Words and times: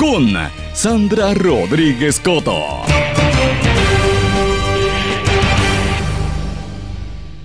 con 0.00 0.32
Sandra 0.72 1.34
Rodríguez 1.34 2.18
Coto. 2.20 2.80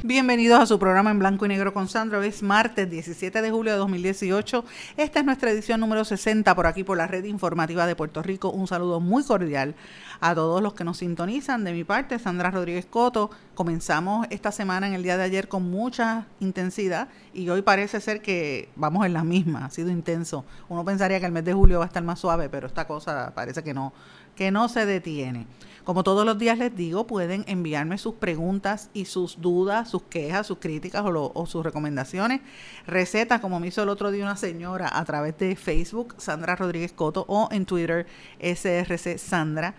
Bienvenidos 0.03 0.61
a 0.61 0.65
su 0.65 0.79
programa 0.79 1.11
en 1.11 1.19
blanco 1.19 1.45
y 1.45 1.49
negro 1.49 1.73
con 1.73 1.89
Sandra. 1.89 2.25
Es 2.25 2.41
martes 2.41 2.89
17 2.89 3.41
de 3.41 3.51
julio 3.51 3.73
de 3.73 3.79
2018. 3.79 4.63
Esta 4.95 5.19
es 5.19 5.25
nuestra 5.25 5.51
edición 5.51 5.81
número 5.81 6.05
60 6.05 6.55
por 6.55 6.67
aquí 6.67 6.85
por 6.85 6.95
la 6.95 7.07
red 7.07 7.25
informativa 7.25 7.85
de 7.85 7.97
Puerto 7.97 8.23
Rico. 8.23 8.49
Un 8.51 8.67
saludo 8.67 9.01
muy 9.01 9.25
cordial 9.25 9.75
a 10.19 10.35
todos 10.35 10.61
los 10.61 10.73
que 10.73 10.83
nos 10.83 10.97
sintonizan. 10.97 11.63
De 11.63 11.73
mi 11.73 11.83
parte, 11.83 12.19
Sandra 12.19 12.51
Rodríguez 12.51 12.85
Coto. 12.85 13.29
Comenzamos 13.53 14.27
esta 14.29 14.51
semana 14.51 14.87
en 14.87 14.93
el 14.93 15.03
día 15.03 15.17
de 15.17 15.23
ayer 15.23 15.47
con 15.47 15.69
mucha 15.69 16.25
intensidad 16.39 17.07
y 17.33 17.49
hoy 17.49 17.61
parece 17.61 18.01
ser 18.01 18.21
que 18.21 18.69
vamos 18.75 19.05
en 19.05 19.13
la 19.13 19.23
misma. 19.23 19.65
Ha 19.65 19.69
sido 19.69 19.89
intenso. 19.89 20.45
Uno 20.69 20.83
pensaría 20.83 21.19
que 21.19 21.25
el 21.25 21.31
mes 21.31 21.45
de 21.45 21.53
julio 21.53 21.79
va 21.79 21.85
a 21.85 21.87
estar 21.87 22.03
más 22.03 22.19
suave, 22.19 22.49
pero 22.49 22.67
esta 22.67 22.85
cosa 22.85 23.33
parece 23.33 23.63
que 23.63 23.73
no, 23.73 23.93
que 24.35 24.51
no 24.51 24.67
se 24.69 24.85
detiene. 24.85 25.47
Como 25.85 26.03
todos 26.03 26.25
los 26.25 26.39
días 26.39 26.57
les 26.57 26.75
digo, 26.75 27.05
pueden 27.05 27.45
enviarme 27.47 27.99
sus 27.99 28.15
preguntas 28.15 28.89
y 28.91 29.05
sus 29.05 29.39
dudas, 29.39 29.87
sus 29.87 30.01
quejas, 30.01 30.47
sus 30.47 30.57
críticas 30.57 31.05
o, 31.05 31.45
sus 31.45 31.63
recomendaciones. 31.63 32.41
Recetas, 32.87 33.39
como 33.39 33.59
me 33.59 33.67
hizo 33.67 33.83
el 33.83 33.89
otro 33.89 34.09
día 34.09 34.23
una 34.23 34.35
señora 34.35 34.89
a 34.91 35.05
través 35.05 35.37
de 35.37 35.55
Facebook, 35.55 36.15
Sandra 36.17 36.55
Rodríguez 36.55 36.91
Coto, 36.91 37.23
o 37.27 37.49
en 37.51 37.67
Twitter, 37.67 38.07
SRC 38.39 39.19
Sandra. 39.19 39.75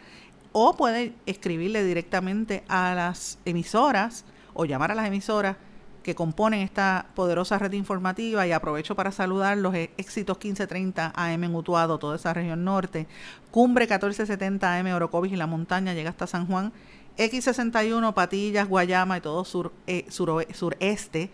O 0.59 0.75
pueden 0.75 1.15
escribirle 1.27 1.85
directamente 1.85 2.65
a 2.67 2.95
las 2.95 3.39
emisoras 3.45 4.25
o 4.55 4.65
llamar 4.65 4.91
a 4.91 4.95
las 4.95 5.07
emisoras 5.07 5.59
que 6.03 6.15
componen 6.15 6.61
esta 6.61 7.09
poderosa 7.15 7.59
red 7.59 7.73
informativa 7.73 8.47
y 8.47 8.53
aprovecho 8.53 8.95
para 8.95 9.13
saludar 9.13 9.59
los 9.59 9.75
éxitos 9.75 10.39
1530 10.39 11.13
AM 11.15 11.45
en 11.45 11.55
Utuado, 11.55 11.99
toda 11.99 12.17
esa 12.17 12.33
región 12.33 12.65
norte, 12.65 13.07
Cumbre 13.51 13.85
1470 13.85 14.79
AM 14.79 14.95
Orocovis 14.95 15.31
y 15.31 15.37
la 15.37 15.47
montaña 15.47 15.93
llega 15.93 16.09
hasta 16.09 16.27
San 16.27 16.47
Juan, 16.47 16.73
X61 17.19 18.15
Patillas, 18.15 18.67
Guayama 18.67 19.19
y 19.19 19.21
todo 19.21 19.45
sur, 19.45 19.75
eh, 19.87 20.07
sureste 20.09 21.31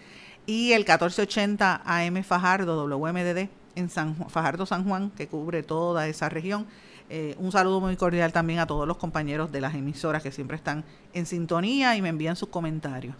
y 0.46 0.72
el 0.72 0.80
1480 0.80 1.82
AM 1.84 2.24
Fajardo 2.24 2.88
WMDD 2.88 3.50
en 3.76 3.88
San 3.88 4.16
Fajardo 4.28 4.66
San 4.66 4.82
Juan 4.82 5.10
que 5.10 5.28
cubre 5.28 5.62
toda 5.62 6.08
esa 6.08 6.28
región. 6.28 6.66
Eh, 7.14 7.36
un 7.38 7.52
saludo 7.52 7.78
muy 7.78 7.94
cordial 7.96 8.32
también 8.32 8.58
a 8.58 8.66
todos 8.66 8.88
los 8.88 8.96
compañeros 8.96 9.52
de 9.52 9.60
las 9.60 9.74
emisoras 9.74 10.22
que 10.22 10.32
siempre 10.32 10.56
están 10.56 10.82
en 11.12 11.26
sintonía 11.26 11.94
y 11.94 12.00
me 12.00 12.08
envían 12.08 12.36
sus 12.36 12.48
comentarios. 12.48 13.14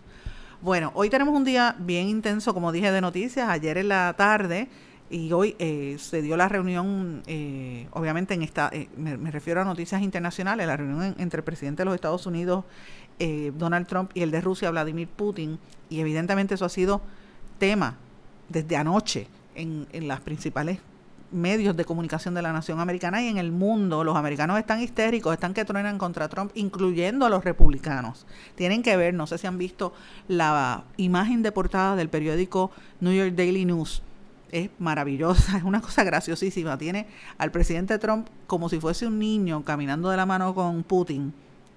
Bueno, 0.62 0.92
hoy 0.94 1.10
tenemos 1.10 1.36
un 1.36 1.44
día 1.44 1.76
bien 1.78 2.08
intenso, 2.08 2.54
como 2.54 2.72
dije, 2.72 2.90
de 2.90 3.02
noticias. 3.02 3.50
Ayer 3.50 3.76
en 3.76 3.88
la 3.88 4.14
tarde 4.16 4.68
y 5.10 5.30
hoy 5.32 5.54
eh, 5.58 5.96
se 5.98 6.22
dio 6.22 6.38
la 6.38 6.48
reunión, 6.48 7.22
eh, 7.26 7.86
obviamente 7.90 8.32
en 8.32 8.40
esta, 8.40 8.70
eh, 8.72 8.88
me, 8.96 9.30
refiero 9.30 9.60
a 9.60 9.64
noticias 9.64 10.00
internacionales, 10.00 10.66
la 10.66 10.76
reunión 10.78 11.14
entre 11.18 11.40
el 11.40 11.44
presidente 11.44 11.82
de 11.82 11.84
los 11.84 11.94
Estados 11.94 12.24
Unidos, 12.26 12.64
Donald 13.54 13.86
Trump, 13.86 14.10
y 14.14 14.22
el 14.22 14.32
de 14.32 14.40
Rusia, 14.40 14.70
Vladimir 14.70 15.06
Putin. 15.06 15.58
Y 15.90 16.00
evidentemente 16.00 16.54
eso 16.54 16.64
ha 16.64 16.70
sido 16.70 17.02
tema 17.58 17.96
desde 18.48 18.76
anoche 18.76 19.28
en, 19.54 19.86
en 19.92 20.08
las 20.08 20.20
principales 20.20 20.78
medios 21.32 21.76
de 21.76 21.84
comunicación 21.84 22.34
de 22.34 22.42
la 22.42 22.52
nación 22.52 22.80
americana 22.80 23.22
y 23.22 23.28
en 23.28 23.38
el 23.38 23.52
mundo. 23.52 24.04
Los 24.04 24.16
americanos 24.16 24.58
están 24.58 24.80
histéricos, 24.80 25.32
están 25.32 25.54
que 25.54 25.64
truenan 25.64 25.98
contra 25.98 26.28
Trump, 26.28 26.52
incluyendo 26.54 27.26
a 27.26 27.30
los 27.30 27.44
republicanos. 27.44 28.26
Tienen 28.54 28.82
que 28.82 28.96
ver, 28.96 29.14
no 29.14 29.26
sé 29.26 29.38
si 29.38 29.46
han 29.46 29.58
visto 29.58 29.92
la 30.28 30.84
imagen 30.96 31.42
de 31.42 31.52
portada 31.52 31.96
del 31.96 32.08
periódico 32.08 32.70
New 33.00 33.12
York 33.12 33.34
Daily 33.34 33.64
News. 33.64 34.02
Es 34.50 34.70
maravillosa, 34.78 35.56
es 35.56 35.64
una 35.64 35.80
cosa 35.80 36.04
graciosísima. 36.04 36.78
Tiene 36.78 37.06
al 37.38 37.50
presidente 37.50 37.98
Trump 37.98 38.28
como 38.46 38.68
si 38.68 38.78
fuese 38.78 39.06
un 39.06 39.18
niño 39.18 39.64
caminando 39.64 40.10
de 40.10 40.16
la 40.16 40.26
mano 40.26 40.54
con 40.54 40.82
Putin 40.82 41.32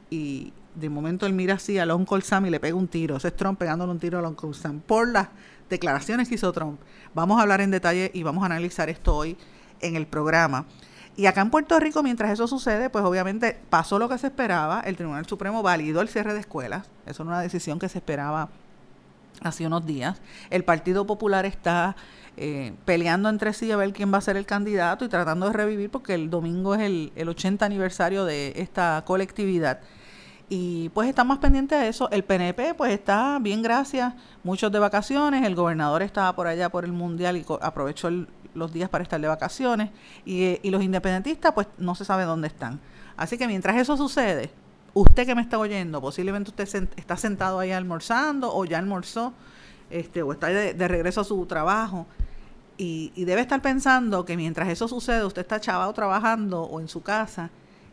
y 0.09 0.53
de 0.75 0.89
momento 0.89 1.25
él 1.25 1.33
mira 1.33 1.55
así 1.55 1.79
a 1.79 1.95
Uncle 1.95 2.21
Sam 2.21 2.47
y 2.47 2.49
le 2.49 2.59
pega 2.59 2.75
un 2.75 2.87
tiro. 2.87 3.15
Ese 3.15 3.29
es 3.29 3.35
Trump 3.35 3.57
pegándole 3.57 3.91
un 3.91 3.99
tiro 3.99 4.19
a 4.19 4.27
Uncle 4.27 4.53
Sam 4.53 4.81
por 4.85 5.07
las 5.07 5.29
declaraciones 5.69 6.29
que 6.29 6.35
hizo 6.35 6.51
Trump. 6.51 6.79
Vamos 7.13 7.39
a 7.39 7.41
hablar 7.41 7.61
en 7.61 7.71
detalle 7.71 8.11
y 8.13 8.23
vamos 8.23 8.43
a 8.43 8.47
analizar 8.47 8.89
esto 8.89 9.15
hoy 9.15 9.37
en 9.81 9.95
el 9.95 10.07
programa. 10.07 10.65
Y 11.17 11.27
acá 11.27 11.41
en 11.41 11.49
Puerto 11.49 11.79
Rico, 11.79 12.03
mientras 12.03 12.31
eso 12.31 12.47
sucede, 12.47 12.89
pues 12.89 13.05
obviamente 13.05 13.57
pasó 13.69 13.99
lo 13.99 14.09
que 14.09 14.17
se 14.17 14.27
esperaba. 14.27 14.81
El 14.81 14.97
Tribunal 14.97 15.25
Supremo 15.25 15.63
validó 15.63 16.01
el 16.01 16.09
cierre 16.09 16.33
de 16.33 16.41
escuelas. 16.41 16.89
Eso 17.05 17.23
era 17.23 17.31
una 17.31 17.41
decisión 17.41 17.79
que 17.79 17.87
se 17.87 17.99
esperaba 17.99 18.49
hace 19.41 19.65
unos 19.65 19.85
días. 19.85 20.21
El 20.49 20.65
Partido 20.65 21.05
Popular 21.05 21.45
está 21.45 21.95
eh, 22.35 22.73
peleando 22.83 23.29
entre 23.29 23.53
sí 23.53 23.71
a 23.71 23.77
ver 23.77 23.93
quién 23.93 24.13
va 24.13 24.17
a 24.17 24.21
ser 24.21 24.35
el 24.35 24.45
candidato 24.45 25.05
y 25.05 25.09
tratando 25.09 25.47
de 25.47 25.53
revivir 25.53 25.89
porque 25.89 26.13
el 26.13 26.29
domingo 26.29 26.75
es 26.75 26.81
el, 26.81 27.13
el 27.15 27.29
80 27.29 27.65
aniversario 27.65 28.25
de 28.25 28.53
esta 28.57 29.01
colectividad 29.05 29.79
y 30.47 30.89
pues 30.89 31.09
estamos 31.09 31.39
pendientes 31.39 31.79
de 31.79 31.87
eso. 31.87 32.09
El 32.11 32.23
PNP 32.23 32.75
pues 32.75 32.93
está 32.93 33.39
bien, 33.39 33.61
gracias, 33.61 34.13
muchos 34.43 34.71
de 34.71 34.79
vacaciones. 34.79 35.45
El 35.45 35.55
gobernador 35.55 36.01
estaba 36.03 36.35
por 36.35 36.47
allá 36.47 36.69
por 36.69 36.85
el 36.85 36.91
Mundial 36.91 37.37
y 37.37 37.45
aprovechó 37.61 38.09
los 38.53 38.71
días 38.71 38.89
para 38.89 39.03
estar 39.03 39.19
de 39.19 39.27
vacaciones. 39.27 39.89
Y, 40.23 40.59
y 40.61 40.69
los 40.69 40.83
independentistas 40.83 41.53
pues 41.53 41.67
no 41.77 41.95
se 41.95 42.05
sabe 42.05 42.23
dónde 42.25 42.47
están. 42.47 42.79
Así 43.17 43.37
que 43.37 43.47
mientras 43.47 43.75
eso 43.77 43.97
sucede, 43.97 44.51
usted 44.93 45.25
que 45.25 45.33
me 45.33 45.41
está 45.41 45.57
oyendo, 45.57 45.99
posiblemente 45.99 46.51
usted 46.51 46.89
está 46.95 47.17
sentado 47.17 47.59
ahí 47.59 47.71
almorzando 47.71 48.53
o 48.53 48.65
ya 48.65 48.77
almorzó 48.77 49.33
este, 49.89 50.21
o 50.21 50.31
está 50.31 50.47
de, 50.47 50.73
de 50.73 50.87
regreso 50.87 51.21
a 51.21 51.23
su 51.23 51.43
trabajo. 51.47 52.05
Y, 52.77 53.13
y, 53.15 53.23
debe 53.23 53.39
estar 53.39 53.61
pensando 53.61 54.25
que 54.25 54.35
mientras 54.35 54.67
eso 54.67 54.89
sucede, 54.89 55.23
usted 55.23 55.41
está 55.41 55.61
chavado 55.61 55.93
trabajando 55.93 56.63
o 56.63 56.81
en 56.81 56.89
su 56.89 57.01
casa 57.01 57.49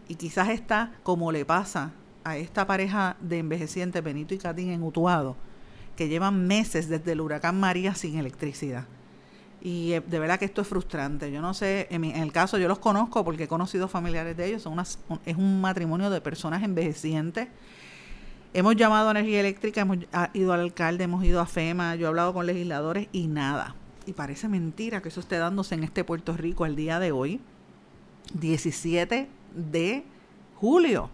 y 0.09 0.17
quizás 0.17 0.49
está 0.49 0.91
como 1.05 1.31
le 1.31 1.45
pasa 1.45 1.93
a 2.25 2.37
esta 2.37 2.67
pareja 2.67 3.17
de 3.21 3.39
envejecientes, 3.39 4.03
Benito 4.03 4.35
y 4.35 4.39
Katín, 4.39 4.71
en 4.71 4.83
Utuado, 4.83 5.37
que 5.97 6.09
llevan 6.09 6.47
meses 6.47 6.89
desde 6.89 7.13
el 7.13 7.21
huracán 7.21 7.59
María 7.59 7.95
sin 7.95 8.19
electricidad. 8.19 8.85
Y 9.61 9.93
eh, 9.93 10.01
de 10.01 10.19
verdad 10.19 10.39
que 10.39 10.45
esto 10.45 10.61
es 10.61 10.69
frustrante. 10.69 11.31
Yo 11.31 11.41
no 11.41 11.55
sé, 11.55 11.87
en, 11.91 12.05
el 12.05 12.33
caso 12.33 12.59
yo 12.59 12.67
los 12.67 12.81
conozco 12.81 13.25
porque 13.25 13.45
he 13.45 13.49
conocido 13.49 13.87
familiares 13.87 14.37
de 14.37 14.47
ellos. 14.47 14.67
Es 15.25 15.37
un 15.37 15.61
matrimonio 15.61 16.11
de 16.11 16.21
personas 16.21 16.63
envejecientes. 16.65 17.49
Hemos 18.55 18.77
llamado 18.77 19.09
a 19.09 19.11
Energía 19.13 19.41
Eléctrica, 19.41 19.81
hemos 19.81 19.99
ido 20.35 20.53
al 20.53 20.61
alcalde, 20.61 21.05
hemos 21.05 21.25
ido 21.25 21.41
a 21.41 21.47
FEMA, 21.47 21.95
yo 21.95 22.07
he 22.07 22.09
hablado 22.09 22.35
con 22.35 22.45
legisladores 22.45 23.09
y 23.13 23.29
nada. 23.29 23.77
Y 24.05 24.13
parece 24.13 24.49
mentira 24.49 25.01
que 25.01 25.09
eso 25.09 25.21
esté 25.21 25.39
dándose 25.39 25.75
en 25.75 25.85
este 25.85 26.05
Puerto 26.05 26.37
Rico 26.37 26.67
el 26.67 26.77
día 26.77 26.99
de 26.99 27.13
hoy, 27.13 27.41
17 28.35 29.29
de 29.55 30.05
julio. 30.57 31.09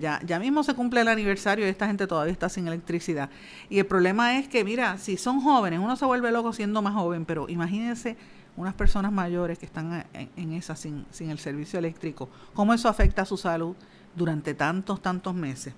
Ya, 0.00 0.20
ya 0.24 0.38
mismo 0.38 0.64
se 0.64 0.74
cumple 0.74 1.02
el 1.02 1.08
aniversario 1.08 1.66
y 1.66 1.68
esta 1.68 1.86
gente 1.86 2.06
todavía 2.06 2.32
está 2.32 2.48
sin 2.48 2.66
electricidad. 2.66 3.30
Y 3.70 3.78
el 3.78 3.86
problema 3.86 4.38
es 4.38 4.48
que, 4.48 4.64
mira, 4.64 4.98
si 4.98 5.16
son 5.16 5.40
jóvenes, 5.40 5.78
uno 5.78 5.94
se 5.96 6.04
vuelve 6.04 6.32
loco 6.32 6.52
siendo 6.52 6.82
más 6.82 6.94
joven, 6.94 7.24
pero 7.24 7.48
imagínense 7.48 8.16
unas 8.56 8.74
personas 8.74 9.12
mayores 9.12 9.58
que 9.58 9.66
están 9.66 10.04
en, 10.12 10.52
esa 10.52 10.74
sin, 10.74 11.06
sin 11.10 11.30
el 11.30 11.38
servicio 11.38 11.78
eléctrico, 11.78 12.28
cómo 12.54 12.74
eso 12.74 12.88
afecta 12.88 13.22
a 13.22 13.24
su 13.24 13.36
salud 13.36 13.76
durante 14.16 14.52
tantos, 14.54 15.00
tantos 15.00 15.34
meses. 15.34 15.74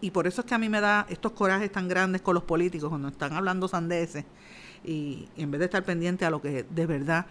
Y 0.00 0.10
por 0.12 0.26
eso 0.26 0.42
es 0.42 0.46
que 0.46 0.54
a 0.54 0.58
mí 0.58 0.68
me 0.68 0.80
da 0.80 1.06
estos 1.08 1.32
corajes 1.32 1.72
tan 1.72 1.88
grandes 1.88 2.22
con 2.22 2.34
los 2.34 2.44
políticos 2.44 2.88
cuando 2.88 3.08
están 3.08 3.32
hablando 3.32 3.66
sandeces 3.66 4.24
y, 4.84 5.28
en 5.36 5.50
vez 5.50 5.58
de 5.58 5.64
estar 5.64 5.82
pendiente 5.82 6.24
a 6.24 6.30
lo 6.30 6.40
que 6.40 6.62
de 6.62 6.86
verdad 6.86 7.26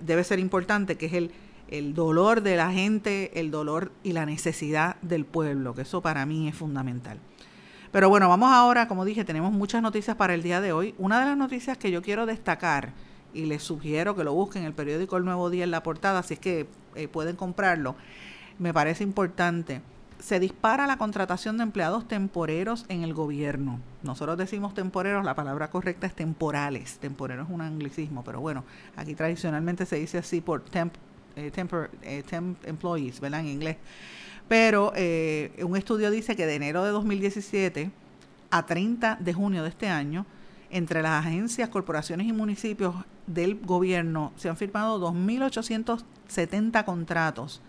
debe 0.00 0.22
ser 0.22 0.38
importante, 0.38 0.96
que 0.96 1.06
es 1.06 1.12
el, 1.14 1.30
el 1.78 1.92
dolor 1.92 2.42
de 2.42 2.56
la 2.56 2.70
gente, 2.70 3.38
el 3.40 3.50
dolor 3.50 3.90
y 4.04 4.12
la 4.12 4.26
necesidad 4.26 4.96
del 5.02 5.24
pueblo, 5.24 5.74
que 5.74 5.82
eso 5.82 6.00
para 6.00 6.24
mí 6.24 6.46
es 6.46 6.54
fundamental. 6.54 7.18
Pero 7.90 8.08
bueno, 8.08 8.28
vamos 8.28 8.52
ahora, 8.52 8.86
como 8.86 9.04
dije, 9.04 9.24
tenemos 9.24 9.52
muchas 9.52 9.82
noticias 9.82 10.16
para 10.16 10.34
el 10.34 10.42
día 10.42 10.60
de 10.60 10.72
hoy. 10.72 10.94
Una 10.98 11.20
de 11.20 11.26
las 11.26 11.36
noticias 11.36 11.76
que 11.76 11.90
yo 11.90 12.00
quiero 12.00 12.26
destacar, 12.26 12.92
y 13.32 13.46
les 13.46 13.64
sugiero 13.64 14.14
que 14.14 14.22
lo 14.22 14.32
busquen 14.32 14.62
en 14.62 14.68
el 14.68 14.74
periódico 14.74 15.16
El 15.16 15.24
Nuevo 15.24 15.50
Día 15.50 15.64
en 15.64 15.72
la 15.72 15.82
portada, 15.82 16.22
si 16.22 16.34
es 16.34 16.40
que 16.40 16.68
eh, 16.94 17.08
pueden 17.08 17.34
comprarlo, 17.34 17.96
me 18.58 18.72
parece 18.72 19.02
importante. 19.02 19.82
Se 20.20 20.38
dispara 20.38 20.86
la 20.86 20.96
contratación 20.96 21.56
de 21.56 21.64
empleados 21.64 22.06
temporeros 22.06 22.86
en 22.88 23.02
el 23.02 23.12
gobierno. 23.14 23.80
Nosotros 24.04 24.38
decimos 24.38 24.74
temporeros, 24.74 25.24
la 25.24 25.34
palabra 25.34 25.70
correcta 25.70 26.06
es 26.06 26.14
temporales. 26.14 26.98
Temporero 26.98 27.42
es 27.42 27.50
un 27.50 27.60
anglicismo, 27.60 28.22
pero 28.22 28.40
bueno, 28.40 28.64
aquí 28.96 29.16
tradicionalmente 29.16 29.86
se 29.86 29.96
dice 29.96 30.18
así 30.18 30.40
por 30.40 30.62
temp, 30.62 30.94
eh, 31.36 31.52
eh, 32.02 32.22
temp 32.28 32.64
employees, 32.64 33.20
¿verdad? 33.20 33.40
En 33.40 33.48
inglés. 33.48 33.76
Pero 34.48 34.92
eh, 34.94 35.52
un 35.62 35.76
estudio 35.76 36.10
dice 36.10 36.36
que 36.36 36.46
de 36.46 36.54
enero 36.54 36.84
de 36.84 36.90
2017 36.90 37.90
a 38.50 38.66
30 38.66 39.18
de 39.20 39.32
junio 39.32 39.62
de 39.62 39.70
este 39.70 39.88
año, 39.88 40.26
entre 40.70 41.02
las 41.02 41.24
agencias, 41.24 41.68
corporaciones 41.68 42.26
y 42.26 42.32
municipios 42.32 42.94
del 43.26 43.60
gobierno 43.60 44.32
se 44.36 44.48
han 44.48 44.56
firmado 44.56 45.00
2.870 45.00 46.84
contratos 46.84 47.62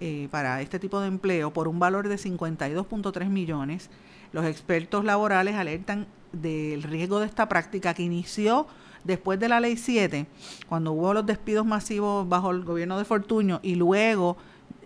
eh, 0.00 0.28
para 0.30 0.60
este 0.60 0.78
tipo 0.78 1.00
de 1.00 1.08
empleo 1.08 1.52
por 1.52 1.68
un 1.68 1.78
valor 1.78 2.08
de 2.08 2.16
52.3 2.16 3.28
millones. 3.28 3.90
Los 4.32 4.44
expertos 4.44 5.04
laborales 5.04 5.54
alertan 5.54 6.06
del 6.32 6.82
riesgo 6.82 7.20
de 7.20 7.26
esta 7.26 7.48
práctica 7.48 7.94
que 7.94 8.02
inició 8.02 8.66
después 9.04 9.38
de 9.38 9.48
la 9.48 9.60
ley 9.60 9.76
7, 9.76 10.26
cuando 10.68 10.92
hubo 10.92 11.14
los 11.14 11.26
despidos 11.26 11.66
masivos 11.66 12.28
bajo 12.28 12.50
el 12.50 12.64
gobierno 12.64 12.98
de 12.98 13.04
Fortuño 13.04 13.60
y 13.62 13.74
luego 13.74 14.36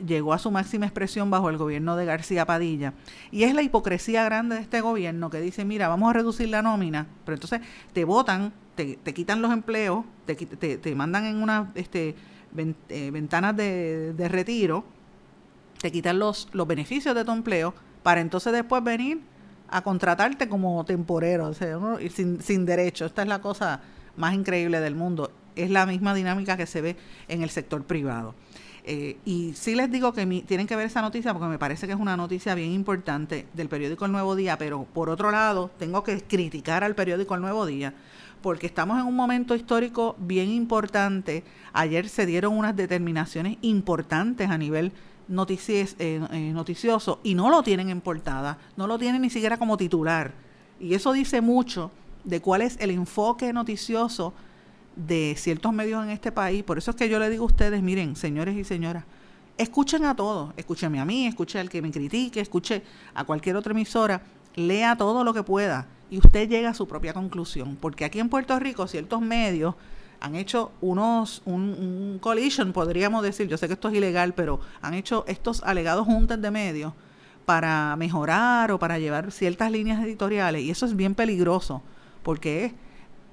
llegó 0.06 0.32
a 0.32 0.38
su 0.38 0.50
máxima 0.50 0.86
expresión 0.86 1.30
bajo 1.30 1.48
el 1.50 1.56
gobierno 1.56 1.96
de 1.96 2.04
García 2.04 2.46
Padilla. 2.46 2.92
Y 3.30 3.44
es 3.44 3.54
la 3.54 3.62
hipocresía 3.62 4.24
grande 4.24 4.56
de 4.56 4.62
este 4.62 4.80
gobierno 4.80 5.30
que 5.30 5.40
dice, 5.40 5.64
mira, 5.64 5.88
vamos 5.88 6.10
a 6.10 6.12
reducir 6.14 6.48
la 6.48 6.62
nómina, 6.62 7.06
pero 7.24 7.34
entonces 7.34 7.60
te 7.92 8.04
votan, 8.04 8.52
te, 8.74 8.96
quitan 9.14 9.42
los 9.42 9.52
empleos, 9.52 10.04
te, 10.26 10.34
te, 10.34 10.94
mandan 10.94 11.26
en 11.26 11.42
unas 11.42 11.68
este, 11.74 12.14
eh, 12.88 13.10
ventanas 13.12 13.56
de, 13.56 14.28
retiro, 14.28 14.84
te 15.80 15.92
quitan 15.92 16.18
los, 16.18 16.48
los 16.52 16.66
beneficios 16.66 17.14
de 17.14 17.24
tu 17.24 17.32
empleo, 17.32 17.74
para 18.02 18.20
entonces 18.20 18.52
después 18.52 18.82
venir 18.82 19.20
a 19.68 19.82
contratarte 19.82 20.48
como 20.48 20.84
temporero, 20.84 21.48
o 21.48 21.54
sea, 21.54 21.78
sin, 22.10 22.42
sin 22.42 22.66
derecho. 22.66 23.06
Esta 23.06 23.22
es 23.22 23.28
la 23.28 23.40
cosa 23.40 23.80
más 24.16 24.34
increíble 24.34 24.80
del 24.80 24.94
mundo. 24.94 25.30
Es 25.56 25.70
la 25.70 25.86
misma 25.86 26.14
dinámica 26.14 26.56
que 26.56 26.66
se 26.66 26.80
ve 26.80 26.96
en 27.28 27.42
el 27.42 27.50
sector 27.50 27.84
privado. 27.84 28.34
Eh, 28.84 29.16
y 29.24 29.52
sí 29.54 29.76
les 29.76 29.90
digo 29.92 30.12
que 30.12 30.26
tienen 30.46 30.66
que 30.66 30.74
ver 30.74 30.86
esa 30.86 31.02
noticia 31.02 31.32
porque 31.32 31.46
me 31.46 31.58
parece 31.58 31.86
que 31.86 31.92
es 31.92 31.98
una 31.98 32.16
noticia 32.16 32.54
bien 32.56 32.72
importante 32.72 33.46
del 33.54 33.68
periódico 33.68 34.06
El 34.06 34.12
Nuevo 34.12 34.34
Día, 34.34 34.58
pero 34.58 34.84
por 34.92 35.08
otro 35.08 35.30
lado 35.30 35.70
tengo 35.78 36.02
que 36.02 36.20
criticar 36.20 36.82
al 36.82 36.96
periódico 36.96 37.34
El 37.34 37.42
Nuevo 37.42 37.64
Día 37.64 37.94
porque 38.42 38.66
estamos 38.66 38.98
en 38.98 39.06
un 39.06 39.14
momento 39.14 39.54
histórico 39.54 40.16
bien 40.18 40.50
importante. 40.50 41.44
Ayer 41.72 42.08
se 42.08 42.26
dieron 42.26 42.58
unas 42.58 42.74
determinaciones 42.76 43.56
importantes 43.62 44.50
a 44.50 44.58
nivel 44.58 44.92
eh, 45.28 45.86
eh, 45.98 46.50
noticioso 46.52 47.20
y 47.22 47.34
no 47.34 47.48
lo 47.48 47.62
tienen 47.62 47.88
en 47.88 48.00
portada, 48.00 48.58
no 48.76 48.86
lo 48.86 48.98
tienen 48.98 49.22
ni 49.22 49.30
siquiera 49.30 49.56
como 49.56 49.76
titular. 49.76 50.32
Y 50.80 50.94
eso 50.94 51.12
dice 51.12 51.40
mucho 51.40 51.92
de 52.24 52.40
cuál 52.40 52.62
es 52.62 52.76
el 52.80 52.90
enfoque 52.90 53.52
noticioso 53.52 54.32
de 54.96 55.34
ciertos 55.36 55.72
medios 55.72 56.04
en 56.04 56.10
este 56.10 56.32
país. 56.32 56.62
Por 56.62 56.78
eso 56.78 56.90
es 56.90 56.96
que 56.96 57.08
yo 57.08 57.18
le 57.18 57.30
digo 57.30 57.44
a 57.44 57.46
ustedes, 57.46 57.82
miren, 57.82 58.16
señores 58.16 58.56
y 58.56 58.64
señoras, 58.64 59.04
escuchen 59.58 60.04
a 60.04 60.14
todos, 60.14 60.52
escúchenme 60.56 61.00
a 61.00 61.04
mí, 61.04 61.26
escuchen 61.26 61.60
al 61.60 61.70
que 61.70 61.82
me 61.82 61.90
critique, 61.90 62.40
escuche 62.40 62.82
a 63.14 63.24
cualquier 63.24 63.56
otra 63.56 63.72
emisora, 63.72 64.22
lea 64.54 64.96
todo 64.96 65.24
lo 65.24 65.32
que 65.32 65.42
pueda 65.42 65.86
y 66.10 66.18
usted 66.18 66.48
llega 66.48 66.70
a 66.70 66.74
su 66.74 66.86
propia 66.86 67.14
conclusión. 67.14 67.76
Porque 67.80 68.04
aquí 68.04 68.20
en 68.20 68.28
Puerto 68.28 68.58
Rico 68.58 68.86
ciertos 68.86 69.20
medios 69.20 69.74
han 70.20 70.36
hecho 70.36 70.70
unos, 70.80 71.42
un, 71.46 71.62
un 71.62 72.18
collision, 72.20 72.72
podríamos 72.72 73.22
decir, 73.22 73.48
yo 73.48 73.56
sé 73.56 73.66
que 73.66 73.74
esto 73.74 73.88
es 73.88 73.94
ilegal, 73.94 74.34
pero 74.34 74.60
han 74.80 74.94
hecho 74.94 75.24
estos 75.26 75.62
alegados 75.64 76.06
juntas 76.06 76.40
de 76.40 76.50
medios 76.50 76.92
para 77.44 77.96
mejorar 77.96 78.70
o 78.70 78.78
para 78.78 79.00
llevar 79.00 79.32
ciertas 79.32 79.70
líneas 79.72 80.04
editoriales 80.04 80.62
y 80.62 80.70
eso 80.70 80.86
es 80.86 80.94
bien 80.94 81.16
peligroso 81.16 81.82
porque 82.22 82.74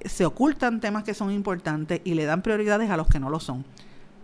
se 0.06 0.25
ocultan 0.25 0.80
temas 0.80 1.03
que 1.03 1.13
son 1.13 1.31
importantes 1.31 2.01
y 2.03 2.13
le 2.13 2.25
dan 2.25 2.41
prioridades 2.41 2.89
a 2.89 2.97
los 2.97 3.07
que 3.07 3.19
no 3.19 3.30
lo 3.30 3.39
son. 3.39 3.65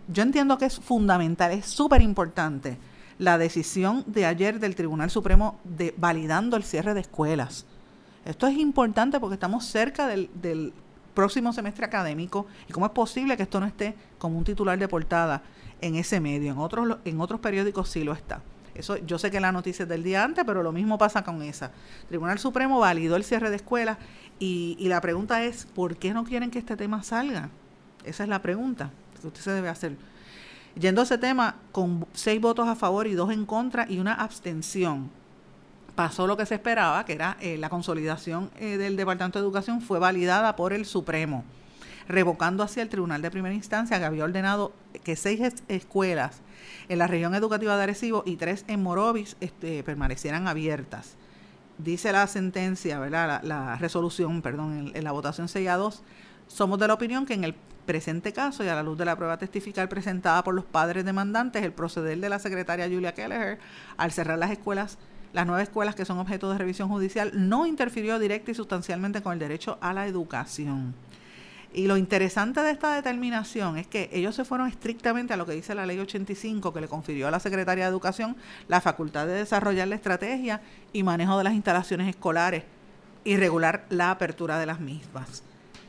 Yo 0.07 0.23
entiendo 0.23 0.57
que 0.57 0.65
es 0.65 0.79
fundamental, 0.79 1.51
es 1.51 1.65
súper 1.65 2.01
importante 2.01 2.77
la 3.17 3.37
decisión 3.37 4.03
de 4.07 4.25
ayer 4.25 4.59
del 4.59 4.75
Tribunal 4.75 5.09
Supremo 5.09 5.59
de 5.63 5.93
validando 5.97 6.57
el 6.57 6.63
cierre 6.63 6.93
de 6.93 7.01
escuelas. 7.01 7.65
Esto 8.25 8.47
es 8.47 8.57
importante 8.57 9.19
porque 9.19 9.35
estamos 9.35 9.65
cerca 9.65 10.07
del, 10.07 10.73
próximo 11.13 11.53
semestre 11.53 11.85
académico 11.85 12.45
y 12.67 12.73
cómo 12.73 12.85
es 12.87 12.91
posible 12.91 13.37
que 13.37 13.43
esto 13.43 13.61
no 13.61 13.65
esté 13.65 13.95
como 14.17 14.37
un 14.37 14.43
titular 14.43 14.77
de 14.77 14.89
portada 14.89 15.43
en 15.79 15.95
ese 15.95 16.19
medio. 16.19 16.51
En 16.51 16.57
otros, 16.57 16.97
en 17.05 17.21
otros 17.21 17.39
periódicos 17.39 17.87
sí 17.87 18.03
lo 18.03 18.11
está. 18.11 18.41
Eso, 18.73 18.97
yo 18.97 19.17
sé 19.17 19.31
que 19.31 19.39
la 19.39 19.53
noticia 19.53 19.83
es 19.83 19.89
del 19.89 20.03
día 20.03 20.25
antes, 20.25 20.43
pero 20.45 20.61
lo 20.61 20.73
mismo 20.73 20.97
pasa 20.97 21.23
con 21.23 21.41
esa. 21.41 21.71
Tribunal 22.09 22.37
Supremo 22.37 22.79
validó 22.79 23.15
el 23.15 23.23
cierre 23.23 23.49
de 23.49 23.55
escuelas 23.55 23.97
y, 24.39 24.75
y 24.79 24.87
la 24.87 25.01
pregunta 25.01 25.43
es, 25.43 25.65
¿por 25.65 25.97
qué 25.97 26.13
no 26.13 26.23
quieren 26.23 26.51
que 26.51 26.59
este 26.59 26.75
tema 26.75 27.03
salga? 27.03 27.49
Esa 28.03 28.23
es 28.23 28.29
la 28.29 28.41
pregunta 28.41 28.91
que 29.21 29.27
usted 29.27 29.41
se 29.41 29.51
debe 29.51 29.69
hacer. 29.69 29.95
Yendo 30.79 31.01
a 31.01 31.03
ese 31.05 31.17
tema, 31.17 31.55
con 31.71 32.05
seis 32.13 32.41
votos 32.41 32.67
a 32.67 32.75
favor 32.75 33.07
y 33.07 33.13
dos 33.13 33.31
en 33.31 33.45
contra 33.45 33.89
y 33.89 33.99
una 33.99 34.13
abstención, 34.13 35.09
pasó 35.95 36.27
lo 36.27 36.35
que 36.35 36.45
se 36.45 36.55
esperaba, 36.55 37.05
que 37.05 37.13
era 37.13 37.37
eh, 37.39 37.57
la 37.57 37.69
consolidación 37.69 38.51
eh, 38.59 38.77
del 38.77 38.97
Departamento 38.97 39.39
de 39.39 39.45
Educación 39.45 39.81
fue 39.81 39.99
validada 39.99 40.55
por 40.57 40.73
el 40.73 40.85
Supremo, 40.85 41.45
revocando 42.07 42.61
hacia 42.61 42.83
el 42.83 42.89
Tribunal 42.89 43.21
de 43.21 43.31
Primera 43.31 43.55
Instancia 43.55 43.97
que 43.97 44.05
había 44.05 44.25
ordenado 44.25 44.73
que 45.03 45.15
seis 45.15 45.39
escuelas 45.69 46.41
en 46.89 46.99
la 46.99 47.07
región 47.07 47.33
educativa 47.35 47.77
de 47.77 47.83
Arecibo 47.83 48.23
y 48.25 48.35
tres 48.35 48.65
en 48.67 48.83
Morovis 48.83 49.37
este, 49.39 49.81
permanecieran 49.83 50.47
abiertas. 50.47 51.15
Dice 51.77 52.11
la 52.11 52.25
sentencia, 52.27 52.99
¿verdad? 52.99 53.41
La, 53.43 53.75
resolución, 53.75 54.41
perdón, 54.41 54.91
en, 54.93 55.03
la 55.03 55.11
votación 55.11 55.47
6 55.49 55.67
a 55.69 55.75
2, 55.75 56.03
somos 56.47 56.79
de 56.79 56.87
la 56.87 56.93
opinión 56.93 57.25
que 57.25 57.33
en 57.33 57.43
el 57.43 57.55
presente 57.85 58.33
caso 58.33 58.63
y 58.63 58.67
a 58.67 58.75
la 58.75 58.83
luz 58.83 58.97
de 58.97 59.05
la 59.05 59.15
prueba 59.15 59.37
testifical 59.37 59.89
presentada 59.89 60.43
por 60.43 60.53
los 60.55 60.65
padres 60.65 61.05
demandantes, 61.05 61.63
el 61.63 61.73
proceder 61.73 62.19
de 62.19 62.29
la 62.29 62.39
secretaria 62.39 62.87
Julia 62.87 63.13
Kelleher 63.13 63.59
al 63.97 64.11
cerrar 64.11 64.39
las 64.39 64.51
escuelas, 64.51 64.97
las 65.33 65.45
nueve 65.45 65.63
escuelas 65.63 65.95
que 65.95 66.05
son 66.05 66.17
objeto 66.17 66.49
de 66.49 66.57
revisión 66.57 66.87
judicial, 66.87 67.31
no 67.33 67.65
interfirió 67.65 68.19
directa 68.19 68.51
y 68.51 68.55
sustancialmente 68.55 69.21
con 69.21 69.33
el 69.33 69.39
derecho 69.39 69.77
a 69.81 69.93
la 69.93 70.07
educación. 70.07 70.95
Y 71.77 71.87
lo 71.87 71.97
interesante 71.97 72.61
de 72.61 72.71
esta 72.71 72.95
determinación 72.95 73.77
es 73.77 73.85
que 73.85 74.09
ellos 74.13 74.33
se 74.33 74.45
fueron 74.45 74.69
estrictamente 74.69 75.33
a 75.33 75.37
lo 75.37 75.45
que 75.45 75.51
dice 75.51 75.75
la 75.75 75.85
ley 75.85 75.99
85, 75.99 76.71
que 76.71 76.79
le 76.79 76.87
confirió 76.87 77.27
a 77.27 77.31
la 77.31 77.41
Secretaría 77.41 77.83
de 77.83 77.89
Educación 77.89 78.37
la 78.69 78.79
facultad 78.79 79.27
de 79.27 79.33
desarrollar 79.33 79.89
la 79.89 79.95
estrategia 79.95 80.61
y 80.93 81.03
manejo 81.03 81.37
de 81.37 81.43
las 81.43 81.53
instalaciones 81.53 82.07
escolares 82.07 82.63
y 83.25 83.35
regular 83.35 83.85
la 83.89 84.09
apertura 84.09 84.57
de 84.57 84.67
las 84.67 84.79
mismas. 84.79 85.43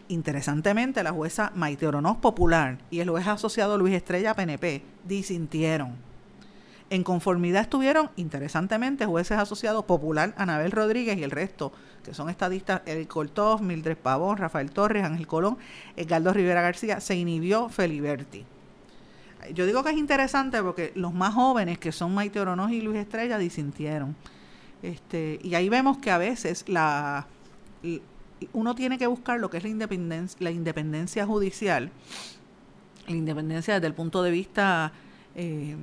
Interesantemente, 0.09 1.05
la 1.05 1.13
jueza 1.13 1.53
Maite 1.55 1.87
Oronoz 1.87 2.17
Popular 2.17 2.79
y 2.91 2.99
el 2.99 3.11
juez 3.11 3.29
asociado 3.29 3.79
Luis 3.79 3.95
Estrella 3.95 4.35
PNP 4.35 4.83
disintieron. 5.05 5.95
En 6.91 7.05
conformidad 7.05 7.63
estuvieron, 7.63 8.11
interesantemente, 8.17 9.07
jueces 9.07 9.39
asociados 9.39 9.85
Popular, 9.85 10.35
Anabel 10.37 10.73
Rodríguez 10.73 11.17
y 11.19 11.23
el 11.23 11.31
resto 11.31 11.73
que 12.07 12.15
son 12.15 12.31
estadistas 12.31 12.83
Eric 12.87 13.09
Cortov, 13.09 13.61
Mildred 13.61 13.99
Pavón, 13.99 14.39
Rafael 14.39 14.71
Torres, 14.71 15.05
Ángel 15.05 15.27
Colón, 15.27 15.59
Edgardo 15.97 16.33
Rivera 16.33 16.63
García, 16.63 17.01
se 17.01 17.17
inhibió 17.17 17.69
Feliberti. 17.69 18.45
Yo 19.53 19.67
digo 19.67 19.85
que 19.85 19.91
es 19.91 19.97
interesante 19.97 20.63
porque 20.63 20.93
los 20.95 21.13
más 21.13 21.35
jóvenes, 21.35 21.79
que 21.79 21.93
son 21.93 22.15
Maite 22.15 22.41
Oronoz 22.41 22.71
y 22.71 22.81
Luis 22.81 22.99
Estrella, 22.99 23.39
disintieron. 23.39 24.17
Este, 24.83 25.39
y 25.43 25.55
ahí 25.55 25.69
vemos 25.69 25.99
que 25.99 26.11
a 26.11 26.19
veces 26.19 26.65
la 26.69 27.27
uno 28.53 28.75
tiene 28.75 28.99
que 28.99 29.07
buscar 29.07 29.41
lo 29.41 29.51
que 29.51 29.59
es 29.59 29.63
la 29.63 29.69
independencia, 29.69 30.39
la 30.41 30.51
independencia 30.51 31.27
judicial, 31.27 31.91
la 33.07 33.15
independencia 33.15 33.75
desde 33.75 33.87
el 33.87 33.95
punto 33.95 34.23
de 34.23 34.31
vista 34.31 34.93
eh, 35.35 35.77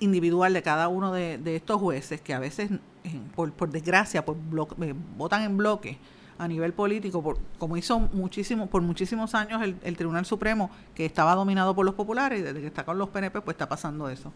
individual 0.00 0.52
de 0.52 0.62
cada 0.62 0.88
uno 0.88 1.12
de, 1.12 1.38
estos 1.56 1.80
jueces, 1.80 2.20
que 2.20 2.34
a 2.34 2.38
veces, 2.38 2.70
eh, 3.04 3.20
por, 3.34 3.70
desgracia, 3.70 4.24
por 4.24 4.36
eh, 4.82 4.94
votan 5.16 5.42
en 5.42 5.56
bloque 5.56 5.98
a 6.38 6.48
nivel 6.48 6.72
político, 6.72 7.36
como 7.58 7.76
hizo 7.76 8.00
muchísimo, 8.00 8.66
por 8.66 8.80
muchísimos 8.80 9.34
años 9.34 9.62
el, 9.62 9.96
Tribunal 9.96 10.24
Supremo, 10.24 10.70
que 10.94 11.04
estaba 11.04 11.34
dominado 11.34 11.74
por 11.74 11.84
los 11.84 11.94
populares, 11.94 12.40
y 12.40 12.42
desde 12.42 12.60
que 12.60 12.66
está 12.66 12.84
con 12.84 12.96
los 12.96 13.10
PNP, 13.10 13.42
pues 13.42 13.54
está 13.54 13.68
pasando 13.68 14.08
eso. 14.08 14.32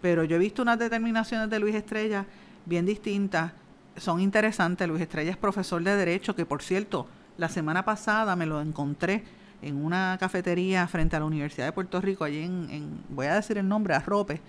Pero 0.00 0.24
yo 0.24 0.36
he 0.36 0.38
visto 0.38 0.62
unas 0.62 0.78
determinaciones 0.78 1.50
de 1.50 1.58
Luis 1.58 1.74
Estrella 1.74 2.24
bien 2.64 2.86
distintas, 2.86 3.52
son 3.96 4.20
interesantes. 4.20 4.88
Luis 4.88 5.02
Estrella 5.02 5.30
es 5.30 5.36
profesor 5.36 5.82
de 5.82 5.94
Derecho, 5.94 6.34
que 6.34 6.46
por 6.46 6.62
cierto, 6.62 7.06
la 7.36 7.48
semana 7.48 7.84
pasada 7.84 8.34
me 8.36 8.46
lo 8.46 8.60
encontré 8.60 9.24
en 9.62 9.76
una 9.76 10.16
cafetería 10.18 10.86
frente 10.88 11.16
a 11.16 11.20
la 11.20 11.26
Universidad 11.26 11.66
de 11.66 11.72
Puerto 11.72 12.00
Rico, 12.00 12.24
allí 12.24 12.42
en, 12.42 13.00
voy 13.08 13.26
a 13.26 13.34
decir 13.34 13.58
el 13.58 13.68
nombre, 13.68 13.94
Arrope. 13.94 14.40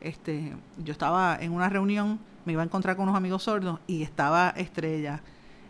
Este, 0.00 0.52
yo 0.78 0.92
estaba 0.92 1.36
en 1.40 1.52
una 1.52 1.68
reunión, 1.68 2.18
me 2.44 2.52
iba 2.52 2.62
a 2.62 2.64
encontrar 2.64 2.96
con 2.96 3.04
unos 3.04 3.16
amigos 3.16 3.42
sordos 3.44 3.80
y 3.86 4.02
estaba 4.02 4.50
Estrella 4.56 5.22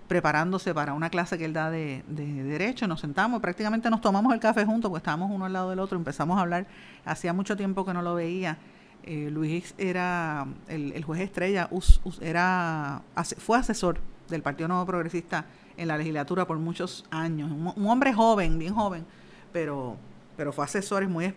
preparándose 0.08 0.74
para 0.74 0.92
una 0.92 1.10
clase 1.10 1.38
que 1.38 1.44
él 1.44 1.52
da 1.52 1.70
de, 1.70 2.04
derecho. 2.08 2.86
Nos 2.86 3.00
sentamos, 3.00 3.40
prácticamente 3.40 3.88
nos 3.90 4.00
tomamos 4.00 4.32
el 4.34 4.40
café 4.40 4.64
juntos, 4.64 4.90
porque 4.90 5.00
estábamos 5.00 5.30
uno 5.30 5.44
al 5.44 5.52
lado 5.52 5.70
del 5.70 5.78
otro, 5.78 5.96
empezamos 5.96 6.38
a 6.38 6.42
hablar. 6.42 6.66
Hacía 7.04 7.32
mucho 7.32 7.56
tiempo 7.56 7.84
que 7.84 7.94
no 7.94 8.02
lo 8.02 8.14
veía. 8.14 8.58
Eh, 9.02 9.28
Luis 9.30 9.74
era, 9.76 10.46
el, 10.68 11.02
juez 11.04 11.20
Estrella, 11.20 11.68
era, 12.20 13.02
fue 13.38 13.58
asesor 13.58 13.98
del 14.28 14.42
Partido 14.42 14.68
Nuevo 14.68 14.86
Progresista 14.86 15.44
en 15.76 15.88
la 15.88 15.98
legislatura 15.98 16.46
por 16.46 16.58
muchos 16.58 17.04
años. 17.10 17.50
Un, 17.50 17.86
hombre 17.86 18.12
joven, 18.12 18.58
bien 18.58 18.74
joven, 18.74 19.04
pero 19.52 19.96
pero 20.36 20.52
fue 20.52 20.64
asesor 20.64 21.06
muy, 21.08 21.32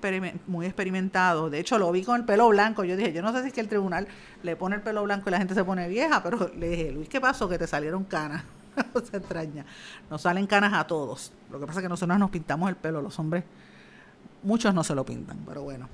muy 0.47 0.65
experimentado. 0.65 1.49
De 1.49 1.59
hecho, 1.59 1.77
lo 1.77 1.91
vi 1.91 2.03
con 2.03 2.15
el 2.15 2.25
pelo 2.25 2.47
blanco. 2.49 2.83
Yo 2.83 2.95
dije, 2.95 3.13
yo 3.13 3.21
no 3.21 3.31
sé 3.31 3.41
si 3.41 3.47
es 3.47 3.53
que 3.53 3.61
el 3.61 3.67
tribunal 3.67 4.07
le 4.43 4.55
pone 4.55 4.75
el 4.75 4.81
pelo 4.81 5.03
blanco 5.03 5.29
y 5.29 5.31
la 5.31 5.37
gente 5.37 5.53
se 5.53 5.63
pone 5.63 5.87
vieja, 5.87 6.23
pero 6.23 6.51
le 6.57 6.69
dije, 6.69 6.91
Luis, 6.91 7.09
¿qué 7.09 7.21
pasó? 7.21 7.47
Que 7.47 7.57
te 7.57 7.67
salieron 7.67 8.03
canas. 8.03 8.43
no 8.93 9.01
se 9.01 9.17
extraña. 9.17 9.65
Nos 10.09 10.21
salen 10.21 10.47
canas 10.47 10.73
a 10.73 10.85
todos. 10.85 11.31
Lo 11.51 11.59
que 11.59 11.65
pasa 11.65 11.79
es 11.79 11.83
que 11.83 11.89
nosotros 11.89 12.17
nos 12.17 12.29
pintamos 12.29 12.69
el 12.69 12.75
pelo, 12.75 13.01
los 13.01 13.17
hombres, 13.19 13.43
muchos 14.43 14.73
no 14.73 14.83
se 14.83 14.95
lo 14.95 15.05
pintan, 15.05 15.39
pero 15.45 15.63
bueno. 15.63 15.89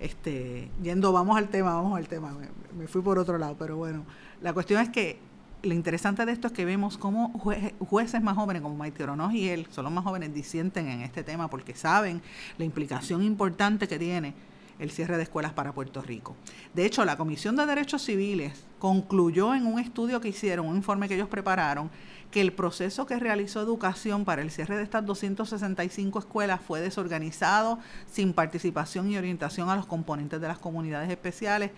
Este, 0.00 0.70
yendo, 0.82 1.12
vamos 1.12 1.36
al 1.36 1.48
tema, 1.48 1.74
vamos 1.74 1.96
al 1.96 2.08
tema. 2.08 2.36
Me, 2.76 2.86
fui 2.86 3.02
por 3.02 3.18
otro 3.18 3.38
lado, 3.38 3.56
pero 3.58 3.76
bueno. 3.76 4.04
La 4.42 4.52
cuestión 4.52 4.80
es 4.82 4.90
que 4.90 5.18
lo 5.64 5.74
interesante 5.74 6.26
de 6.26 6.32
esto 6.32 6.48
es 6.48 6.52
que 6.52 6.64
vemos 6.64 6.98
cómo 6.98 7.32
jueces 7.78 8.22
más 8.22 8.36
jóvenes 8.36 8.62
como 8.62 8.76
Maite 8.76 9.02
Oronoz 9.02 9.32
y 9.32 9.48
él, 9.48 9.66
son 9.70 9.84
los 9.84 9.92
más 9.92 10.04
jóvenes, 10.04 10.34
disienten 10.34 10.88
en 10.88 11.00
este 11.00 11.22
tema 11.22 11.48
porque 11.48 11.74
saben 11.74 12.22
la 12.58 12.64
implicación 12.64 13.22
importante 13.22 13.88
que 13.88 13.98
tiene 13.98 14.34
el 14.78 14.90
cierre 14.90 15.16
de 15.16 15.22
escuelas 15.22 15.52
para 15.52 15.72
Puerto 15.72 16.02
Rico. 16.02 16.36
De 16.74 16.84
hecho, 16.84 17.04
la 17.04 17.16
Comisión 17.16 17.56
de 17.56 17.66
Derechos 17.66 18.02
Civiles 18.02 18.64
concluyó 18.78 19.54
en 19.54 19.66
un 19.66 19.78
estudio 19.78 20.20
que 20.20 20.28
hicieron, 20.28 20.66
un 20.66 20.76
informe 20.76 21.08
que 21.08 21.14
ellos 21.14 21.28
prepararon, 21.28 21.90
que 22.30 22.40
el 22.40 22.52
proceso 22.52 23.06
que 23.06 23.18
realizó 23.20 23.60
Educación 23.60 24.24
para 24.24 24.42
el 24.42 24.50
cierre 24.50 24.76
de 24.76 24.82
estas 24.82 25.06
265 25.06 26.18
escuelas 26.18 26.60
fue 26.60 26.80
desorganizado, 26.80 27.78
sin 28.10 28.32
participación 28.32 29.08
y 29.10 29.16
orientación 29.16 29.70
a 29.70 29.76
los 29.76 29.86
componentes 29.86 30.40
de 30.40 30.48
las 30.48 30.58
comunidades 30.58 31.08
especiales 31.08 31.70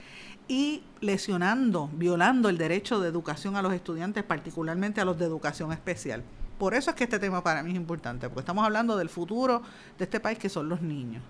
y 0.48 0.82
lesionando, 1.00 1.90
violando 1.92 2.48
el 2.48 2.58
derecho 2.58 3.00
de 3.00 3.08
educación 3.08 3.56
a 3.56 3.62
los 3.62 3.72
estudiantes, 3.72 4.24
particularmente 4.24 5.00
a 5.00 5.04
los 5.04 5.18
de 5.18 5.24
educación 5.24 5.72
especial. 5.72 6.22
Por 6.58 6.74
eso 6.74 6.90
es 6.90 6.96
que 6.96 7.04
este 7.04 7.18
tema 7.18 7.42
para 7.42 7.62
mí 7.62 7.70
es 7.70 7.76
importante, 7.76 8.28
porque 8.28 8.40
estamos 8.40 8.64
hablando 8.64 8.96
del 8.96 9.08
futuro 9.08 9.62
de 9.98 10.04
este 10.04 10.20
país 10.20 10.38
que 10.38 10.48
son 10.48 10.68
los 10.68 10.80
niños. 10.80 11.22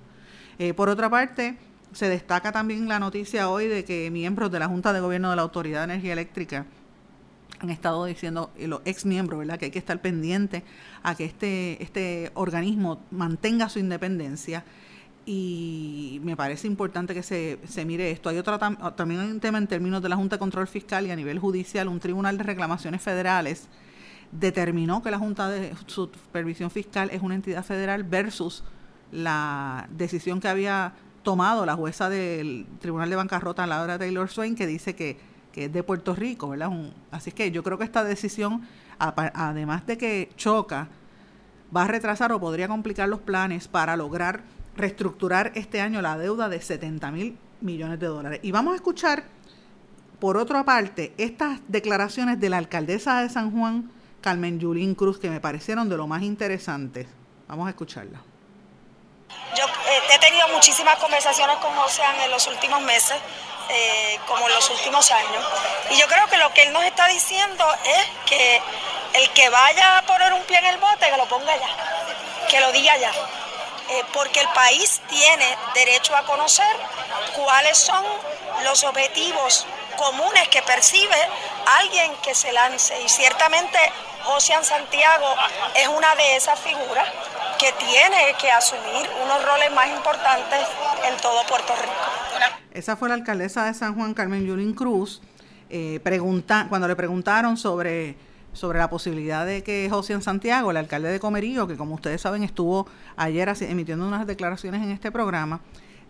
Eh, 0.59 0.73
por 0.73 0.89
otra 0.89 1.11
parte, 1.11 1.59
se 1.93 2.09
destaca 2.09 2.53
también 2.53 2.89
la 2.89 2.99
noticia 2.99 3.49
hoy 3.49 3.67
de 3.67 3.85
que 3.85 4.11
miembros 4.11 4.53
de 4.53 4.59
la 4.59 4.69
Junta 4.69 4.93
de 4.93 5.01
Gobierno 5.01 5.31
de 5.31 5.37
la 5.37 5.43
Autoridad 5.43 5.81
de 5.81 5.95
Energía 5.95 6.13
Eléctrica 6.13 6.67
han 7.59 7.71
estado 7.71 8.05
diciendo, 8.05 8.51
los 8.59 8.83
ex 8.85 9.07
miembros, 9.07 9.39
¿verdad?, 9.39 9.59
que 9.59 9.67
hay 9.67 9.71
que 9.71 9.79
estar 9.79 10.01
pendiente 10.01 10.63
a 11.03 11.15
que 11.15 11.25
este, 11.25 11.83
este 11.83 12.31
organismo 12.35 13.01
mantenga 13.11 13.69
su 13.69 13.79
independencia 13.79 14.65
y 15.27 16.21
me 16.23 16.37
parece 16.37 16.69
importante 16.69 17.13
que 17.13 17.23
se, 17.23 17.59
se 17.67 17.85
mire 17.85 18.11
esto. 18.13 18.29
Hay 18.29 18.39
otro 18.39 18.59
también 18.59 19.21
hay 19.21 19.31
un 19.31 19.41
tema 19.41 19.59
en 19.59 19.67
términos 19.67 20.01
de 20.01 20.09
la 20.09 20.17
Junta 20.17 20.37
de 20.37 20.41
Control 20.41 20.69
Fiscal 20.69 21.07
y 21.07 21.11
a 21.11 21.17
nivel 21.17 21.41
judicial, 21.41 21.89
un 21.89 21.99
tribunal 21.99 22.39
de 22.39 22.45
reclamaciones 22.45 23.03
federales 23.03 23.69
determinó 24.33 25.03
que 25.03 25.11
la 25.11 25.19
Junta 25.19 25.49
de 25.49 25.75
Supervisión 25.87 26.71
Fiscal 26.71 27.11
es 27.13 27.23
una 27.23 27.35
entidad 27.35 27.65
federal 27.65 28.05
versus 28.05 28.65
la 29.13 29.89
decisión 29.91 30.41
que 30.41 30.49
había 30.49 30.95
tomado 31.23 31.67
la 31.67 31.75
jueza 31.75 32.09
del 32.09 32.67
Tribunal 32.81 33.11
de 33.11 33.17
Bancarrota, 33.17 33.67
Laura 33.67 33.99
Taylor 33.99 34.29
Swain, 34.29 34.55
que 34.55 34.67
dice 34.67 34.95
que, 34.95 35.19
es 35.55 35.73
de 35.73 35.83
Puerto 35.83 36.15
Rico, 36.15 36.51
¿verdad? 36.51 36.71
así 37.11 37.33
que 37.33 37.51
yo 37.51 37.63
creo 37.63 37.79
que 37.79 37.85
esta 37.85 38.05
decisión, 38.05 38.61
además 38.99 39.87
de 39.87 39.97
que 39.97 40.29
choca, 40.37 40.89
va 41.75 41.85
a 41.85 41.89
retrasar 41.89 42.31
o 42.33 42.39
podría 42.39 42.69
complicar 42.69 43.09
los 43.09 43.21
planes 43.21 43.67
para 43.67 43.97
lograr 43.97 44.43
reestructurar 44.77 45.53
este 45.55 45.81
año 45.81 46.03
la 46.03 46.19
deuda 46.19 46.49
de 46.49 46.61
70 46.61 47.11
mil 47.11 47.39
millones 47.61 47.99
de 47.99 48.07
dólares. 48.07 48.41
Y 48.43 48.53
vamos 48.53 48.73
a 48.73 48.77
escuchar, 48.77 49.25
por 50.21 50.37
otra 50.37 50.65
parte, 50.65 51.15
estas 51.19 51.61
declaraciones 51.69 52.39
de 52.41 52.51
la 52.51 52.59
alcaldesa 52.59 53.21
de 53.23 53.29
San 53.29 53.51
Juan, 53.51 53.91
Carmen 54.21 54.59
Yulín 54.61 54.95
Cruz, 54.95 55.19
que 55.19 55.31
me 55.31 55.41
parecieron 55.41 55.89
de 55.89 55.97
lo 55.97 56.07
más 56.07 56.23
interesantes. 56.23 57.07
Vamos 57.49 57.67
a 57.67 57.71
escucharla. 57.71 58.21
Yo 59.57 59.65
eh, 59.65 60.01
he 60.15 60.19
tenido 60.19 60.49
muchísimas 60.49 60.97
conversaciones 60.97 61.57
con 61.57 61.77
Ocean 61.79 62.15
en 62.25 62.31
los 62.31 62.47
últimos 62.47 62.83
meses, 62.83 63.17
eh, 63.71 64.19
como 64.27 64.47
en 64.47 64.55
los 64.55 64.71
últimos 64.71 65.11
años, 65.11 65.45
y 65.91 65.99
yo 65.99 66.07
creo 66.07 66.27
que 66.29 66.37
lo 66.39 66.53
que 66.55 66.63
él 66.63 66.73
nos 66.73 66.85
está 66.85 67.09
diciendo 67.09 67.65
es 67.85 68.07
que 68.29 68.61
el 69.15 69.31
que 69.31 69.49
vaya 69.49 69.99
a 69.99 70.03
poner 70.07 70.33
un 70.33 70.43
pie 70.43 70.59
en 70.59 70.67
el 70.67 70.79
bote, 70.79 71.11
que 71.11 71.17
lo 71.17 71.27
ponga 71.27 71.57
ya, 71.57 72.49
que 72.49 72.61
lo 72.61 72.71
diga 72.71 72.97
ya. 72.99 73.13
Eh, 73.89 74.03
porque 74.13 74.41
el 74.41 74.49
país 74.49 75.01
tiene 75.09 75.57
derecho 75.75 76.17
a 76.17 76.25
conocer 76.25 76.67
cuáles 77.37 77.79
son 77.79 78.05
los 78.65 78.83
objetivos 78.83 79.65
comunes 79.97 80.49
que 80.49 80.61
percibe 80.63 81.17
alguien 81.79 82.13
que 82.23 82.35
se 82.35 82.53
lance. 82.53 83.01
Y 83.03 83.09
ciertamente 83.09 83.79
Ocean 84.37 84.65
Santiago 84.65 85.27
es 85.77 85.87
una 85.89 86.15
de 86.17 86.37
esas 86.37 86.59
figuras 86.59 87.09
que 87.59 87.73
tiene 87.73 88.35
que 88.41 88.51
asumir 88.51 89.09
unos 89.23 89.45
roles 89.45 89.73
más 89.73 89.89
importantes 89.89 90.61
en 91.09 91.17
todo 91.19 91.45
Puerto 91.47 91.75
Rico. 91.77 92.51
Esa 92.73 92.97
fue 92.97 93.09
la 93.09 93.15
alcaldesa 93.15 93.65
de 93.65 93.73
San 93.73 93.95
Juan, 93.95 94.15
Carmen 94.15 94.45
Yulín 94.45 94.75
Cruz, 94.75 95.23
eh, 95.71 96.01
pregunta, 96.03 96.67
cuando 96.69 96.89
le 96.89 96.97
preguntaron 96.97 97.57
sobre 97.57 98.17
sobre 98.57 98.79
la 98.79 98.91
posibilidad 98.91 99.47
de 99.47 99.63
que 99.63 99.89
José 99.91 100.21
Santiago, 100.21 100.71
el 100.71 100.77
alcalde 100.77 101.11
de 101.11 101.21
Comerío, 101.21 101.67
que 101.69 101.77
como 101.77 101.95
ustedes 101.95 102.21
saben 102.21 102.43
estuvo 102.43 102.87
ayer 103.17 103.53
emitiendo 103.61 104.07
unas 104.07 104.27
declaraciones 104.27 104.83
en 104.83 104.91
este 104.91 105.13
programa, 105.13 105.61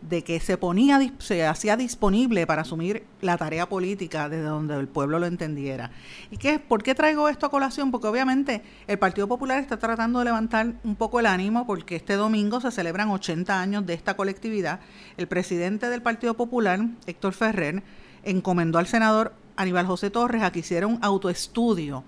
de 0.03 0.23
que 0.23 0.39
se 0.41 0.57
ponía, 0.57 1.01
se 1.19 1.47
hacía 1.47 1.77
disponible 1.77 2.47
para 2.47 2.63
asumir 2.63 3.05
la 3.21 3.37
tarea 3.37 3.69
política 3.69 4.29
desde 4.29 4.45
donde 4.45 4.75
el 4.75 4.89
pueblo 4.89 5.19
lo 5.19 5.27
entendiera. 5.27 5.91
¿Y 6.31 6.37
qué, 6.37 6.59
por 6.59 6.83
qué 6.83 6.95
traigo 6.95 7.29
esto 7.29 7.47
a 7.47 7.51
colación? 7.51 7.91
Porque 7.91 8.07
obviamente 8.07 8.63
el 8.87 8.99
Partido 8.99 9.27
Popular 9.27 9.59
está 9.59 9.79
tratando 9.79 10.19
de 10.19 10.27
levantar 10.27 10.75
un 10.85 10.97
poco 10.97 11.19
el 11.19 11.27
ánimo 11.27 11.67
porque 11.67 11.97
este 11.97 12.15
domingo 12.15 12.61
se 12.61 12.71
celebran 12.71 13.11
80 13.11 13.61
años 13.61 13.87
de 13.87 13.95
esta 13.95 14.15
colectividad. 14.15 14.81
El 15.17 15.29
presidente 15.29 15.89
del 15.89 16.03
Partido 16.03 16.35
Popular, 16.35 16.81
Héctor 17.07 17.33
Ferrer, 17.33 17.83
encomendó 18.23 18.79
al 18.79 18.87
senador 18.87 19.33
Aníbal 19.57 19.87
José 19.87 20.11
Torres 20.11 20.43
a 20.43 20.53
que 20.53 20.61
hiciera 20.61 20.87
un 20.87 20.99
autoestudio 21.03 22.05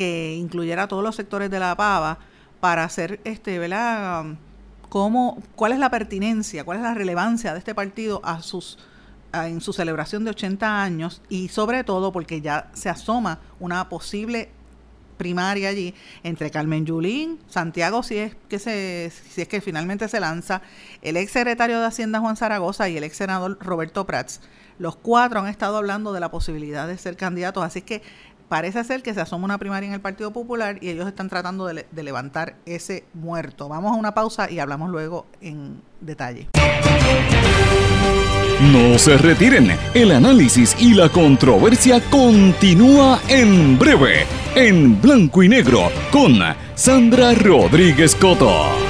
que 0.00 0.34
incluyera 0.34 0.84
a 0.84 0.88
todos 0.88 1.04
los 1.04 1.14
sectores 1.14 1.50
de 1.50 1.58
la 1.58 1.76
pava 1.76 2.16
para 2.58 2.84
hacer 2.84 3.20
este, 3.24 3.58
¿verdad? 3.58 4.24
cómo, 4.88 5.42
cuál 5.56 5.72
es 5.72 5.78
la 5.78 5.90
pertinencia, 5.90 6.64
cuál 6.64 6.78
es 6.78 6.84
la 6.84 6.94
relevancia 6.94 7.52
de 7.52 7.58
este 7.58 7.74
partido 7.74 8.22
a 8.24 8.40
sus 8.40 8.78
en 9.34 9.60
su 9.60 9.74
celebración 9.74 10.24
de 10.24 10.30
80 10.30 10.82
años 10.82 11.20
y 11.28 11.48
sobre 11.48 11.84
todo 11.84 12.12
porque 12.12 12.40
ya 12.40 12.70
se 12.72 12.88
asoma 12.88 13.40
una 13.60 13.90
posible 13.90 14.48
primaria 15.18 15.68
allí 15.68 15.94
entre 16.22 16.50
Carmen 16.50 16.86
Yulín, 16.86 17.38
Santiago 17.46 18.02
si 18.02 18.16
es 18.16 18.34
que 18.48 18.58
se 18.58 19.12
si 19.12 19.42
es 19.42 19.48
que 19.48 19.60
finalmente 19.60 20.08
se 20.08 20.18
lanza, 20.18 20.62
el 21.02 21.18
ex 21.18 21.30
secretario 21.32 21.78
de 21.78 21.86
Hacienda 21.86 22.20
Juan 22.20 22.38
Zaragoza 22.38 22.88
y 22.88 22.96
el 22.96 23.04
ex 23.04 23.18
senador 23.18 23.58
Roberto 23.60 24.06
Prats. 24.06 24.40
Los 24.78 24.96
cuatro 24.96 25.40
han 25.40 25.48
estado 25.48 25.76
hablando 25.76 26.14
de 26.14 26.20
la 26.20 26.30
posibilidad 26.30 26.88
de 26.88 26.96
ser 26.96 27.18
candidatos, 27.18 27.62
así 27.62 27.82
que 27.82 28.00
parece 28.50 28.82
ser 28.82 29.02
que 29.02 29.14
se 29.14 29.20
asoma 29.20 29.44
una 29.44 29.58
primaria 29.58 29.86
en 29.86 29.94
el 29.94 30.00
Partido 30.00 30.32
Popular 30.32 30.78
y 30.80 30.88
ellos 30.88 31.06
están 31.06 31.28
tratando 31.28 31.66
de, 31.66 31.86
levantar 32.02 32.56
ese 32.66 33.04
muerto. 33.14 33.68
Vamos 33.68 33.92
a 33.92 33.94
una 33.94 34.12
pausa 34.12 34.50
y 34.50 34.58
hablamos 34.58 34.90
luego 34.90 35.26
en 35.40 35.80
detalle. 36.00 36.48
No 38.72 38.98
se 38.98 39.16
retiren, 39.16 39.70
el 39.94 40.10
análisis 40.10 40.76
y 40.80 40.94
la 40.94 41.08
controversia 41.08 42.00
continúa 42.10 43.20
en 43.28 43.78
breve, 43.78 44.26
en 44.56 45.00
blanco 45.00 45.44
y 45.44 45.48
negro, 45.48 45.88
con 46.10 46.40
Sandra 46.74 47.32
Rodríguez 47.34 48.16
Coto. 48.16 48.89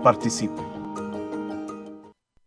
participe. 0.00 0.69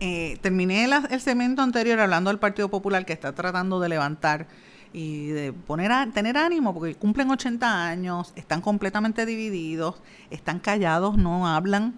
eh, 0.00 0.38
terminé 0.40 0.84
el 0.84 1.20
segmento 1.20 1.62
anterior 1.62 1.98
hablando 2.00 2.30
del 2.30 2.38
Partido 2.38 2.68
Popular 2.68 3.04
que 3.04 3.12
está 3.12 3.32
tratando 3.32 3.80
de 3.80 3.88
levantar 3.88 4.46
y 4.92 5.28
de 5.28 5.52
poner 5.52 5.92
a, 5.92 6.06
tener 6.06 6.36
ánimo 6.36 6.72
porque 6.72 6.94
cumplen 6.94 7.30
80 7.30 7.86
años, 7.86 8.32
están 8.36 8.60
completamente 8.60 9.26
divididos, 9.26 9.96
están 10.30 10.60
callados, 10.60 11.16
no 11.16 11.46
hablan. 11.46 11.94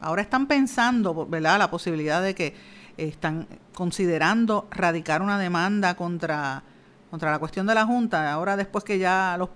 Ahora 0.00 0.22
están 0.22 0.46
pensando, 0.46 1.26
¿verdad?, 1.26 1.58
la 1.58 1.70
posibilidad 1.70 2.22
de 2.22 2.34
que 2.34 2.54
están 2.96 3.46
considerando 3.74 4.68
radicar 4.70 5.22
una 5.22 5.38
demanda 5.38 5.96
contra 5.96 6.62
contra 7.14 7.30
la 7.30 7.38
cuestión 7.38 7.64
de 7.68 7.76
la 7.76 7.86
Junta, 7.86 8.32
ahora 8.32 8.56
después 8.56 8.82
que 8.82 8.98
ya 8.98 9.36
los, 9.38 9.48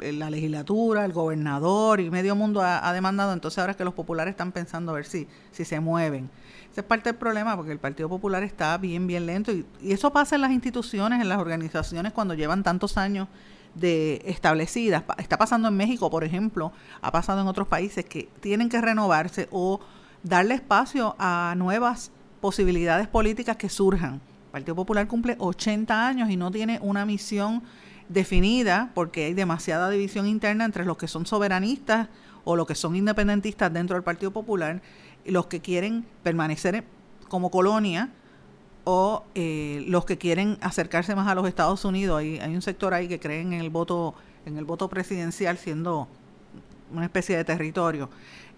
la 0.00 0.30
legislatura, 0.30 1.04
el 1.04 1.12
gobernador 1.12 1.98
y 1.98 2.10
medio 2.10 2.36
mundo 2.36 2.62
ha, 2.62 2.92
demandado, 2.92 3.32
entonces 3.32 3.58
ahora 3.58 3.72
es 3.72 3.76
que 3.76 3.82
los 3.82 3.92
populares 3.92 4.30
están 4.30 4.52
pensando 4.52 4.92
a 4.92 4.94
ver 4.94 5.04
si, 5.04 5.26
si 5.50 5.64
se 5.64 5.80
mueven. 5.80 6.30
Es 6.76 6.84
parte 6.84 7.08
del 7.08 7.18
problema, 7.18 7.56
porque 7.56 7.72
el 7.72 7.78
Partido 7.78 8.08
Popular 8.10 8.42
está 8.42 8.76
bien, 8.76 9.06
bien 9.06 9.24
lento. 9.24 9.50
Y, 9.50 9.66
eso 9.82 10.12
pasa 10.12 10.34
en 10.34 10.42
las 10.42 10.50
instituciones, 10.50 11.22
en 11.22 11.28
las 11.28 11.38
organizaciones, 11.38 12.12
cuando 12.12 12.34
llevan 12.34 12.62
tantos 12.62 12.98
años 12.98 13.28
de 13.74 14.22
establecidas. 14.26 15.02
Está 15.16 15.38
pasando 15.38 15.68
en 15.68 15.76
México, 15.76 16.10
por 16.10 16.22
ejemplo, 16.22 16.72
ha 17.00 17.10
pasado 17.10 17.40
en 17.40 17.46
otros 17.46 17.66
países 17.66 18.04
que 18.04 18.28
tienen 18.40 18.68
que 18.68 18.80
renovarse 18.80 19.48
o 19.50 19.80
darle 20.22 20.54
espacio 20.54 21.16
a 21.18 21.54
nuevas 21.56 22.10
posibilidades 22.40 23.08
políticas 23.08 23.56
que 23.56 23.70
surjan. 23.70 24.14
El 24.14 24.50
Partido 24.52 24.74
Popular 24.76 25.06
cumple 25.06 25.36
80 25.38 26.06
años 26.06 26.30
y 26.30 26.36
no 26.36 26.50
tiene 26.50 26.78
una 26.82 27.06
misión 27.06 27.62
definida 28.08 28.90
porque 28.94 29.24
hay 29.24 29.34
demasiada 29.34 29.90
división 29.90 30.26
interna 30.26 30.64
entre 30.64 30.84
los 30.84 30.96
que 30.96 31.08
son 31.08 31.26
soberanistas 31.26 32.08
o 32.44 32.54
los 32.54 32.66
que 32.66 32.74
son 32.74 32.96
independentistas 32.96 33.72
dentro 33.72 33.94
del 33.94 34.04
Partido 34.04 34.30
Popular 34.30 34.80
los 35.28 35.46
que 35.46 35.60
quieren 35.60 36.06
permanecer 36.22 36.84
como 37.28 37.50
colonia 37.50 38.10
o 38.84 39.24
eh, 39.34 39.84
los 39.88 40.04
que 40.04 40.18
quieren 40.18 40.58
acercarse 40.60 41.14
más 41.16 41.28
a 41.28 41.34
los 41.34 41.48
Estados 41.48 41.84
Unidos. 41.84 42.20
Hay, 42.20 42.38
hay 42.38 42.54
un 42.54 42.62
sector 42.62 42.94
ahí 42.94 43.08
que 43.08 43.18
creen 43.18 43.52
en 43.52 43.60
el 43.60 43.70
voto 43.70 44.14
en 44.46 44.56
el 44.56 44.64
voto 44.64 44.88
presidencial 44.88 45.58
siendo 45.58 46.08
una 46.92 47.04
especie 47.04 47.36
de 47.36 47.44
territorio. 47.44 48.08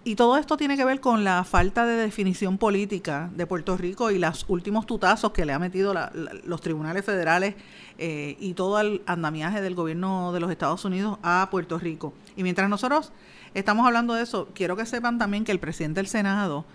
Y 0.05 0.15
todo 0.15 0.37
esto 0.37 0.55
tiene 0.55 0.77
que 0.77 0.85
ver 0.85 1.01
con 1.01 1.25
la 1.25 1.43
falta 1.43 1.85
de 1.85 1.97
definición 1.97 2.57
política 2.57 3.29
de 3.35 3.45
Puerto 3.45 3.75
Rico 3.75 4.11
y 4.11 4.17
los 4.17 4.45
últimos 4.47 4.85
tutazos 4.85 5.31
que 5.31 5.45
le 5.45 5.51
ha 5.51 5.59
metido 5.59 5.93
los 6.45 6.61
tribunales 6.61 7.03
federales 7.03 7.55
eh, 7.97 8.37
y 8.39 8.53
todo 8.53 8.79
el 8.79 9.01
andamiaje 9.05 9.61
del 9.61 9.75
gobierno 9.75 10.31
de 10.31 10.39
los 10.39 10.51
Estados 10.51 10.85
Unidos 10.85 11.17
a 11.21 11.49
Puerto 11.51 11.77
Rico. 11.77 12.13
Y 12.37 12.43
mientras 12.43 12.69
nosotros 12.69 13.11
estamos 13.53 13.85
hablando 13.85 14.13
de 14.13 14.23
eso, 14.23 14.49
quiero 14.53 14.75
que 14.75 14.85
sepan 14.85 15.17
también 15.17 15.43
que 15.43 15.51
el 15.51 15.59
presidente 15.59 15.99
del 15.99 16.07
Senado 16.07 16.65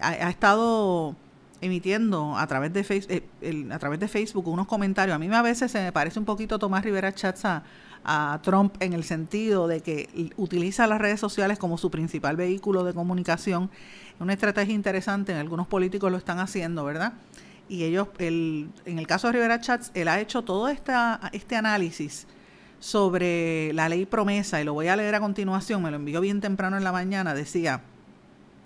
ha, 0.00 0.30
estado 0.30 1.14
emitiendo 1.60 2.36
a 2.36 2.46
través 2.46 2.72
de 2.72 2.84
Facebook, 2.84 3.22
eh, 3.40 3.68
a 3.70 3.78
través 3.78 4.00
de 4.00 4.08
Facebook 4.08 4.48
unos 4.48 4.66
comentarios. 4.66 5.14
A 5.14 5.18
mí 5.18 5.32
a 5.32 5.42
veces 5.42 5.70
se 5.70 5.80
me 5.80 5.92
parece 5.92 6.18
un 6.18 6.24
poquito 6.24 6.58
Tomás 6.58 6.84
Rivera 6.84 7.14
Chatza 7.14 7.62
a 8.04 8.40
Trump 8.42 8.74
en 8.80 8.94
el 8.94 9.04
sentido 9.04 9.68
de 9.68 9.80
que 9.80 10.32
utiliza 10.36 10.86
las 10.86 11.00
redes 11.00 11.20
sociales 11.20 11.58
como 11.58 11.78
su 11.78 11.90
principal 11.90 12.36
vehículo 12.36 12.82
de 12.84 12.92
comunicación. 12.92 13.70
Es 14.14 14.20
una 14.20 14.32
estrategia 14.32 14.74
interesante, 14.74 15.34
algunos 15.34 15.68
políticos 15.68 16.10
lo 16.10 16.18
están 16.18 16.40
haciendo, 16.40 16.84
¿verdad? 16.84 17.12
Y 17.68 17.84
ellos, 17.84 18.08
el, 18.18 18.68
en 18.84 18.98
el 18.98 19.06
caso 19.06 19.28
de 19.28 19.34
Rivera 19.34 19.60
Chats, 19.60 19.92
él 19.94 20.08
ha 20.08 20.20
hecho 20.20 20.42
todo 20.42 20.68
esta, 20.68 21.30
este 21.32 21.56
análisis 21.56 22.26
sobre 22.82 23.72
la 23.74 23.88
ley 23.88 24.06
promesa, 24.06 24.60
y 24.60 24.64
lo 24.64 24.74
voy 24.74 24.88
a 24.88 24.96
leer 24.96 25.14
a 25.14 25.20
continuación, 25.20 25.82
me 25.82 25.90
lo 25.92 25.98
envió 25.98 26.20
bien 26.20 26.40
temprano 26.40 26.76
en 26.76 26.82
la 26.82 26.90
mañana, 26.90 27.32
decía, 27.32 27.82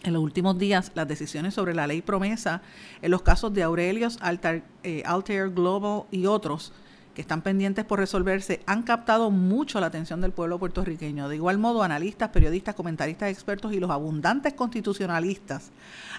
en 0.04 0.14
los 0.14 0.22
últimos 0.22 0.58
días 0.58 0.90
las 0.94 1.06
decisiones 1.06 1.52
sobre 1.52 1.74
la 1.74 1.86
ley 1.86 2.00
promesa 2.00 2.62
en 3.02 3.10
los 3.10 3.20
casos 3.20 3.52
de 3.52 3.62
Aurelius, 3.62 4.16
Altair, 4.22 4.62
eh, 4.84 5.02
Altair 5.04 5.50
Global 5.50 6.04
y 6.10 6.24
otros 6.24 6.72
que 7.14 7.20
están 7.20 7.42
pendientes 7.42 7.84
por 7.84 7.98
resolverse 7.98 8.62
han 8.64 8.84
captado 8.84 9.30
mucho 9.30 9.80
la 9.80 9.88
atención 9.88 10.22
del 10.22 10.32
pueblo 10.32 10.58
puertorriqueño. 10.58 11.28
De 11.28 11.36
igual 11.36 11.58
modo, 11.58 11.82
analistas, 11.82 12.30
periodistas, 12.30 12.74
comentaristas, 12.74 13.30
expertos 13.30 13.74
y 13.74 13.80
los 13.80 13.90
abundantes 13.90 14.54
constitucionalistas 14.54 15.72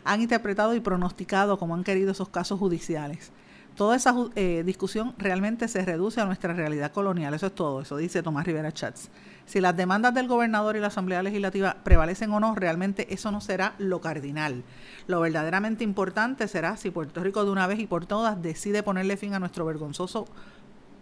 han 0.04 0.22
interpretado 0.22 0.76
y 0.76 0.80
pronosticado 0.82 1.58
como 1.58 1.74
han 1.74 1.84
querido 1.84 2.12
esos 2.12 2.30
casos 2.30 2.60
judiciales. 2.60 3.32
Toda 3.78 3.96
esa 3.96 4.16
eh, 4.34 4.63
discusión 4.66 5.13
realmente 5.20 5.68
se 5.68 5.86
reduce 5.86 6.20
a 6.20 6.26
nuestra 6.26 6.52
realidad 6.52 6.92
colonial. 6.92 7.36
Eso 7.36 7.46
es 7.46 7.54
todo. 7.54 7.82
Eso 7.82 7.96
dice 7.96 8.24
Tomás 8.24 8.48
Rivera 8.48 8.72
Chats. 8.72 9.12
Si 9.46 9.62
las 9.62 9.78
demandas 9.78 10.16
del 10.16 10.28
gobernador 10.28 10.76
y 10.76 10.80
la 10.80 10.88
Asamblea 10.88 11.22
Legislativa 11.22 11.78
prevalecen 11.84 12.32
o 12.32 12.40
no, 12.40 12.56
realmente 12.56 13.13
eso 13.13 13.30
no 13.30 13.40
será 13.40 13.76
lo 13.78 14.02
cardinal. 14.02 14.63
Lo 15.06 15.20
verdaderamente 15.22 15.84
importante 15.84 16.48
será 16.48 16.76
si 16.76 16.90
Puerto 16.90 17.24
Rico 17.24 17.46
de 17.46 17.52
una 17.52 17.68
vez 17.68 17.78
y 17.78 17.86
por 17.86 18.08
todas 18.08 18.42
decide 18.42 18.82
ponerle 18.82 19.16
fin 19.16 19.36
a 19.36 19.40
nuestro 19.40 19.63
vergonzoso 19.63 20.26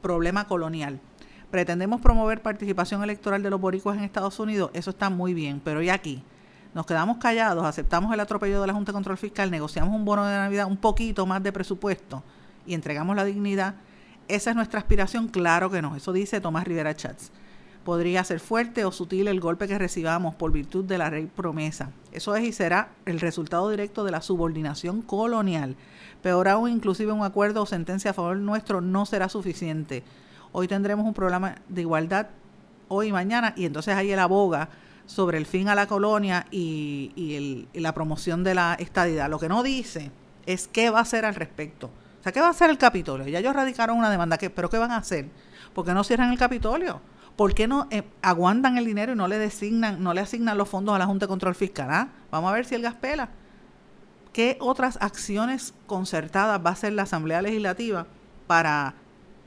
problema 0.02 0.46
colonial. 0.46 1.00
Pretendemos 1.52 2.02
promover 2.02 2.42
participación 2.42 3.02
electoral 3.02 3.42
de 3.42 3.52
los 3.52 3.62
boricuas 3.62 3.98
en 3.98 4.04
Estados 4.04 4.38
Unidos, 4.38 4.72
eso 4.74 4.90
está 4.90 5.10
muy 5.10 5.34
bien, 5.34 5.62
pero 5.64 5.82
¿y 5.82 5.90
aquí? 5.90 6.24
Nos 6.74 6.86
quedamos 6.86 7.18
callados, 7.18 7.64
aceptamos 7.66 8.14
el 8.14 8.20
atropello 8.20 8.60
de 8.60 8.68
la 8.68 8.74
Junta 8.74 8.92
de 8.92 8.96
Control 8.96 9.18
Fiscal, 9.18 9.50
negociamos 9.50 9.96
un 9.96 10.04
bono 10.04 10.26
de 10.26 10.36
Navidad, 10.36 10.68
un 10.68 10.76
poquito 10.76 11.26
más 11.26 11.42
de 11.42 11.54
presupuesto 11.54 12.22
y 12.65 12.73
entregamos 12.73 13.15
la 13.15 13.25
dignidad. 13.25 13.75
Esa 14.28 14.49
es 14.51 14.56
nuestra 14.56 14.80
aspiración, 14.80 15.28
claro 15.28 15.69
que 15.69 15.82
no, 15.82 15.95
eso 15.95 16.13
dice 16.13 16.41
Tomás 16.41 16.65
Rivera 16.65 16.95
Chats 16.95 17.32
podría 17.86 18.23
ser 18.23 18.39
fuerte 18.39 18.84
o 18.84 18.91
sutil 18.91 19.28
el 19.28 19.39
golpe 19.39 19.67
que 19.67 19.78
recibamos 19.78 20.34
por 20.36 20.51
virtud 20.51 20.84
de 20.84 20.97
la 20.97 21.12
ley 21.12 21.28
promesa. 21.28 21.91
Eso 22.12 22.36
es 22.36 22.43
y 22.43 22.51
será 22.51 22.89
el 23.06 23.21
resultado 23.21 23.69
directo 23.69 24.04
de 24.04 24.12
la 24.12 24.21
subordinación 24.21 25.04
colonial. 25.04 25.75
Peor 26.23 26.47
aún, 26.47 26.71
inclusive 26.71 27.12
un 27.12 27.23
acuerdo 27.23 27.62
o 27.62 27.65
sentencia 27.67 28.12
a 28.12 28.15
favor 28.15 28.38
nuestro 28.38 28.82
no 28.82 29.06
será 29.06 29.30
suficiente. 29.30 30.04
Hoy 30.51 30.67
tendremos 30.67 31.06
un 31.06 31.13
programa 31.13 31.56
de 31.69 31.82
igualdad, 31.82 32.30
hoy 32.88 33.10
y 33.10 33.12
mañana, 33.12 33.54
y 33.56 33.65
entonces 33.65 33.95
ahí 33.95 34.12
él 34.12 34.19
aboga 34.19 34.69
sobre 35.06 35.38
el 35.38 35.45
fin 35.45 35.69
a 35.69 35.75
la 35.75 35.86
colonia 35.86 36.47
y, 36.49 37.12
y 37.15 37.80
la 37.80 37.93
promoción 37.93 38.43
de 38.43 38.56
la 38.56 38.73
estadidad. 38.73 39.30
Lo 39.30 39.38
que 39.38 39.47
no 39.47 39.62
dice 39.62 40.10
es 40.47 40.67
qué 40.67 40.89
va 40.89 40.99
a 40.99 41.04
hacer 41.04 41.23
al 41.23 41.36
respecto. 41.36 41.91
Sea, 42.26 42.32
¿qué 42.32 42.42
va 42.42 42.48
a 42.48 42.50
hacer 42.50 42.72
el 42.72 42.80
Capitolio? 42.80 43.28
Ya 43.28 43.38
ellos 43.38 43.56
radicaron 43.56 44.00
una 44.00 44.10
demanda, 44.10 44.40
pero 44.56 44.68
¿qué 44.68 44.80
van 44.80 44.90
a 44.90 44.98
hacer? 44.98 45.30
¿Por 45.76 45.86
qué 45.86 45.94
no 45.94 46.04
cierran 46.04 46.32
el 46.32 46.40
Capitolio? 46.40 47.00
¿Por 47.36 47.54
qué 47.54 47.68
no 47.68 47.88
eh, 47.92 48.02
aguantan 48.24 48.80
el 48.80 48.86
dinero 48.86 49.14
y 49.14 49.16
no 49.16 49.28
le 49.28 49.38
designan, 49.38 50.02
no 50.02 50.12
le 50.12 50.22
asignan 50.22 50.58
los 50.58 50.68
fondos 50.68 50.96
a 50.96 50.98
la 50.98 51.06
Junta 51.06 51.28
de 51.28 51.28
Control 51.28 51.54
Fiscal? 51.54 51.88
¿Ah? 51.92 52.08
Vamos 52.32 52.50
a 52.50 52.56
ver 52.56 52.66
si 52.66 52.74
el 52.74 52.82
gas 52.82 52.96
pela. 52.96 53.30
¿Qué 54.34 54.58
otras 54.60 54.98
acciones 55.02 55.76
concertadas 55.86 56.60
va 56.66 56.72
a 56.72 56.74
hacer 56.74 56.94
la 56.94 57.04
Asamblea 57.04 57.44
Legislativa 57.44 58.08
para 58.48 58.96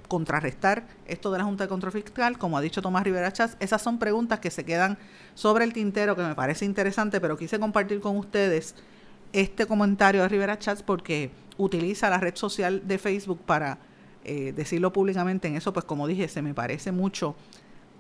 contrarrestar 0.06 0.86
esto 1.08 1.32
de 1.32 1.38
la 1.38 1.44
Junta 1.46 1.64
de 1.64 1.68
Control 1.68 1.90
Fiscal? 1.90 2.38
Como 2.38 2.56
ha 2.56 2.60
dicho 2.60 2.80
Tomás 2.80 3.02
Rivera 3.02 3.32
Chávez, 3.32 3.56
esas 3.58 3.82
son 3.82 3.98
preguntas 3.98 4.38
que 4.38 4.52
se 4.52 4.64
quedan 4.64 4.98
sobre 5.34 5.64
el 5.64 5.72
tintero, 5.72 6.14
que 6.14 6.22
me 6.22 6.36
parece 6.36 6.64
interesante, 6.64 7.20
pero 7.20 7.36
quise 7.36 7.58
compartir 7.58 8.00
con 8.00 8.16
ustedes 8.16 8.76
este 9.32 9.66
comentario 9.66 10.22
de 10.22 10.28
Rivera 10.28 10.60
Chats 10.60 10.84
porque 10.84 11.32
utiliza 11.58 12.08
la 12.08 12.18
red 12.18 12.34
social 12.36 12.86
de 12.86 12.98
Facebook 12.98 13.40
para 13.44 13.78
eh, 14.24 14.52
decirlo 14.56 14.92
públicamente 14.92 15.48
en 15.48 15.56
eso, 15.56 15.72
pues 15.72 15.84
como 15.84 16.06
dije, 16.06 16.28
se 16.28 16.40
me 16.40 16.54
parece 16.54 16.92
mucho 16.92 17.36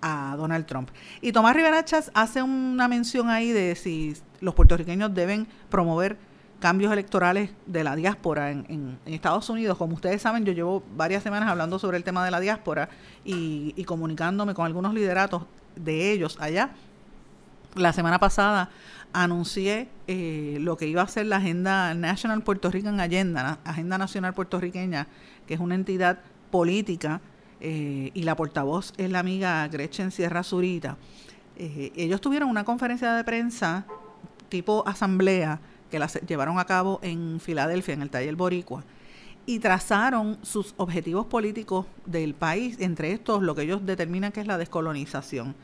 a 0.00 0.34
Donald 0.36 0.66
Trump. 0.66 0.90
Y 1.20 1.32
Tomás 1.32 1.54
Rivera 1.54 1.84
Chas 1.84 2.10
hace 2.14 2.42
una 2.42 2.88
mención 2.88 3.28
ahí 3.28 3.50
de 3.50 3.74
si 3.74 4.16
los 4.40 4.54
puertorriqueños 4.54 5.12
deben 5.12 5.46
promover 5.68 6.16
cambios 6.60 6.92
electorales 6.92 7.50
de 7.66 7.84
la 7.84 7.96
diáspora 7.96 8.50
en, 8.50 8.98
Estados 9.06 9.48
Unidos. 9.48 9.78
Como 9.78 9.94
ustedes 9.94 10.22
saben, 10.22 10.44
yo 10.44 10.52
llevo 10.52 10.82
varias 10.96 11.22
semanas 11.22 11.48
hablando 11.48 11.78
sobre 11.78 11.96
el 11.96 12.04
tema 12.04 12.24
de 12.24 12.30
la 12.30 12.40
diáspora 12.40 12.88
y, 13.24 13.82
comunicándome 13.84 14.54
con 14.54 14.66
algunos 14.66 14.94
lideratos 14.94 15.44
de 15.76 16.12
ellos 16.12 16.36
allá. 16.40 16.70
La 17.74 17.92
semana 17.92 18.18
pasada 18.18 18.70
anuncié 19.12 19.88
eh, 20.06 20.58
lo 20.60 20.76
que 20.76 20.86
iba 20.86 21.02
a 21.02 21.08
ser 21.08 21.26
la 21.26 21.36
Agenda 21.36 21.94
National 21.94 22.42
Puerto 22.42 22.70
Rican 22.70 23.00
Agenda, 23.00 23.58
Agenda 23.64 23.98
Nacional 23.98 24.34
Puertorriqueña, 24.34 25.06
que 25.46 25.54
es 25.54 25.60
una 25.60 25.74
entidad 25.74 26.20
política 26.50 27.20
eh, 27.60 28.10
y 28.14 28.22
la 28.22 28.36
portavoz 28.36 28.92
es 28.96 29.10
la 29.10 29.18
amiga 29.18 29.66
Gretchen 29.68 30.10
Sierra 30.10 30.42
Zurita. 30.42 30.96
Eh, 31.56 31.92
ellos 31.96 32.20
tuvieron 32.20 32.48
una 32.48 32.64
conferencia 32.64 33.14
de 33.14 33.24
prensa 33.24 33.84
tipo 34.48 34.84
asamblea 34.86 35.60
que 35.90 35.98
la 35.98 36.06
llevaron 36.06 36.58
a 36.58 36.64
cabo 36.64 37.00
en 37.02 37.40
Filadelfia, 37.40 37.94
en 37.94 38.02
el 38.02 38.10
taller 38.10 38.36
Boricua, 38.36 38.84
y 39.46 39.58
trazaron 39.58 40.38
sus 40.42 40.74
objetivos 40.76 41.26
políticos 41.26 41.86
del 42.06 42.34
país, 42.34 42.76
entre 42.80 43.12
estos 43.12 43.42
lo 43.42 43.54
que 43.54 43.62
ellos 43.62 43.84
determinan 43.84 44.30
que 44.30 44.40
es 44.40 44.46
la 44.46 44.58
descolonización 44.58 45.54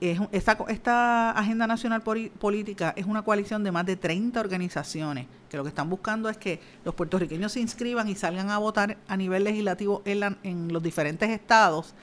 esta, 0.00 1.30
Agenda 1.32 1.66
Nacional 1.66 2.02
Política 2.02 2.94
es 2.96 3.06
una 3.06 3.22
coalición 3.22 3.64
de 3.64 3.72
más 3.72 3.84
de 3.84 3.96
30 3.96 4.38
organizaciones 4.38 5.26
que 5.48 5.56
lo 5.56 5.64
que 5.64 5.70
están 5.70 5.88
buscando 5.88 6.28
es 6.28 6.36
que 6.36 6.60
los 6.84 6.94
puertorriqueños 6.94 7.52
se 7.52 7.60
inscriban 7.60 8.08
y 8.08 8.14
salgan 8.14 8.50
a 8.50 8.58
votar 8.58 8.98
a 9.08 9.16
nivel 9.16 9.44
legislativo 9.44 10.02
en, 10.04 10.72
los 10.72 10.82
diferentes 10.82 11.30
estados 11.30 11.94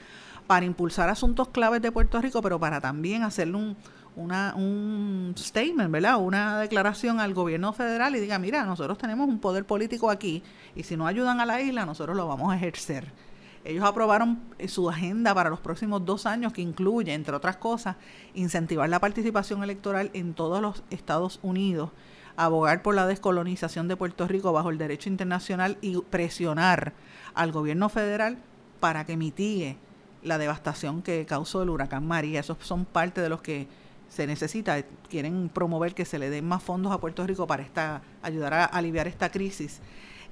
para 0.46 0.66
impulsar 0.66 1.08
asuntos 1.08 1.48
claves 1.48 1.80
de 1.82 1.90
Puerto 1.90 2.20
Rico, 2.20 2.42
pero 2.42 2.60
para 2.60 2.80
también 2.80 3.22
hacerle 3.22 3.56
un, 3.56 3.76
una, 4.14 4.54
un 4.56 5.34
statement, 5.36 5.90
¿verdad? 5.90 6.18
Una 6.18 6.60
declaración 6.60 7.18
al 7.18 7.34
gobierno 7.34 7.72
federal 7.72 8.14
y 8.14 8.20
diga, 8.20 8.38
mira, 8.38 8.64
nosotros 8.64 8.98
tenemos 8.98 9.28
un 9.28 9.40
poder 9.40 9.64
político 9.64 10.10
aquí 10.10 10.42
y 10.74 10.82
si 10.82 10.96
no 10.96 11.06
ayudan 11.06 11.40
a 11.40 11.46
la 11.46 11.60
isla, 11.60 11.86
nosotros 11.86 12.16
lo 12.16 12.28
vamos 12.28 12.52
a 12.52 12.56
ejercer. 12.56 13.12
Ellos 13.66 13.84
aprobaron 13.84 14.40
su 14.68 14.88
agenda 14.88 15.34
para 15.34 15.50
los 15.50 15.58
próximos 15.58 16.04
dos 16.04 16.24
años 16.24 16.52
que 16.52 16.62
incluye, 16.62 17.12
entre 17.12 17.34
otras 17.34 17.56
cosas, 17.56 17.96
incentivar 18.32 18.88
la 18.88 19.00
participación 19.00 19.64
electoral 19.64 20.10
en 20.14 20.34
todos 20.34 20.62
los 20.62 20.84
Estados 20.90 21.40
Unidos, 21.42 21.90
abogar 22.36 22.82
por 22.82 22.94
la 22.94 23.08
descolonización 23.08 23.88
de 23.88 23.96
Puerto 23.96 24.28
Rico 24.28 24.52
bajo 24.52 24.70
el 24.70 24.78
derecho 24.78 25.08
internacional 25.08 25.78
y 25.80 26.00
presionar 26.00 26.92
al 27.34 27.50
gobierno 27.50 27.88
federal 27.88 28.38
para 28.78 29.04
que 29.04 29.16
mitigue 29.16 29.78
la 30.22 30.38
devastación 30.38 31.02
que 31.02 31.26
causó 31.26 31.62
el 31.62 31.70
huracán 31.70 32.06
María. 32.06 32.38
Esos 32.38 32.58
son 32.60 32.84
parte 32.84 33.20
de 33.20 33.28
los 33.28 33.42
que 33.42 33.66
se 34.08 34.28
necesita. 34.28 34.80
Quieren 35.08 35.48
promover 35.48 35.92
que 35.92 36.04
se 36.04 36.20
le 36.20 36.30
den 36.30 36.46
más 36.46 36.62
fondos 36.62 36.92
a 36.92 37.00
Puerto 37.00 37.26
Rico 37.26 37.48
para 37.48 37.64
esta, 37.64 38.02
ayudar 38.22 38.54
a 38.54 38.64
aliviar 38.64 39.08
esta 39.08 39.30
crisis. 39.30 39.80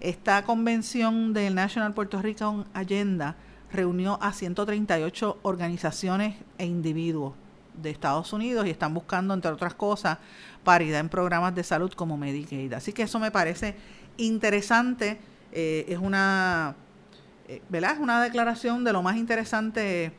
Esta 0.04 0.44
convención 0.44 1.32
del 1.32 1.54
National 1.54 1.94
Puerto 1.94 2.20
Rico 2.20 2.66
Agenda 2.74 3.36
reunió 3.72 4.18
a 4.20 4.34
138 4.34 5.38
organizaciones 5.40 6.36
e 6.58 6.66
individuos 6.66 7.32
de 7.82 7.88
Estados 7.88 8.34
Unidos 8.34 8.66
y 8.66 8.70
están 8.70 8.92
buscando, 8.92 9.32
entre 9.32 9.50
otras 9.50 9.72
cosas, 9.72 10.18
paridad 10.62 11.00
en 11.00 11.08
programas 11.08 11.54
de 11.54 11.64
salud 11.64 11.90
como 11.94 12.18
Medicaid. 12.18 12.74
Así 12.74 12.92
que 12.92 13.04
eso 13.04 13.18
me 13.18 13.30
parece 13.30 13.76
interesante. 14.18 15.18
Eh, 15.52 15.86
es 15.88 15.98
una, 15.98 16.76
eh, 17.48 17.62
¿verdad? 17.70 17.94
Es 17.94 17.98
una 17.98 18.22
declaración 18.22 18.84
de 18.84 18.92
lo 18.92 19.02
más 19.02 19.16
interesante 19.16 20.12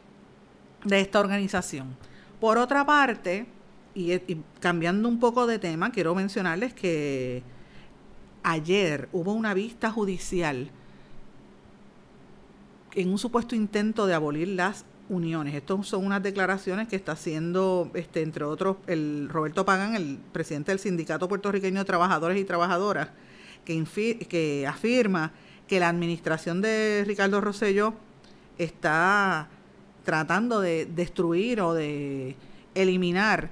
de 0.84 1.00
esta 1.00 1.20
organización. 1.20 1.96
Por 2.40 2.58
otra 2.58 2.88
parte, 2.88 3.46
y 3.94 4.20
cambiando 4.60 5.08
un 5.08 5.20
poco 5.20 5.46
de 5.46 5.60
tema, 5.60 5.92
quiero 5.92 6.16
mencionarles 6.16 6.74
que 6.74 7.44
ayer 8.46 9.10
hubo 9.12 9.34
una 9.34 9.54
vista 9.56 9.92
judicial 9.92 10.70
en 12.94 13.10
un 13.10 13.18
supuesto 13.18 13.56
intento 13.56 14.06
de 14.06 14.14
abolir 14.14 14.50
las 14.50 14.86
uniones. 15.10 15.56
Estas 15.56 15.88
son 15.88 16.06
unas 16.06 16.22
declaraciones 16.22 16.88
que 16.88 16.96
está 16.96 17.14
haciendo, 17.14 17.92
este, 17.96 18.22
entre 18.22 18.46
otros, 18.46 18.78
el 18.88 19.30
Roberto 19.30 19.66
Pagan, 19.66 19.96
el 19.96 20.20
presidente 20.32 20.72
del 20.72 20.80
Sindicato 20.80 21.28
Puertorriqueño 21.28 21.80
de 21.80 21.86
Trabajadores 21.86 22.40
y 22.40 22.46
Trabajadoras, 22.46 23.10
que, 23.66 23.84
que 24.30 24.68
afirma 24.68 25.34
que 25.68 25.80
la 25.80 25.90
administración 25.90 26.62
de 26.62 27.04
Ricardo 27.06 27.42
Rosello 27.42 27.96
está 28.60 29.50
tratando 30.04 30.62
de 30.62 30.86
destruir 30.86 31.62
o 31.62 31.74
de 31.74 32.36
eliminar 32.76 33.50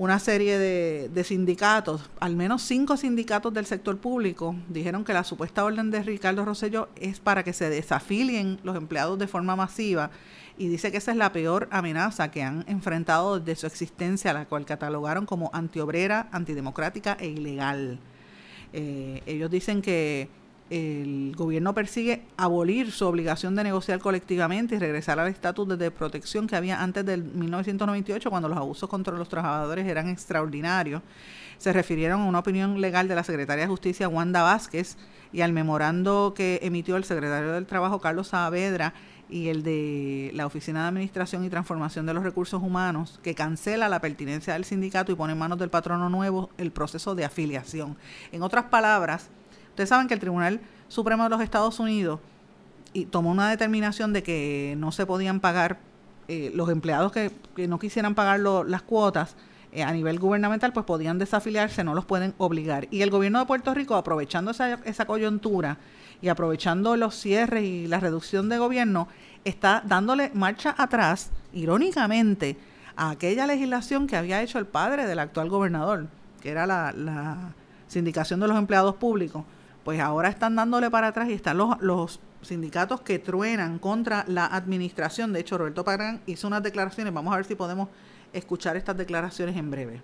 una 0.00 0.18
serie 0.18 0.56
de, 0.56 1.24
sindicatos, 1.24 2.08
al 2.20 2.34
menos 2.34 2.62
cinco 2.62 2.96
sindicatos 2.96 3.52
del 3.52 3.66
sector 3.66 3.98
público, 3.98 4.56
dijeron 4.70 5.04
que 5.04 5.12
la 5.12 5.24
supuesta 5.24 5.62
orden 5.62 5.90
de 5.90 6.02
Ricardo 6.02 6.42
Rosselló 6.42 6.88
es 6.96 7.20
para 7.20 7.44
que 7.44 7.52
se 7.52 7.68
desafilien 7.68 8.58
los 8.62 8.78
empleados 8.78 9.18
de 9.18 9.26
forma 9.26 9.56
masiva 9.56 10.10
y 10.56 10.68
dice 10.68 10.90
que 10.90 10.96
esa 10.96 11.10
es 11.10 11.18
la 11.18 11.32
peor 11.32 11.68
amenaza 11.70 12.30
que 12.30 12.42
han 12.42 12.64
enfrentado 12.66 13.40
desde 13.40 13.60
su 13.60 13.66
existencia, 13.66 14.32
la 14.32 14.46
cual 14.46 14.64
catalogaron 14.64 15.26
como 15.26 15.50
antiobrera, 15.52 16.28
antidemocrática 16.32 17.18
e 17.20 17.26
ilegal. 17.26 17.98
Eh, 18.72 19.22
ellos 19.26 19.50
dicen 19.50 19.82
que 19.82 20.30
el 20.70 21.34
gobierno 21.36 21.74
persigue 21.74 22.22
abolir 22.36 22.92
su 22.92 23.04
obligación 23.04 23.56
de 23.56 23.64
negociar 23.64 23.98
colectivamente 23.98 24.76
y 24.76 24.78
regresar 24.78 25.18
al 25.18 25.26
estatus 25.28 25.76
de 25.76 25.90
protección 25.90 26.46
que 26.46 26.54
había 26.54 26.80
antes 26.80 27.04
del 27.04 27.24
1998, 27.24 28.30
cuando 28.30 28.48
los 28.48 28.56
abusos 28.56 28.88
contra 28.88 29.16
los 29.16 29.28
trabajadores 29.28 29.86
eran 29.86 30.08
extraordinarios. 30.08 31.02
Se 31.58 31.72
refirieron 31.72 32.20
a 32.20 32.24
una 32.24 32.38
opinión 32.38 32.80
legal 32.80 33.08
de 33.08 33.16
la 33.16 33.24
Secretaria 33.24 33.64
de 33.64 33.68
Justicia, 33.68 34.08
Wanda 34.08 34.42
Vázquez, 34.42 34.96
y 35.32 35.40
al 35.42 35.52
memorando 35.52 36.34
que 36.34 36.60
emitió 36.62 36.96
el 36.96 37.04
secretario 37.04 37.52
del 37.52 37.66
Trabajo, 37.66 38.00
Carlos 38.00 38.28
Saavedra, 38.28 38.94
y 39.28 39.48
el 39.48 39.62
de 39.62 40.30
la 40.34 40.46
Oficina 40.46 40.82
de 40.82 40.88
Administración 40.88 41.44
y 41.44 41.50
Transformación 41.50 42.06
de 42.06 42.14
los 42.14 42.24
Recursos 42.24 42.62
Humanos, 42.62 43.20
que 43.22 43.34
cancela 43.34 43.88
la 43.88 44.00
pertinencia 44.00 44.54
del 44.54 44.64
sindicato 44.64 45.12
y 45.12 45.14
pone 45.14 45.32
en 45.32 45.38
manos 45.38 45.58
del 45.58 45.70
patrono 45.70 46.08
nuevo 46.10 46.50
el 46.58 46.72
proceso 46.72 47.14
de 47.14 47.24
afiliación. 47.24 47.96
En 48.32 48.42
otras 48.42 48.64
palabras, 48.64 49.30
Ustedes 49.70 49.88
saben 49.88 50.08
que 50.08 50.14
el 50.14 50.20
Tribunal 50.20 50.60
Supremo 50.88 51.24
de 51.24 51.30
los 51.30 51.40
Estados 51.40 51.80
Unidos 51.80 52.20
y 52.92 53.06
tomó 53.06 53.30
una 53.30 53.48
determinación 53.48 54.12
de 54.12 54.22
que 54.22 54.74
no 54.78 54.92
se 54.92 55.06
podían 55.06 55.40
pagar 55.40 55.78
eh, 56.28 56.50
los 56.54 56.68
empleados 56.70 57.12
que, 57.12 57.30
no 57.68 57.78
quisieran 57.78 58.14
pagar 58.14 58.40
las 58.40 58.82
cuotas 58.82 59.36
eh, 59.72 59.82
a 59.82 59.92
nivel 59.92 60.18
gubernamental, 60.18 60.72
pues 60.72 60.86
podían 60.86 61.18
desafiliarse, 61.18 61.84
no 61.84 61.94
los 61.94 62.04
pueden 62.04 62.34
obligar. 62.38 62.88
Y 62.90 63.02
el 63.02 63.10
gobierno 63.10 63.38
de 63.38 63.46
Puerto 63.46 63.74
Rico, 63.74 63.94
aprovechando 63.94 64.50
esa, 64.50 64.74
esa 64.84 65.06
coyuntura 65.06 65.78
y 66.20 66.28
aprovechando 66.28 66.96
los 66.96 67.14
cierres 67.14 67.64
y 67.64 67.86
la 67.86 68.00
reducción 68.00 68.48
de 68.48 68.58
gobierno, 68.58 69.08
está 69.44 69.82
dándole 69.86 70.30
marcha 70.34 70.74
atrás, 70.76 71.30
irónicamente, 71.52 72.56
a 72.96 73.10
aquella 73.10 73.46
legislación 73.46 74.06
que 74.06 74.16
había 74.16 74.42
hecho 74.42 74.58
el 74.58 74.66
padre 74.66 75.06
del 75.06 75.20
actual 75.20 75.48
gobernador, 75.48 76.08
que 76.40 76.50
era 76.50 76.66
la, 76.66 76.92
la 76.92 77.54
sindicación 77.86 78.40
de 78.40 78.48
los 78.48 78.58
empleados 78.58 78.96
públicos 78.96 79.44
pues 79.90 79.98
ahora 79.98 80.28
están 80.28 80.54
dándole 80.54 80.88
para 80.88 81.08
atrás 81.08 81.28
y 81.30 81.32
están 81.32 81.58
los, 81.58 81.76
los 81.80 82.20
sindicatos 82.42 83.00
que 83.00 83.18
truenan 83.18 83.80
contra 83.80 84.24
la 84.28 84.46
administración. 84.46 85.32
De 85.32 85.40
hecho, 85.40 85.58
Roberto 85.58 85.84
Pagán 85.84 86.22
hizo 86.26 86.46
unas 86.46 86.62
declaraciones. 86.62 87.12
Vamos 87.12 87.34
a 87.34 87.38
ver 87.38 87.44
si 87.44 87.56
podemos 87.56 87.88
escuchar 88.32 88.76
estas 88.76 88.96
declaraciones 88.96 89.56
en 89.56 89.68
breve. 89.68 90.00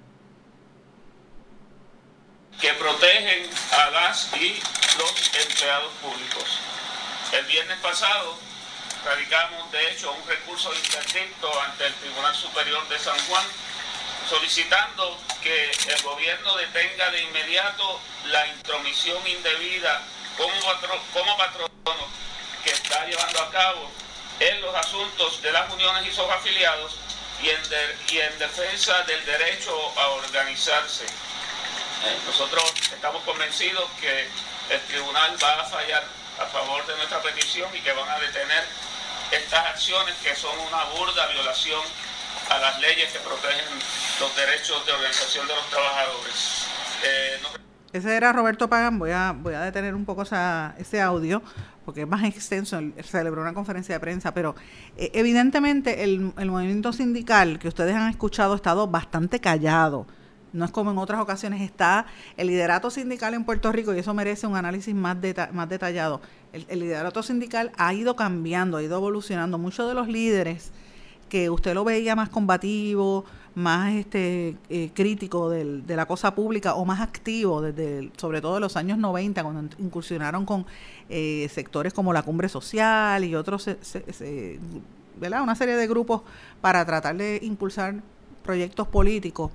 Que 2.60 2.72
protegen 2.72 3.48
a 3.78 3.90
las 3.92 4.32
y 4.34 4.58
los 4.98 5.46
empleados 5.46 5.92
públicos. 6.02 6.58
El 7.32 7.46
viernes 7.46 7.78
pasado 7.78 8.34
radicamos, 9.04 9.70
de 9.70 9.92
hecho, 9.92 10.12
un 10.12 10.28
recurso 10.28 10.72
de 10.72 10.78
interdicto 10.78 11.48
ante 11.62 11.86
el 11.86 11.94
Tribunal 11.94 12.34
Superior 12.34 12.88
de 12.88 12.98
San 12.98 13.16
Juan 13.28 13.44
solicitando 14.28 15.18
que 15.42 15.70
el 15.70 16.02
gobierno 16.02 16.56
detenga 16.56 17.10
de 17.10 17.22
inmediato 17.22 18.00
la 18.26 18.46
intromisión 18.48 19.26
indebida 19.26 20.02
como, 20.36 21.36
patrono 21.36 22.08
que 22.64 22.70
está 22.70 23.06
llevando 23.06 23.40
a 23.40 23.50
cabo 23.50 23.90
en 24.40 24.60
los 24.60 24.74
asuntos 24.74 25.40
de 25.42 25.52
las 25.52 25.72
uniones 25.72 26.06
y 26.06 26.10
sus 26.10 26.28
afiliados 26.28 26.96
y 27.42 27.50
en, 27.50 27.60
y 28.08 28.18
en 28.18 28.38
defensa 28.38 29.02
del 29.02 29.24
derecho 29.24 29.72
a 29.98 30.08
organizarse. 30.08 31.04
Eh, 31.04 32.18
nosotros 32.26 32.64
estamos 32.92 33.22
convencidos 33.22 33.88
que 34.00 34.28
el 34.70 34.80
tribunal 34.88 35.36
va 35.42 35.60
a 35.60 35.64
fallar 35.64 36.04
a 36.40 36.46
favor 36.46 36.84
de 36.86 36.96
nuestra 36.96 37.22
petición 37.22 37.74
y 37.74 37.80
que 37.80 37.92
van 37.92 38.08
a 38.08 38.18
detener 38.18 38.64
estas 39.30 39.66
acciones 39.66 40.14
que 40.22 40.34
son 40.34 40.58
una 40.58 40.84
burda 40.84 41.26
violación 41.28 41.82
a 42.50 42.58
las 42.58 42.80
leyes 42.80 43.12
que 43.12 43.18
protegen 43.20 43.64
los 44.20 44.36
derechos 44.36 44.84
de 44.86 44.92
organización 44.92 45.46
de 45.46 45.54
los 45.54 45.70
trabajadores. 45.70 46.66
Eh, 47.04 47.38
ese 47.92 48.16
era 48.16 48.32
Roberto 48.32 48.68
Pagan, 48.68 48.98
voy 48.98 49.10
a, 49.10 49.32
voy 49.32 49.54
a 49.54 49.60
detener 49.60 49.94
un 49.94 50.04
poco 50.04 50.22
ese 50.22 51.00
audio 51.00 51.42
porque 51.86 52.02
es 52.02 52.08
más 52.08 52.24
extenso, 52.24 52.78
celebró 53.04 53.40
una 53.40 53.54
conferencia 53.54 53.94
de 53.94 54.00
prensa, 54.00 54.34
pero 54.34 54.56
eh, 54.96 55.12
evidentemente 55.14 56.02
el, 56.02 56.32
el, 56.36 56.50
movimiento 56.50 56.92
sindical 56.92 57.60
que 57.60 57.68
ustedes 57.68 57.94
han 57.94 58.10
escuchado 58.10 58.54
ha 58.54 58.56
estado 58.56 58.88
bastante 58.88 59.40
callado. 59.40 60.06
No 60.52 60.64
es 60.64 60.72
como 60.72 60.90
en 60.90 60.98
otras 60.98 61.20
ocasiones, 61.20 61.62
está 61.62 62.06
el 62.36 62.48
liderato 62.48 62.90
sindical 62.90 63.34
en 63.34 63.44
Puerto 63.44 63.70
Rico 63.70 63.94
y 63.94 64.00
eso 64.00 64.14
merece 64.14 64.48
un 64.48 64.56
análisis 64.56 64.94
más, 64.94 65.20
detallado. 65.20 66.20
El 66.52 66.80
liderato 66.80 67.22
sindical 67.22 67.70
ha 67.76 67.94
ido 67.94 68.16
cambiando, 68.16 68.78
ha 68.78 68.82
ido 68.82 68.96
evolucionando. 68.96 69.58
Muchos 69.58 69.86
de 69.88 69.94
los 69.94 70.08
líderes 70.08 70.72
que 71.28 71.50
usted 71.50 71.74
lo 71.74 71.84
veía 71.84 72.14
más 72.14 72.28
combativo, 72.28 73.24
más 73.56 73.94
este 73.94 74.54
eh, 74.68 74.90
crítico 74.92 75.48
del, 75.48 75.86
de 75.86 75.96
la 75.96 76.04
cosa 76.04 76.34
pública 76.34 76.74
o 76.74 76.84
más 76.84 77.00
activo 77.00 77.62
desde 77.62 78.10
sobre 78.18 78.42
todo 78.42 78.56
en 78.56 78.60
los 78.60 78.76
años 78.76 78.98
90 78.98 79.42
cuando 79.42 79.74
incursionaron 79.78 80.44
con 80.44 80.66
eh, 81.08 81.48
sectores 81.50 81.94
como 81.94 82.12
la 82.12 82.22
cumbre 82.22 82.50
social 82.50 83.24
y 83.24 83.34
otros 83.34 83.70
¿verdad? 85.18 85.42
una 85.42 85.54
serie 85.54 85.74
de 85.74 85.86
grupos 85.86 86.20
para 86.60 86.84
tratar 86.84 87.16
de 87.16 87.40
impulsar 87.42 87.94
proyectos 88.44 88.88
políticos 88.88 89.50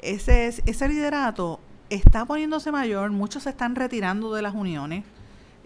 ese 0.00 0.48
ese 0.48 0.88
liderato 0.88 1.60
está 1.88 2.24
poniéndose 2.24 2.72
mayor 2.72 3.12
muchos 3.12 3.44
se 3.44 3.50
están 3.50 3.76
retirando 3.76 4.34
de 4.34 4.42
las 4.42 4.56
uniones 4.56 5.04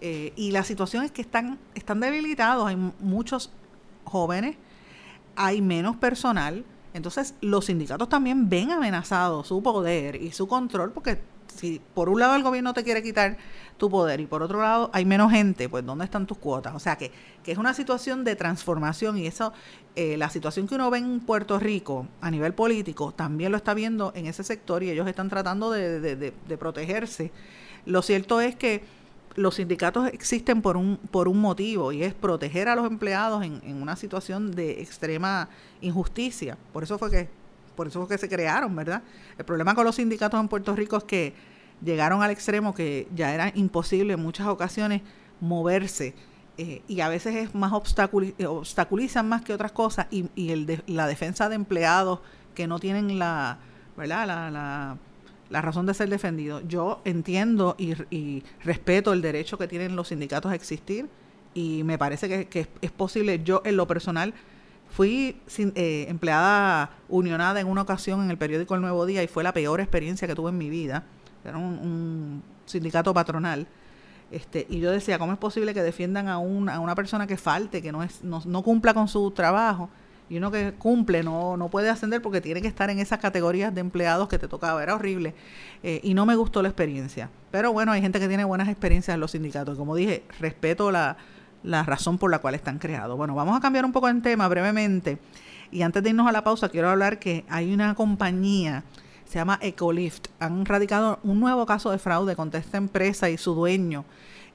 eh, 0.01 0.33
y 0.35 0.51
la 0.51 0.63
situación 0.63 1.03
es 1.03 1.09
que 1.09 1.23
están 1.23 1.57
están 1.73 1.99
debilitados 1.99 2.67
hay 2.67 2.75
muchos 2.99 3.49
jóvenes 4.03 4.55
hay 5.41 5.61
menos 5.61 5.95
personal, 5.95 6.63
entonces 6.93 7.33
los 7.41 7.65
sindicatos 7.65 8.07
también 8.09 8.47
ven 8.47 8.71
amenazado 8.71 9.43
su 9.43 9.63
poder 9.63 10.15
y 10.15 10.31
su 10.31 10.47
control 10.47 10.91
porque 10.91 11.19
si 11.47 11.81
por 11.93 12.09
un 12.09 12.19
lado 12.19 12.35
el 12.35 12.43
gobierno 12.43 12.73
te 12.73 12.83
quiere 12.83 13.01
quitar 13.01 13.37
tu 13.77 13.89
poder 13.89 14.19
y 14.19 14.27
por 14.27 14.43
otro 14.43 14.61
lado 14.61 14.91
hay 14.93 15.03
menos 15.03 15.31
gente, 15.31 15.67
pues 15.67 15.83
¿dónde 15.83 16.05
están 16.05 16.27
tus 16.27 16.37
cuotas? 16.37 16.75
O 16.75 16.79
sea 16.79 16.95
que, 16.95 17.11
que 17.43 17.51
es 17.51 17.57
una 17.57 17.73
situación 17.73 18.23
de 18.23 18.35
transformación 18.35 19.17
y 19.17 19.25
eso, 19.25 19.51
eh, 19.95 20.15
la 20.15 20.29
situación 20.29 20.67
que 20.67 20.75
uno 20.75 20.91
ve 20.91 20.99
en 20.99 21.19
Puerto 21.21 21.57
Rico 21.59 22.07
a 22.21 22.29
nivel 22.29 22.53
político 22.53 23.11
también 23.11 23.51
lo 23.51 23.57
está 23.57 23.73
viendo 23.73 24.13
en 24.15 24.27
ese 24.27 24.43
sector 24.43 24.83
y 24.83 24.91
ellos 24.91 25.07
están 25.07 25.29
tratando 25.29 25.71
de, 25.71 25.99
de 26.15 26.57
protegerse. 26.57 27.31
Lo 27.85 28.03
cierto 28.03 28.41
es 28.41 28.55
que 28.55 28.83
los 29.35 29.55
sindicatos 29.55 30.07
existen 30.09 30.61
por 30.61 30.77
un, 30.77 30.97
por 30.97 31.27
un 31.27 31.39
motivo 31.39 31.91
y 31.91 32.03
es 32.03 32.13
proteger 32.13 32.67
a 32.67 32.75
los 32.75 32.85
empleados 32.85 33.43
en, 33.43 33.61
en, 33.65 33.81
una 33.81 33.95
situación 33.95 34.51
de 34.51 34.81
extrema 34.81 35.49
injusticia. 35.81 36.57
Por 36.73 36.83
eso 36.83 36.97
fue 36.97 37.09
que, 37.09 37.29
por 37.75 37.87
eso 37.87 37.99
fue 37.99 38.15
que 38.15 38.17
se 38.17 38.29
crearon, 38.29 38.75
¿verdad? 38.75 39.01
El 39.37 39.45
problema 39.45 39.73
con 39.75 39.85
los 39.85 39.95
sindicatos 39.95 40.39
en 40.39 40.47
Puerto 40.47 40.75
Rico 40.75 40.97
es 40.97 41.03
que 41.03 41.33
llegaron 41.83 42.21
al 42.21 42.31
extremo 42.31 42.73
que 42.73 43.07
ya 43.15 43.33
era 43.33 43.51
imposible 43.55 44.13
en 44.13 44.21
muchas 44.21 44.47
ocasiones 44.47 45.01
moverse 45.39 46.13
eh, 46.57 46.81
y 46.87 46.99
a 46.99 47.09
veces 47.09 47.35
es 47.35 47.55
más 47.55 47.71
obstaculizan 47.73 49.27
más 49.27 49.41
que 49.41 49.53
otras 49.53 49.71
cosas 49.71 50.07
y, 50.11 50.29
y 50.35 50.51
el 50.51 50.65
de, 50.65 50.83
la 50.85 51.07
defensa 51.07 51.49
de 51.49 51.55
empleados 51.55 52.19
que 52.53 52.67
no 52.67 52.79
tienen 52.79 53.17
la, 53.17 53.57
¿verdad? 53.97 54.27
la 54.27 54.97
la 55.51 55.61
razón 55.61 55.85
de 55.85 55.93
ser 55.93 56.09
defendido. 56.09 56.61
Yo 56.61 57.01
entiendo 57.05 57.75
y, 57.77 58.43
respeto 58.63 59.13
el 59.13 59.21
derecho 59.21 59.57
que 59.57 59.67
tienen 59.67 59.95
los 59.95 60.07
sindicatos 60.07 60.51
a 60.51 60.55
existir 60.55 61.09
y 61.53 61.83
me 61.83 61.97
parece 61.97 62.47
que, 62.47 62.67
es, 62.81 62.91
posible. 62.91 63.43
Yo, 63.43 63.61
en 63.65 63.75
lo 63.75 63.85
personal, 63.85 64.33
fui 64.89 65.41
eh, 65.57 66.05
empleada 66.07 66.91
unionada 67.09 67.59
en 67.59 67.67
una 67.67 67.81
ocasión 67.81 68.23
en 68.23 68.31
el 68.31 68.37
periódico 68.37 68.75
El 68.75 68.81
Nuevo 68.81 69.05
Día 69.05 69.21
y 69.21 69.27
fue 69.27 69.43
la 69.43 69.53
peor 69.53 69.81
experiencia 69.81 70.27
que 70.27 70.35
tuve 70.35 70.49
en 70.49 70.57
mi 70.57 70.69
vida. 70.69 71.03
Era 71.43 71.57
un, 71.57 72.41
sindicato 72.65 73.13
patronal. 73.13 73.67
Este, 74.31 74.65
y 74.69 74.79
yo 74.79 74.91
decía, 74.91 75.19
¿cómo 75.19 75.33
es 75.33 75.37
posible 75.37 75.73
que 75.73 75.83
defiendan 75.83 76.29
a, 76.29 76.35
a 76.35 76.39
una 76.39 76.95
persona 76.95 77.27
que 77.27 77.35
falte, 77.35 77.81
que 77.81 77.91
no, 77.91 78.01
es, 78.01 78.23
no, 78.23 78.41
no 78.45 78.63
cumpla 78.63 78.93
con 78.93 79.09
su 79.09 79.29
trabajo? 79.31 79.89
Y 80.31 80.37
uno 80.37 80.49
que 80.49 80.71
cumple 80.71 81.23
no, 81.23 81.57
no 81.57 81.67
puede 81.67 81.89
ascender 81.89 82.21
porque 82.21 82.39
tiene 82.39 82.61
que 82.61 82.69
estar 82.69 82.89
en 82.89 82.99
esas 82.99 83.19
categorías 83.19 83.75
de 83.75 83.81
empleados 83.81 84.29
que 84.29 84.39
te 84.39 84.47
tocaba. 84.47 84.81
Era 84.81 84.95
horrible 84.95 85.35
eh, 85.83 85.99
y 86.03 86.13
no 86.13 86.25
me 86.25 86.37
gustó 86.37 86.61
la 86.61 86.69
experiencia. 86.69 87.29
Pero 87.51 87.73
bueno, 87.73 87.91
hay 87.91 88.01
gente 88.01 88.17
que 88.17 88.29
tiene 88.29 88.45
buenas 88.45 88.69
experiencias 88.69 89.13
en 89.13 89.19
los 89.19 89.31
sindicatos. 89.31 89.77
Como 89.77 89.93
dije, 89.93 90.23
respeto 90.39 90.89
la, 90.89 91.17
la 91.63 91.83
razón 91.83 92.17
por 92.17 92.31
la 92.31 92.39
cual 92.39 92.55
están 92.55 92.79
creados. 92.79 93.17
Bueno, 93.17 93.35
vamos 93.35 93.57
a 93.57 93.59
cambiar 93.59 93.83
un 93.83 93.91
poco 93.91 94.07
el 94.07 94.21
tema 94.21 94.47
brevemente. 94.47 95.17
Y 95.69 95.81
antes 95.81 96.01
de 96.01 96.11
irnos 96.11 96.25
a 96.25 96.31
la 96.31 96.45
pausa, 96.45 96.69
quiero 96.69 96.89
hablar 96.89 97.19
que 97.19 97.43
hay 97.49 97.73
una 97.73 97.93
compañía, 97.93 98.85
se 99.25 99.37
llama 99.37 99.59
Ecolift, 99.61 100.27
han 100.39 100.65
radicado 100.65 101.19
un 101.23 101.41
nuevo 101.41 101.65
caso 101.65 101.91
de 101.91 101.97
fraude 101.97 102.37
contra 102.37 102.61
esta 102.61 102.77
empresa 102.77 103.29
y 103.29 103.37
su 103.37 103.53
dueño 103.53 104.05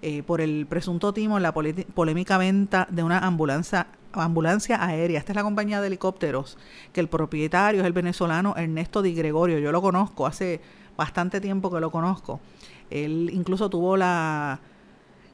eh, 0.03 0.23
por 0.23 0.41
el 0.41 0.67
presunto 0.67 1.13
timo 1.13 1.37
en 1.37 1.43
la 1.43 1.53
polémica 1.53 2.39
venta 2.39 2.87
de 2.91 3.03
una 3.03 3.19
ambulancia 3.19 3.87
ambulancia 4.13 4.83
aérea. 4.83 5.19
Esta 5.19 5.33
es 5.33 5.37
la 5.37 5.43
compañía 5.43 5.81
de 5.81 5.89
helicópteros 5.89 6.57
que 6.93 7.01
el 7.01 7.09
propietario 7.09 7.83
es 7.83 7.87
el 7.87 7.93
venezolano 7.93 8.55
Ernesto 8.57 9.03
Di 9.03 9.15
Gregorio. 9.15 9.59
Yo 9.59 9.73
lo 9.73 9.83
conozco, 9.83 10.27
hace 10.27 10.61
bastante 10.97 11.41
tiempo 11.41 11.71
que 11.71 11.81
lo 11.81 11.91
conozco. 11.91 12.41
Él 12.89 13.31
incluso 13.33 13.69
tuvo 13.69 13.97
la 13.97 14.61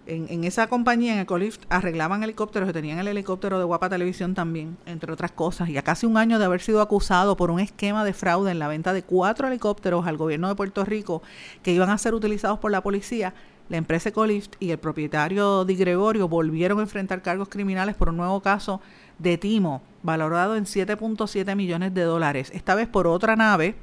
En, 0.04 0.42
esa 0.42 0.66
compañía, 0.66 1.14
en 1.14 1.20
Ecolift, 1.20 1.62
arreglaban 1.68 2.24
helicópteros 2.24 2.68
y 2.68 2.72
tenían 2.72 2.98
el 2.98 3.06
helicóptero 3.06 3.60
de 3.60 3.64
Guapa 3.64 3.88
Televisión 3.88 4.34
también, 4.34 4.76
entre 4.84 5.12
otras 5.12 5.30
cosas. 5.30 5.68
Y 5.68 5.78
a 5.78 5.82
casi 5.82 6.06
un 6.06 6.16
año 6.16 6.40
de 6.40 6.44
haber 6.44 6.60
sido 6.60 6.80
acusado 6.80 7.36
por 7.36 7.52
un 7.52 7.60
esquema 7.60 8.04
de 8.04 8.12
fraude 8.12 8.50
en 8.50 8.58
la 8.58 8.66
venta 8.66 8.92
de 8.92 9.04
cuatro 9.04 9.46
helicópteros 9.46 10.04
al 10.08 10.16
gobierno 10.16 10.48
de 10.48 10.56
Puerto 10.56 10.84
Rico 10.84 11.22
que 11.62 11.72
iban 11.72 11.88
a 11.88 11.98
ser 11.98 12.14
utilizados 12.14 12.58
por 12.58 12.72
la 12.72 12.80
policía, 12.80 13.32
la 13.68 13.76
empresa 13.76 14.10
Ecolift 14.10 14.54
y 14.60 14.70
el 14.70 14.78
propietario 14.78 15.64
Di 15.64 15.76
Gregorio 15.76 16.28
volvieron 16.28 16.78
a 16.78 16.82
enfrentar 16.82 17.22
cargos 17.22 17.48
criminales 17.48 17.94
por 17.94 18.08
un 18.08 18.16
nuevo 18.16 18.40
caso 18.40 18.80
de 19.18 19.38
timo 19.38 19.82
valorado 20.02 20.56
en 20.56 20.64
7.7 20.64 21.54
millones 21.56 21.94
de 21.94 22.02
dólares, 22.02 22.50
esta 22.54 22.74
vez 22.74 22.88
por 22.88 23.06
otra 23.06 23.36
nave 23.36 23.76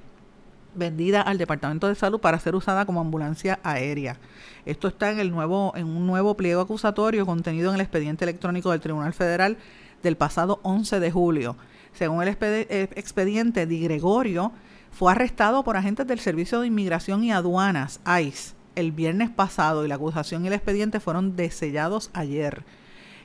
vendida 0.76 1.22
al 1.22 1.38
Departamento 1.38 1.88
de 1.88 1.96
Salud 1.96 2.20
para 2.20 2.40
ser 2.40 2.56
usada 2.56 2.86
como 2.86 3.02
ambulancia 3.02 3.60
aérea. 3.64 4.18
Esto 4.66 4.88
está 4.88 5.12
en 5.12 5.20
el 5.20 5.32
nuevo 5.32 5.74
en 5.76 5.88
un 5.88 6.06
nuevo 6.06 6.36
pliego 6.36 6.62
acusatorio 6.62 7.26
contenido 7.26 7.70
en 7.70 7.76
el 7.76 7.82
expediente 7.82 8.26
electrónico 8.26 8.72
del 8.72 8.80
Tribunal 8.80 9.14
Federal 9.14 9.58
del 10.04 10.16
pasado 10.16 10.60
11 10.64 11.00
de 11.00 11.12
julio. 11.12 11.56
Según 11.94 12.22
el 12.22 12.38
eh, 12.40 12.90
expediente, 12.96 13.66
Di 13.66 13.82
Gregorio 13.82 14.52
fue 14.92 15.12
arrestado 15.12 15.64
por 15.64 15.78
agentes 15.78 16.08
del 16.08 16.20
Servicio 16.20 16.62
de 16.62 16.68
Inmigración 16.68 17.24
y 17.24 17.32
Aduanas, 17.32 18.00
ICE, 18.22 18.54
el 18.80 18.92
viernes 18.92 19.30
pasado 19.30 19.86
y 19.86 19.88
la 19.88 19.96
acusación 19.96 20.44
y 20.44 20.48
el 20.48 20.54
expediente 20.54 21.00
fueron 21.00 21.36
desellados 21.36 22.10
ayer. 22.14 22.64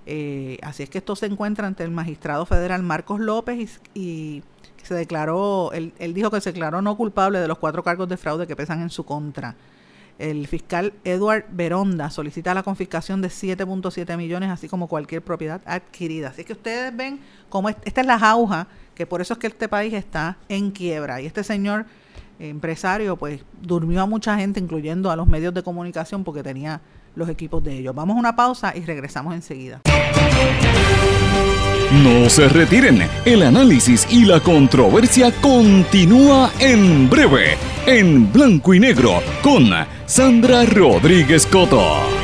Eh, 0.07 0.59
así 0.63 0.83
es 0.83 0.91
que 0.91 0.99
esto 0.99 1.17
se 1.17 1.27
encuentra 1.27 1.67
ante 1.67 1.83
el 1.83 1.91
magistrado 1.91 2.45
federal 2.47 2.83
Marcos 2.83 3.21
López 3.21 3.81
y, 3.95 4.43
se 4.83 4.95
declaró, 4.95 5.73
él, 5.73 5.95
él, 5.99 6.13
dijo 6.13 6.31
que 6.31 6.43
se 6.43 6.53
declaró 6.53 6.83
no 6.83 6.95
culpable 6.97 7.39
de 7.39 7.49
los 7.49 7.59
cuatro 7.59 7.83
cargos 7.83 8.07
de 8.07 8.19
fraude 8.19 8.47
que 8.47 8.55
pesan 8.55 8.83
en 8.83 8.91
su 8.91 9.05
contra. 9.05 9.57
El 10.19 10.47
fiscal 10.47 10.93
Edward 11.03 11.47
Veronda 11.51 12.09
solicita 12.11 12.55
la 12.55 12.63
confiscación 12.63 13.21
de 13.21 13.29
7.7 13.29 14.17
millones, 14.17 14.51
así 14.51 14.69
como 14.69 14.87
cualquier 14.87 15.23
propiedad 15.23 15.61
adquirida. 15.65 16.29
Así 16.29 16.45
que 16.45 16.53
ustedes 16.53 16.95
ven 16.97 17.19
cómo 17.49 17.69
esta 17.69 18.01
es 18.01 18.07
la 18.07 18.19
jauja, 18.19 18.69
que 18.95 19.07
por 19.07 19.21
eso 19.21 19.33
es 19.35 19.41
que 19.41 19.49
este 19.49 19.69
país 19.69 19.93
está 19.93 20.37
en 20.49 20.71
quiebra. 20.71 21.21
Y 21.21 21.27
este 21.27 21.43
señor 21.43 21.87
empresario, 22.49 23.17
pues 23.17 23.45
durmió 23.61 24.03
a 24.03 24.07
mucha 24.07 24.37
gente, 24.37 24.61
incluyendo 24.61 25.11
a 25.11 25.17
los 25.17 25.27
medios 25.27 25.55
de 25.55 25.63
comunicación, 25.63 26.25
porque 26.25 26.43
tenía 26.43 26.81
los 27.15 27.29
equipos 27.29 27.63
de 27.63 27.79
ellos. 27.79 27.95
Vamos 27.95 28.17
a 28.17 28.21
una 28.21 28.37
pausa 28.37 28.73
y 28.77 28.81
regresamos 28.81 29.35
enseguida. 29.35 29.83
No 32.03 32.29
se 32.29 32.49
retiren, 32.49 33.09
el 33.25 33.43
análisis 33.43 34.07
y 34.11 34.25
la 34.25 34.41
controversia 34.41 35.31
continúa 35.41 36.51
en 36.59 37.09
breve, 37.09 37.57
en 37.87 38.33
blanco 38.33 38.75
y 38.75 38.81
negro, 38.81 39.23
con 39.43 39.71
Sandra 40.07 40.65
Rodríguez 40.65 41.47
Coto. 41.47 42.24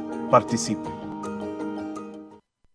participe. 0.31 0.90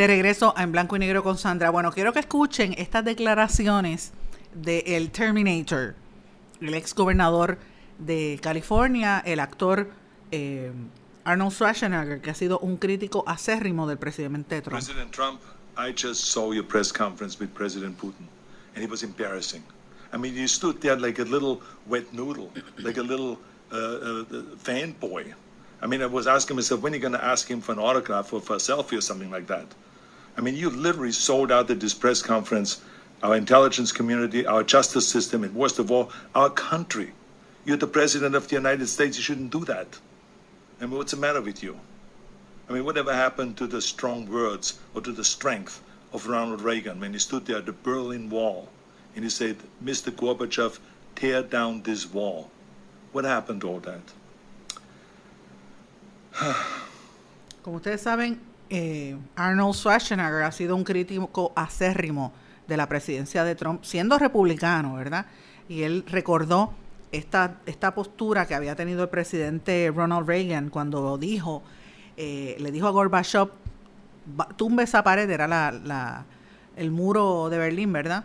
De 0.00 0.06
regreso 0.06 0.54
en 0.56 0.72
blanco 0.72 0.96
y 0.96 0.98
negro 0.98 1.22
con 1.22 1.36
Sandra. 1.36 1.68
Bueno, 1.68 1.92
quiero 1.92 2.14
que 2.14 2.20
escuchen 2.20 2.74
estas 2.78 3.04
declaraciones 3.04 4.12
del 4.54 5.10
Terminator 5.10 5.94
el 6.62 6.72
ex 6.72 6.94
gobernador 6.94 7.58
de 7.98 8.38
California, 8.42 9.22
el 9.26 9.40
actor 9.40 9.90
eh, 10.30 10.72
Arnold 11.24 11.52
Schwarzenegger, 11.52 12.22
que 12.22 12.30
ha 12.30 12.34
sido 12.34 12.58
un 12.60 12.78
crítico 12.78 13.24
acérrimo 13.26 13.86
del 13.86 13.98
presidente 13.98 14.62
Trump. 14.62 14.82
President 14.82 15.10
Trump, 15.10 15.42
I 15.76 15.92
just 15.92 16.24
saw 16.32 16.50
your 16.52 16.66
press 16.66 16.90
conference 16.90 17.38
with 17.38 17.50
President 17.52 17.98
Putin, 17.98 18.26
and 18.74 18.82
it 18.82 18.90
was 18.90 19.02
embarrassing. 19.02 19.62
I 20.14 20.16
mean, 20.16 20.34
you 20.34 20.48
stood 20.48 20.80
there 20.80 20.96
like 20.96 21.20
a 21.20 21.26
little 21.26 21.60
wet 21.86 22.10
noodle, 22.14 22.50
like 22.78 22.96
a 22.96 23.02
little 23.02 23.38
uh, 23.70 23.76
uh, 23.76 24.24
fanboy. 24.64 25.34
I 25.82 25.86
mean, 25.86 26.00
I 26.00 26.06
was 26.06 26.26
asking 26.26 26.56
myself, 26.56 26.80
when 26.80 26.94
are 26.94 26.96
you 26.96 27.02
going 27.02 27.12
to 27.12 27.24
ask 27.24 27.46
him 27.46 27.60
for 27.60 27.72
an 27.72 27.78
autograph 27.78 28.32
or 28.32 28.40
for 28.40 28.54
a 28.54 28.58
selfie 28.58 28.96
or 28.96 29.02
something 29.02 29.30
like 29.30 29.46
that? 29.48 29.66
I 30.36 30.40
mean, 30.40 30.56
you 30.56 30.70
literally 30.70 31.12
sold 31.12 31.52
out 31.52 31.70
at 31.70 31.80
this 31.80 31.94
press 31.94 32.22
conference 32.22 32.82
our 33.22 33.36
intelligence 33.36 33.92
community, 33.92 34.46
our 34.46 34.62
justice 34.62 35.06
system, 35.06 35.44
and 35.44 35.54
worst 35.54 35.78
of 35.78 35.90
all, 35.90 36.10
our 36.34 36.48
country. 36.48 37.12
You're 37.64 37.76
the 37.76 37.86
president 37.86 38.34
of 38.34 38.48
the 38.48 38.56
United 38.56 38.86
States. 38.86 39.18
You 39.18 39.22
shouldn't 39.22 39.52
do 39.52 39.64
that. 39.66 39.98
I 40.80 40.86
mean, 40.86 40.96
what's 40.96 41.12
the 41.12 41.18
matter 41.18 41.42
with 41.42 41.62
you? 41.62 41.78
I 42.68 42.72
mean, 42.72 42.84
whatever 42.84 43.12
happened 43.12 43.58
to 43.58 43.66
the 43.66 43.82
strong 43.82 44.30
words 44.30 44.78
or 44.94 45.02
to 45.02 45.12
the 45.12 45.24
strength 45.24 45.82
of 46.12 46.26
Ronald 46.26 46.62
Reagan 46.62 47.00
when 47.00 47.12
he 47.12 47.18
stood 47.18 47.44
there 47.46 47.58
at 47.58 47.66
the 47.66 47.72
Berlin 47.72 48.30
Wall 48.30 48.68
and 49.14 49.24
he 49.24 49.30
said, 49.30 49.56
Mr. 49.84 50.10
Gorbachev, 50.10 50.78
tear 51.16 51.42
down 51.42 51.82
this 51.82 52.10
wall? 52.10 52.50
What 53.12 53.24
happened 53.24 53.62
to 53.62 53.68
all 53.68 53.80
that? 53.80 54.00
Como 57.62 57.78
ustedes 57.78 58.02
saben, 58.02 58.38
eh, 58.70 59.18
Arnold 59.34 59.74
Schwarzenegger 59.74 60.44
ha 60.44 60.52
sido 60.52 60.76
un 60.76 60.84
crítico 60.84 61.52
acérrimo 61.56 62.32
de 62.68 62.76
la 62.76 62.88
presidencia 62.88 63.42
de 63.42 63.56
Trump, 63.56 63.82
siendo 63.82 64.16
republicano, 64.16 64.94
¿verdad? 64.94 65.26
Y 65.68 65.82
él 65.82 66.04
recordó 66.06 66.72
esta, 67.10 67.56
esta 67.66 67.94
postura 67.94 68.46
que 68.46 68.54
había 68.54 68.76
tenido 68.76 69.02
el 69.02 69.08
presidente 69.08 69.92
Ronald 69.94 70.26
Reagan 70.28 70.70
cuando 70.70 71.18
dijo, 71.18 71.62
eh, 72.16 72.56
le 72.60 72.70
dijo 72.70 72.86
a 72.86 72.90
Gorbachev, 72.90 73.50
tumbe 74.56 74.84
esa 74.84 75.02
pared, 75.02 75.28
era 75.28 75.48
la, 75.48 75.72
la, 75.72 76.24
el 76.76 76.92
muro 76.92 77.48
de 77.50 77.58
Berlín, 77.58 77.92
¿verdad? 77.92 78.24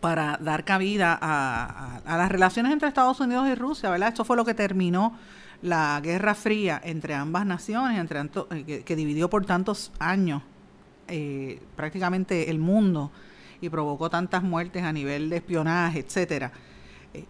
Para 0.00 0.38
dar 0.40 0.64
cabida 0.64 1.18
a, 1.20 1.64
a, 1.64 1.96
a, 1.96 2.16
las 2.16 2.30
relaciones 2.30 2.72
entre 2.72 2.86
Estados 2.86 3.18
Unidos 3.18 3.48
y 3.48 3.56
Rusia, 3.56 3.90
¿verdad? 3.90 4.10
Esto 4.10 4.24
fue 4.24 4.36
lo 4.36 4.44
que 4.44 4.54
terminó 4.54 5.18
la 5.62 6.00
Guerra 6.02 6.34
Fría 6.34 6.80
entre 6.82 7.14
ambas 7.14 7.46
naciones, 7.46 7.98
entre 7.98 8.20
eh, 8.20 8.82
que, 8.84 8.96
dividió 8.96 9.28
por 9.28 9.44
tantos 9.44 9.92
años 9.98 10.42
eh, 11.08 11.60
prácticamente 11.76 12.50
el 12.50 12.58
mundo 12.58 13.10
y 13.60 13.68
provocó 13.68 14.08
tantas 14.08 14.42
muertes 14.42 14.82
a 14.82 14.92
nivel 14.92 15.28
de 15.28 15.36
espionaje, 15.36 16.00
etcétera. 16.00 16.52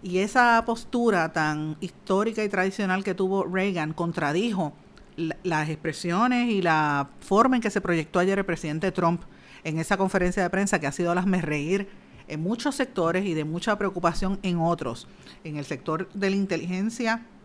Y 0.03 0.19
esa 0.19 0.63
postura 0.67 1.33
tan 1.33 1.77
histórica 1.81 2.45
y 2.45 2.49
tradicional 2.49 3.03
que 3.03 3.15
tuvo 3.15 3.45
Reagan 3.45 3.95
contradijo 3.95 4.75
las 5.17 5.69
expresiones 5.69 6.51
y 6.51 6.63
la 6.63 7.09
forma 7.21 7.57
en 7.57 7.63
que 7.63 7.71
se 7.71 7.81
proyectó 7.81 8.19
ayer 8.19 8.39
el 8.39 8.45
presidente 8.45 8.93
Trump 8.93 9.23
en 9.65 9.79
esa 9.79 9.97
conferencia 9.97 10.43
de 10.43 10.51
prensa 10.51 10.79
que 10.79 10.87
ha 10.87 10.93
sido 10.93 11.15
las 11.15 11.27
me 11.27 11.41
reír 11.41 11.89
en 12.29 12.43
muchos 12.43 12.77
sectores 12.77 13.25
y 13.25 13.35
de 13.35 13.45
mucha 13.45 13.77
preocupación 13.77 14.39
en 14.43 14.59
otros. 14.59 15.09
En 15.45 15.57
el 15.57 15.65
sector 15.65 16.09
de 16.13 16.31
la 16.31 16.37
inteligencia, 16.37 17.27
eh, 17.27 17.40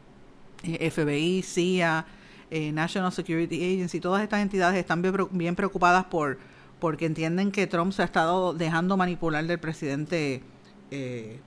FBI, 0.63 1.41
CIA, 1.43 2.05
eh, 2.51 2.71
National 2.71 3.11
Security 3.11 3.55
Agency, 3.55 3.99
todas 3.99 4.23
estas 4.23 4.41
entidades 4.41 4.77
están 4.77 5.01
bien 5.31 5.55
preocupadas 5.55 6.05
por 6.05 6.37
porque 6.79 7.05
entienden 7.05 7.51
que 7.51 7.67
Trump 7.67 7.93
se 7.93 8.01
ha 8.01 8.05
estado 8.05 8.53
dejando 8.53 8.97
manipular 8.97 9.45
del 9.45 9.59
presidente 9.59 10.43
eh, 10.91 11.39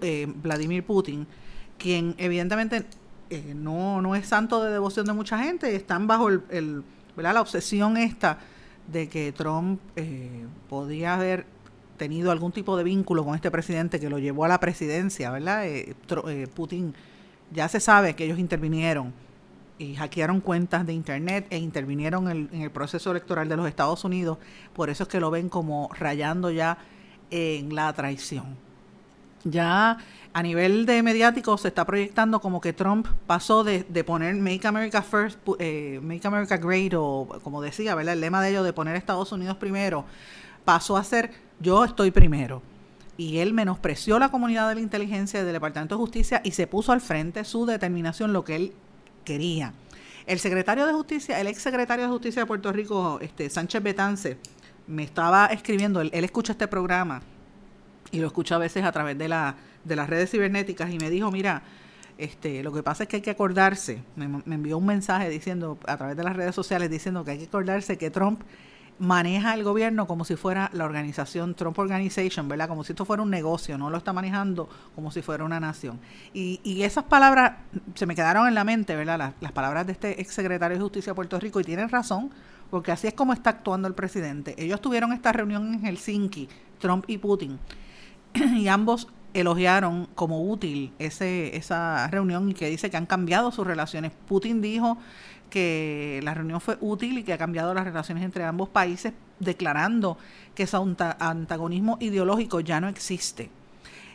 eh, 0.00 0.32
Vladimir 0.42 0.84
Putin, 0.84 1.26
quien 1.78 2.14
evidentemente 2.18 2.86
eh, 3.30 3.52
no, 3.54 4.00
no 4.00 4.14
es 4.14 4.26
santo 4.26 4.62
de 4.62 4.72
devoción 4.72 5.06
de 5.06 5.12
mucha 5.12 5.38
gente, 5.38 5.74
están 5.74 6.06
bajo 6.06 6.28
el, 6.28 6.82
la 7.16 7.40
obsesión 7.40 7.96
esta 7.96 8.38
de 8.90 9.08
que 9.08 9.32
Trump 9.32 9.80
eh, 9.96 10.46
podía 10.68 11.14
haber 11.14 11.44
tenido 11.98 12.30
algún 12.30 12.52
tipo 12.52 12.76
de 12.76 12.84
vínculo 12.84 13.24
con 13.24 13.34
este 13.34 13.50
presidente 13.50 13.98
que 13.98 14.08
lo 14.08 14.18
llevó 14.18 14.44
a 14.44 14.48
la 14.48 14.60
presidencia, 14.60 15.30
¿verdad? 15.30 15.66
Putin, 16.54 16.94
ya 17.52 17.68
se 17.68 17.80
sabe 17.80 18.14
que 18.14 18.24
ellos 18.24 18.38
intervinieron 18.38 19.12
y 19.78 19.94
hackearon 19.94 20.40
cuentas 20.40 20.86
de 20.86 20.92
internet 20.92 21.46
e 21.50 21.58
intervinieron 21.58 22.30
en, 22.30 22.62
el 22.62 22.70
proceso 22.70 23.10
electoral 23.10 23.48
de 23.48 23.56
los 23.56 23.68
Estados 23.68 24.04
Unidos, 24.04 24.38
por 24.72 24.90
eso 24.90 25.02
es 25.02 25.08
que 25.08 25.20
lo 25.20 25.30
ven 25.30 25.48
como 25.48 25.90
rayando 25.98 26.50
ya 26.50 26.78
en 27.30 27.74
la 27.74 27.92
traición 27.92 28.66
ya 29.50 29.98
a 30.32 30.42
nivel 30.42 30.86
de 30.86 31.02
mediático 31.02 31.56
se 31.56 31.68
está 31.68 31.84
proyectando 31.84 32.40
como 32.40 32.60
que 32.60 32.72
Trump 32.72 33.06
pasó 33.26 33.64
de, 33.64 33.84
de 33.88 34.04
poner 34.04 34.34
Make 34.34 34.66
America 34.66 35.02
First, 35.02 35.38
eh, 35.58 36.00
Make 36.02 36.26
America 36.26 36.56
Great, 36.56 36.92
o 36.94 37.26
como 37.42 37.62
decía, 37.62 37.94
¿verdad? 37.94 38.14
El 38.14 38.20
lema 38.20 38.42
de 38.42 38.50
ellos 38.50 38.64
de 38.64 38.72
poner 38.72 38.96
Estados 38.96 39.32
Unidos 39.32 39.56
primero, 39.56 40.04
pasó 40.64 40.96
a 40.96 41.04
ser 41.04 41.30
yo 41.60 41.84
estoy 41.84 42.10
primero. 42.10 42.60
Y 43.16 43.38
él 43.38 43.54
menospreció 43.54 44.18
la 44.18 44.30
comunidad 44.30 44.68
de 44.68 44.74
la 44.74 44.80
inteligencia 44.80 45.42
del 45.42 45.52
Departamento 45.52 45.94
de 45.94 46.00
Justicia 46.00 46.40
y 46.44 46.50
se 46.50 46.66
puso 46.66 46.92
al 46.92 47.00
frente 47.00 47.44
su 47.44 47.64
determinación, 47.64 48.32
lo 48.32 48.44
que 48.44 48.56
él 48.56 48.72
quería. 49.24 49.72
El 50.26 50.38
secretario 50.38 50.86
de 50.86 50.92
Justicia, 50.92 51.40
el 51.40 51.46
ex 51.46 51.62
secretario 51.62 52.04
de 52.04 52.10
Justicia 52.10 52.42
de 52.42 52.46
Puerto 52.46 52.72
Rico, 52.72 53.18
este 53.20 53.48
Sánchez 53.48 53.82
Betance, 53.82 54.38
me 54.86 55.02
estaba 55.02 55.46
escribiendo, 55.46 56.00
él, 56.00 56.10
escucha 56.12 56.52
este 56.52 56.68
programa 56.68 57.22
y 58.10 58.18
lo 58.18 58.26
escucho 58.26 58.54
a 58.54 58.58
veces 58.58 58.84
a 58.84 58.92
través 58.92 59.16
de, 59.16 59.28
la, 59.28 59.56
de 59.84 59.96
las 59.96 60.08
redes 60.08 60.30
cibernéticas 60.30 60.90
y 60.90 60.98
me 60.98 61.10
dijo, 61.10 61.30
mira, 61.30 61.62
este, 62.18 62.62
lo 62.62 62.72
que 62.72 62.82
pasa 62.82 63.04
es 63.04 63.08
que 63.08 63.16
hay 63.16 63.22
que 63.22 63.30
acordarse, 63.30 64.02
me, 64.16 64.26
me, 64.28 64.54
envió 64.54 64.78
un 64.78 64.86
mensaje 64.86 65.28
diciendo 65.28 65.78
a 65.86 65.96
través 65.96 66.16
de 66.16 66.24
las 66.24 66.34
redes 66.34 66.54
sociales 66.54 66.90
diciendo 66.90 67.24
que 67.24 67.32
hay 67.32 67.38
que 67.38 67.44
acordarse 67.44 67.98
que 67.98 68.10
Trump 68.10 68.42
maneja 68.98 69.54
el 69.54 69.62
gobierno 69.62 70.06
como 70.06 70.24
si 70.24 70.36
fuera 70.36 70.70
la 70.72 70.84
organización 70.84 71.54
Trump 71.54 71.78
Organization, 71.78 72.48
¿verdad? 72.48 72.68
Como 72.68 72.84
si 72.84 72.92
esto 72.92 73.04
fuera 73.04 73.22
un 73.22 73.30
negocio, 73.30 73.76
no 73.76 73.90
lo 73.90 73.98
está 73.98 74.12
manejando 74.12 74.68
como 74.94 75.10
si 75.10 75.22
fuera 75.22 75.44
una 75.44 75.60
nación. 75.60 76.00
Y, 76.32 76.60
y 76.64 76.82
esas 76.82 77.04
palabras 77.04 77.52
se 77.94 78.06
me 78.06 78.14
quedaron 78.14 78.48
en 78.48 78.54
la 78.54 78.64
mente, 78.64 78.96
¿verdad? 78.96 79.34
Las, 79.40 79.52
palabras 79.52 79.86
de 79.86 79.92
este 79.92 80.20
ex 80.20 80.32
secretario 80.32 80.76
de 80.76 80.82
Justicia 80.82 81.12
de 81.12 81.14
Puerto 81.14 81.38
Rico 81.38 81.60
y 81.60 81.64
tienen 81.64 81.88
razón, 81.88 82.30
porque 82.70 82.92
así 82.92 83.06
es 83.06 83.14
como 83.14 83.32
está 83.32 83.50
actuando 83.50 83.88
el 83.88 83.94
presidente. 83.94 84.54
Ellos 84.58 84.80
tuvieron 84.80 85.12
esta 85.12 85.32
reunión 85.32 85.74
en 85.74 85.80
Helsinki, 85.80 86.48
Trump 86.78 87.04
y 87.08 87.18
Putin 87.18 87.58
y 88.34 88.68
ambos 88.68 89.08
elogiaron 89.34 90.08
como 90.14 90.42
útil 90.42 90.92
ese, 90.98 91.54
esa 91.56 92.08
reunión 92.08 92.50
y 92.50 92.54
que 92.54 92.70
dice 92.70 92.90
que 92.90 92.96
han 92.96 93.06
cambiado 93.06 93.52
sus 93.52 93.66
relaciones. 93.66 94.12
Putin 94.26 94.62
dijo 94.62 94.96
que 95.50 96.20
la 96.22 96.34
reunión 96.34 96.60
fue 96.60 96.76
útil 96.80 97.18
y 97.18 97.22
que 97.22 97.32
ha 97.32 97.38
cambiado 97.38 97.74
las 97.74 97.84
relaciones 97.84 98.24
entre 98.24 98.44
ambos 98.44 98.68
países, 98.68 99.12
declarando 99.38 100.18
que 100.54 100.64
ese 100.64 100.76
antagonismo 100.76 101.98
ideológico 102.00 102.60
ya 102.60 102.80
no 102.80 102.88
existe. 102.88 103.50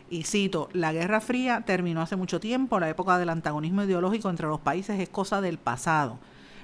Y 0.09 0.23
cito, 0.23 0.69
la 0.73 0.91
Guerra 0.91 1.21
Fría 1.21 1.61
terminó 1.65 2.01
hace 2.01 2.17
mucho 2.17 2.39
tiempo, 2.39 2.79
la 2.79 2.89
época 2.89 3.17
del 3.17 3.29
antagonismo 3.29 3.83
ideológico 3.83 4.29
entre 4.29 4.47
los 4.47 4.59
países 4.59 4.99
es 4.99 5.07
cosa 5.07 5.39
del 5.39 5.57
pasado. 5.57 6.19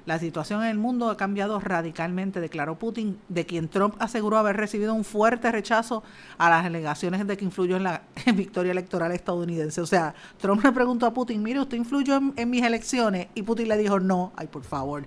La 0.07 0.19
situación 0.19 0.63
en 0.63 0.69
el 0.69 0.77
mundo 0.77 1.09
ha 1.09 1.17
cambiado 1.17 1.59
radicalmente, 1.59 2.39
declaró 2.39 2.79
Putin, 2.79 3.19
de 3.27 3.45
quien 3.45 3.67
Trump 3.67 3.93
aseguró 3.99 4.37
haber 4.37 4.55
recibido 4.55 4.93
un 4.93 5.03
fuerte 5.03 5.51
rechazo 5.51 6.01
a 6.37 6.49
las 6.49 6.65
alegaciones 6.65 7.27
de 7.27 7.35
que 7.35 7.43
influyó 7.43 7.75
en 7.75 7.83
la 7.83 8.03
victoria 8.33 8.71
electoral 8.71 9.11
estadounidense. 9.11 9.81
O 9.81 9.85
sea, 9.85 10.15
Trump 10.39 10.63
le 10.63 10.71
preguntó 10.71 11.07
a 11.07 11.13
Putin, 11.13 11.43
mire, 11.43 11.59
¿usted 11.59 11.75
influyó 11.75 12.21
en, 12.37 12.49
mis 12.49 12.63
elecciones? 12.63 13.27
Y 13.35 13.41
Putin 13.41 13.67
le 13.67 13.75
dijo, 13.75 13.99
no, 13.99 14.31
ay, 14.37 14.47
por 14.47 14.63
favor. 14.63 15.05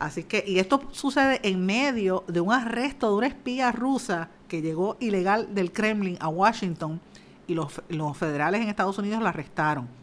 Así 0.00 0.24
que, 0.24 0.42
y 0.44 0.58
esto 0.58 0.88
sucede 0.90 1.38
en 1.44 1.64
medio 1.64 2.24
de 2.26 2.40
un 2.40 2.52
arresto 2.52 3.10
de 3.10 3.14
una 3.18 3.26
espía 3.28 3.70
rusa 3.70 4.28
que 4.48 4.60
llegó 4.60 4.96
ilegal 4.98 5.54
del 5.54 5.70
Kremlin 5.70 6.16
a 6.18 6.26
Washington 6.26 7.00
y 7.46 7.54
los, 7.54 7.80
los 7.88 8.16
federales 8.18 8.60
en 8.60 8.68
Estados 8.68 8.98
Unidos 8.98 9.22
la 9.22 9.28
arrestaron. 9.28 10.01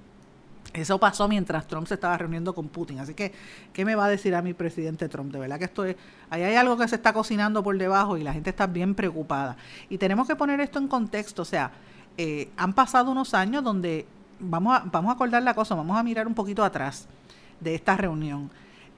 Eso 0.74 1.00
pasó 1.00 1.28
mientras 1.28 1.68
Trump 1.68 1.88
se 1.88 1.96
estaba 1.96 2.18
reuniendo 2.18 2.54
con 2.54 2.68
Putin. 2.68 3.00
Así 3.00 3.14
que, 3.14 3.34
¿qué 3.74 3.86
me 3.86 3.96
va 3.96 4.06
a 4.06 4.10
decir 4.10 4.36
a 4.36 4.42
mi 4.42 4.54
presidente 4.54 5.10
Trump? 5.10 5.32
De 5.32 5.40
verdad 5.40 5.58
que 5.58 5.66
esto 5.66 5.84
es, 5.84 5.96
ahí 6.30 6.44
hay 6.44 6.56
algo 6.56 6.78
que 6.78 6.88
se 6.88 6.96
está 6.96 7.12
cocinando 7.12 7.64
por 7.64 7.78
debajo 7.78 8.18
y 8.18 8.24
la 8.24 8.34
gente 8.34 8.52
está 8.52 8.68
bien 8.68 8.94
preocupada. 8.94 9.58
Y 9.90 9.98
tenemos 9.98 10.28
que 10.28 10.36
poner 10.36 10.60
esto 10.60 10.78
en 10.78 10.88
contexto. 10.88 11.42
O 11.42 11.46
sea, 11.46 11.72
eh, 12.18 12.50
han 12.56 12.74
pasado 12.74 13.12
unos 13.12 13.34
años 13.34 13.64
donde, 13.64 14.06
vamos 14.40 14.78
a, 14.78 14.84
vamos 14.86 15.10
a 15.10 15.14
acordar 15.14 15.42
la 15.42 15.56
cosa, 15.56 15.74
vamos 15.74 15.98
a 15.98 16.04
mirar 16.04 16.28
un 16.28 16.36
poquito 16.36 16.64
atrás 16.64 17.08
de 17.60 17.74
esta 17.74 17.98
reunión. 17.98 18.52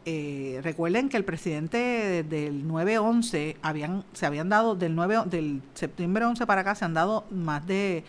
Eh, 0.03 0.59
recuerden 0.63 1.09
que 1.09 1.17
el 1.17 1.23
presidente 1.23 2.23
del 2.23 2.67
9-11 2.67 3.57
habían, 3.61 4.03
se 4.13 4.25
habían 4.25 4.49
dado, 4.49 4.75
del, 4.75 4.95
9, 4.95 5.23
del 5.27 5.61
septiembre 5.73 6.25
11 6.25 6.45
para 6.47 6.61
acá, 6.61 6.75
se 6.75 6.83
han 6.83 6.93
dado 6.93 7.25
más 7.31 7.65
de 7.65 8.03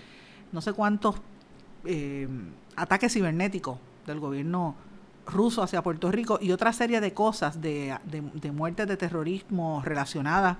no 0.50 0.60
sé 0.60 0.72
cuántos... 0.72 1.16
Eh, 1.84 2.28
ataques 2.76 3.12
cibernéticos 3.12 3.78
del 4.06 4.20
gobierno 4.20 4.74
ruso 5.26 5.62
hacia 5.62 5.82
Puerto 5.82 6.10
Rico 6.10 6.38
y 6.40 6.52
otra 6.52 6.72
serie 6.72 7.00
de 7.00 7.12
cosas 7.12 7.60
de, 7.60 7.96
de, 8.04 8.52
muertes 8.52 8.88
de 8.88 8.96
terrorismo 8.96 9.82
relacionadas 9.84 10.56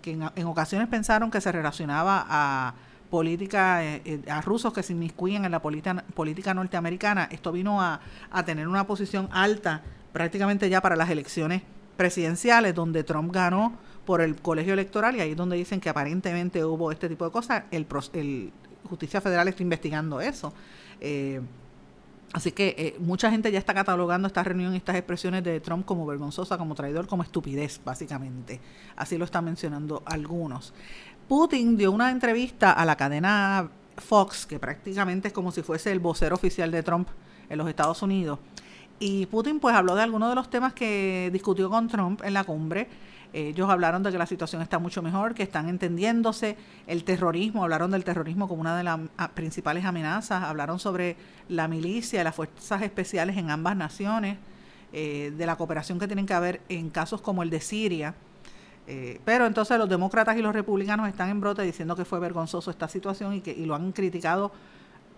que 0.00 0.12
en, 0.12 0.46
ocasiones 0.46 0.88
pensaron 0.88 1.30
que 1.30 1.40
se 1.40 1.52
relacionaba 1.52 2.24
a 2.28 2.74
política, 3.10 3.84
eh, 3.84 4.22
a 4.30 4.40
rusos 4.40 4.72
que 4.72 4.82
se 4.82 4.92
inmiscuyen 4.92 5.44
en 5.44 5.50
la 5.50 5.60
política, 5.60 6.04
política 6.14 6.54
norteamericana. 6.54 7.28
Esto 7.30 7.52
vino 7.52 7.80
a, 7.82 8.00
a 8.30 8.44
tener 8.44 8.68
una 8.68 8.86
posición 8.86 9.28
alta 9.32 9.82
prácticamente 10.12 10.68
ya 10.68 10.80
para 10.80 10.96
las 10.96 11.10
elecciones 11.10 11.62
presidenciales, 11.96 12.74
donde 12.74 13.04
Trump 13.04 13.32
ganó 13.32 13.72
por 14.04 14.20
el 14.20 14.36
colegio 14.36 14.72
electoral 14.72 15.16
y 15.16 15.20
ahí 15.20 15.30
es 15.32 15.36
donde 15.36 15.56
dicen 15.56 15.80
que 15.80 15.90
aparentemente 15.90 16.64
hubo 16.64 16.92
este 16.92 17.08
tipo 17.08 17.24
de 17.24 17.30
cosas. 17.30 17.64
El, 17.70 17.86
el 18.14 18.52
Justicia 18.88 19.20
Federal 19.20 19.48
está 19.48 19.62
investigando 19.62 20.20
eso. 20.20 20.54
Eh, 21.00 21.40
así 22.32 22.52
que 22.52 22.74
eh, 22.78 22.96
mucha 22.98 23.30
gente 23.30 23.50
ya 23.50 23.58
está 23.58 23.74
catalogando 23.74 24.28
esta 24.28 24.42
reunión 24.42 24.74
y 24.74 24.78
estas 24.78 24.96
expresiones 24.96 25.44
de 25.44 25.60
Trump 25.60 25.84
como 25.84 26.06
vergonzosa, 26.06 26.58
como 26.58 26.74
traidor, 26.74 27.06
como 27.06 27.22
estupidez, 27.22 27.80
básicamente. 27.84 28.60
Así 28.96 29.18
lo 29.18 29.24
están 29.24 29.44
mencionando 29.44 30.02
algunos. 30.06 30.72
Putin 31.28 31.76
dio 31.76 31.92
una 31.92 32.10
entrevista 32.10 32.72
a 32.72 32.84
la 32.84 32.96
cadena 32.96 33.70
Fox, 33.96 34.46
que 34.46 34.58
prácticamente 34.58 35.28
es 35.28 35.34
como 35.34 35.52
si 35.52 35.62
fuese 35.62 35.92
el 35.92 36.00
vocero 36.00 36.34
oficial 36.34 36.70
de 36.70 36.82
Trump 36.82 37.08
en 37.48 37.58
los 37.58 37.68
Estados 37.68 38.02
Unidos. 38.02 38.38
Y 39.00 39.26
Putin 39.26 39.60
pues 39.60 39.74
habló 39.74 39.94
de 39.94 40.02
algunos 40.02 40.28
de 40.30 40.34
los 40.34 40.50
temas 40.50 40.72
que 40.72 41.30
discutió 41.32 41.70
con 41.70 41.88
Trump 41.88 42.22
en 42.24 42.34
la 42.34 42.44
cumbre 42.44 42.88
ellos 43.32 43.68
hablaron 43.68 44.02
de 44.02 44.10
que 44.10 44.18
la 44.18 44.26
situación 44.26 44.62
está 44.62 44.78
mucho 44.78 45.02
mejor, 45.02 45.34
que 45.34 45.42
están 45.42 45.68
entendiéndose 45.68 46.56
el 46.86 47.04
terrorismo, 47.04 47.62
hablaron 47.62 47.90
del 47.90 48.04
terrorismo 48.04 48.48
como 48.48 48.60
una 48.60 48.76
de 48.76 48.84
las 48.84 48.98
principales 49.34 49.84
amenazas, 49.84 50.42
hablaron 50.44 50.78
sobre 50.78 51.16
la 51.48 51.68
milicia, 51.68 52.24
las 52.24 52.34
fuerzas 52.34 52.82
especiales 52.82 53.36
en 53.36 53.50
ambas 53.50 53.76
naciones, 53.76 54.38
eh, 54.92 55.34
de 55.36 55.46
la 55.46 55.56
cooperación 55.56 55.98
que 55.98 56.06
tienen 56.06 56.24
que 56.24 56.32
haber 56.32 56.62
en 56.70 56.88
casos 56.88 57.20
como 57.20 57.42
el 57.42 57.50
de 57.50 57.60
Siria. 57.60 58.14
Eh, 58.86 59.20
pero 59.26 59.44
entonces 59.44 59.76
los 59.76 59.88
demócratas 59.88 60.34
y 60.38 60.40
los 60.40 60.54
republicanos 60.54 61.06
están 61.08 61.28
en 61.28 61.40
brote 61.40 61.60
diciendo 61.60 61.94
que 61.94 62.06
fue 62.06 62.18
vergonzoso 62.20 62.70
esta 62.70 62.88
situación 62.88 63.34
y 63.34 63.42
que 63.42 63.52
y 63.52 63.66
lo 63.66 63.74
han 63.74 63.92
criticado 63.92 64.50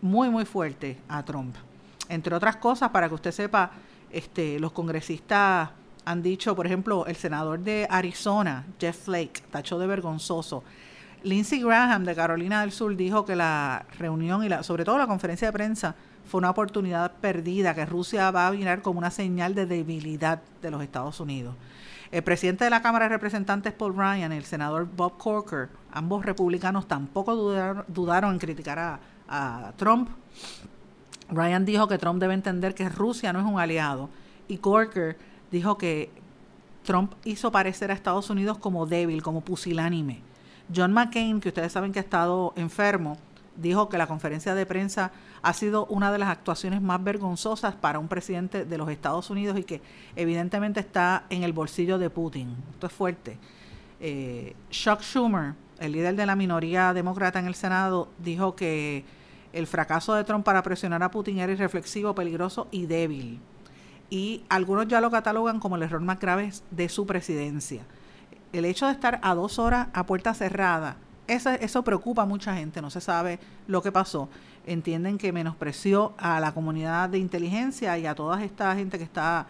muy 0.03 0.29
muy 0.29 0.45
fuerte 0.45 0.99
a 1.09 1.23
Trump. 1.25 1.55
Entre 2.09 2.35
otras 2.35 2.57
cosas, 2.57 2.91
para 2.91 3.09
que 3.09 3.15
usted 3.15 3.31
sepa, 3.31 3.71
este, 4.11 4.59
los 4.59 4.73
congresistas 4.73 5.71
han 6.11 6.23
dicho, 6.23 6.55
por 6.57 6.67
ejemplo, 6.67 7.07
el 7.07 7.17
senador 7.17 7.61
de 7.61 7.87
Arizona, 7.91 8.65
Jeff 8.79 9.05
Flake, 9.05 9.43
tachó 9.51 9.79
de 9.79 9.87
vergonzoso. 9.87 10.63
Lindsey 11.23 11.63
Graham 11.63 12.05
de 12.05 12.15
Carolina 12.15 12.63
del 12.63 12.73
Sur 12.73 12.97
dijo 12.97 13.25
que 13.25 13.37
la 13.37 13.85
reunión 13.99 14.43
y 14.43 14.49
la, 14.49 14.63
sobre 14.63 14.85
todo 14.85 14.99
la 14.99 15.07
conferencia 15.07 15.49
de 15.49 15.53
prensa 15.53 15.95
fue 16.27 16.39
una 16.39 16.51
oportunidad 16.51 17.13
perdida, 17.21 17.75
que 17.75 17.85
Rusia 17.87 18.31
va 18.31 18.47
a 18.47 18.53
mirar 18.53 18.83
como 18.83 18.99
una 18.99 19.11
señal 19.11 19.55
de 19.55 19.67
debilidad 19.67 20.41
de 20.63 20.71
los 20.71 20.83
Estados 20.83 21.21
Unidos. 21.21 21.55
El 22.11 22.23
presidente 22.23 22.65
de 22.65 22.71
la 22.71 22.83
Cámara 22.83 23.05
de 23.05 23.11
Representantes, 23.11 23.73
Paul 23.73 23.95
Ryan, 23.95 24.33
y 24.33 24.37
el 24.37 24.45
senador 24.45 24.89
Bob 24.97 25.17
Corker, 25.19 25.69
ambos 25.93 26.25
republicanos, 26.25 26.89
tampoco 26.89 27.37
dudaron, 27.37 28.33
en 28.33 28.39
criticar 28.39 28.99
a 29.29 29.73
Trump. 29.77 30.09
Ryan 31.29 31.65
dijo 31.65 31.87
que 31.87 31.99
Trump 31.99 32.21
debe 32.21 32.35
entender 32.35 32.75
que 32.75 32.89
Rusia 32.89 33.33
no 33.33 33.39
es 33.41 33.47
un 33.47 33.61
aliado 33.61 34.11
y 34.49 34.59
Corker 34.59 35.17
dijo 35.51 35.79
que 35.79 36.11
Trump 36.85 37.13
hizo 37.25 37.53
parecer 37.53 37.91
a 37.91 37.95
Estados 37.95 38.31
Unidos 38.31 38.59
como 38.59 38.87
débil, 38.87 39.23
como 39.23 39.43
pusilánime. 39.43 40.21
John 40.75 40.93
McCain, 40.93 41.41
que 41.41 41.49
ustedes 41.49 41.73
saben 41.73 41.93
que 41.93 41.99
ha 41.99 42.03
estado 42.03 42.53
enfermo, 42.57 43.17
dijo 43.57 43.89
que 43.89 43.99
la 43.99 44.07
conferencia 44.07 44.55
de 44.55 44.65
prensa 44.67 45.11
ha 45.43 45.53
sido 45.53 45.87
una 45.87 46.13
de 46.13 46.19
las 46.19 46.29
actuaciones 46.29 46.81
más 46.81 47.03
vergonzosas 47.03 47.75
para 47.75 47.99
un 47.99 48.09
presidente 48.09 48.65
de 48.65 48.79
los 48.79 48.89
Estados 48.89 49.31
Unidos 49.31 49.59
y 49.59 49.65
que 49.65 49.83
evidentemente 50.17 50.81
está 50.81 51.25
en 51.29 51.43
el 51.43 51.53
bolsillo 51.53 51.99
de 51.99 52.09
Putin. 52.09 52.57
Esto 52.73 52.87
es 52.87 52.93
fuerte. 52.93 53.39
Eh, 54.01 54.55
Chuck 54.71 55.01
Schumer, 55.01 55.55
el 55.79 55.93
líder 55.93 56.15
de 56.15 56.27
la 56.27 56.37
minoría 56.37 56.95
demócrata 56.95 57.39
en 57.39 57.47
el 57.47 57.55
Senado, 57.55 58.09
dijo 58.19 58.55
que 58.55 59.05
el 59.53 59.67
fracaso 59.67 60.15
de 60.15 60.25
Trump 60.25 60.45
para 60.45 60.63
presionar 60.63 61.03
a 61.03 61.11
Putin 61.11 61.39
era 61.39 61.53
irreflexivo, 61.53 62.15
peligroso 62.15 62.69
y 62.71 62.87
débil 62.87 63.41
y 64.11 64.43
algunos 64.49 64.89
ya 64.89 65.01
lo 65.01 65.11
catalogan 65.11 65.61
como 65.61 65.77
el 65.77 65.85
error 65.85 66.01
más 66.01 66.19
grave 66.19 66.53
de 66.71 66.89
su 66.89 67.07
presidencia. 67.07 67.83
El 68.53 68.65
hecho 68.65 68.87
de 68.87 68.93
estar 68.93 69.21
a 69.23 69.35
dos 69.35 69.61
horas 69.61 69.89
a 69.93 70.05
puerta 70.05 70.35
cerrada, 70.35 70.97
eso, 71.29 71.51
eso 71.51 71.85
preocupa 71.85 72.23
a 72.23 72.27
mucha 72.27 72.55
gente, 72.57 72.83
no 72.83 72.91
se 72.91 73.01
sabe 73.01 73.39
lo 73.69 73.83
que 73.83 73.93
pasó. 73.93 74.29
Entienden 74.67 75.17
que 75.17 75.33
menospreció 75.33 76.13
a 76.19 76.41
la 76.41 76.53
comunidad 76.53 77.09
de 77.09 77.19
inteligencia 77.19 77.97
y 77.97 78.07
a 78.07 78.17
toda 78.17 78.43
esta 78.43 78.75
gente 78.75 78.99
que 78.99 79.05
está 79.05 79.47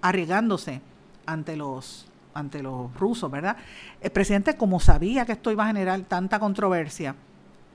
arriesgándose 0.00 0.80
ante 1.26 1.56
los 1.56 2.06
ante 2.34 2.62
los 2.62 2.92
rusos, 2.94 3.30
¿verdad? 3.30 3.56
El 4.00 4.10
presidente, 4.10 4.56
como 4.56 4.80
sabía 4.80 5.24
que 5.24 5.32
esto 5.32 5.52
iba 5.52 5.62
a 5.62 5.68
generar 5.68 6.00
tanta 6.00 6.40
controversia, 6.40 7.14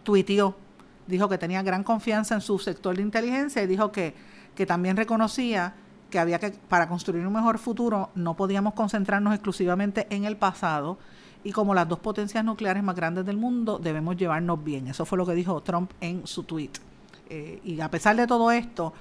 tuiteó, 0.04 0.56
dijo 1.08 1.30
que 1.30 1.38
tenía 1.38 1.64
gran 1.64 1.84
confianza 1.84 2.36
en 2.36 2.42
su 2.42 2.60
sector 2.60 2.96
de 2.96 3.02
inteligencia 3.02 3.64
y 3.64 3.68
dijo 3.68 3.92
que, 3.92 4.14
que 4.56 4.66
también 4.66 4.98
reconocía 4.98 5.74
que 6.10 6.20
había 6.20 6.40
que, 6.40 6.52
para 6.52 6.88
construir 6.88 7.26
un 7.26 7.34
mejor 7.34 7.58
futuro, 7.58 8.10
no 8.16 8.36
podíamos 8.36 8.74
concentrarnos 8.74 9.34
exclusivamente 9.34 10.08
en 10.10 10.26
el 10.26 10.38
pasado 10.38 10.98
y 11.44 11.52
como 11.52 11.74
las 11.74 11.88
dos 11.88 12.00
potencias 12.00 12.44
nucleares 12.44 12.84
más 12.84 12.96
grandes 12.96 13.26
del 13.26 13.38
mundo, 13.38 13.80
debemos 13.80 14.18
llevarnos 14.18 14.64
bien. 14.64 14.88
Eso 14.88 15.06
fue 15.06 15.18
lo 15.18 15.26
que 15.26 15.34
dijo 15.34 15.62
Trump 15.62 15.92
en 16.02 16.28
su 16.28 16.44
tweet. 16.44 16.72
Eh, 17.30 17.62
y 17.64 17.80
a 17.80 17.90
pesar 17.90 18.16
de 18.16 18.28
todo 18.28 18.52
esto, 18.52 18.94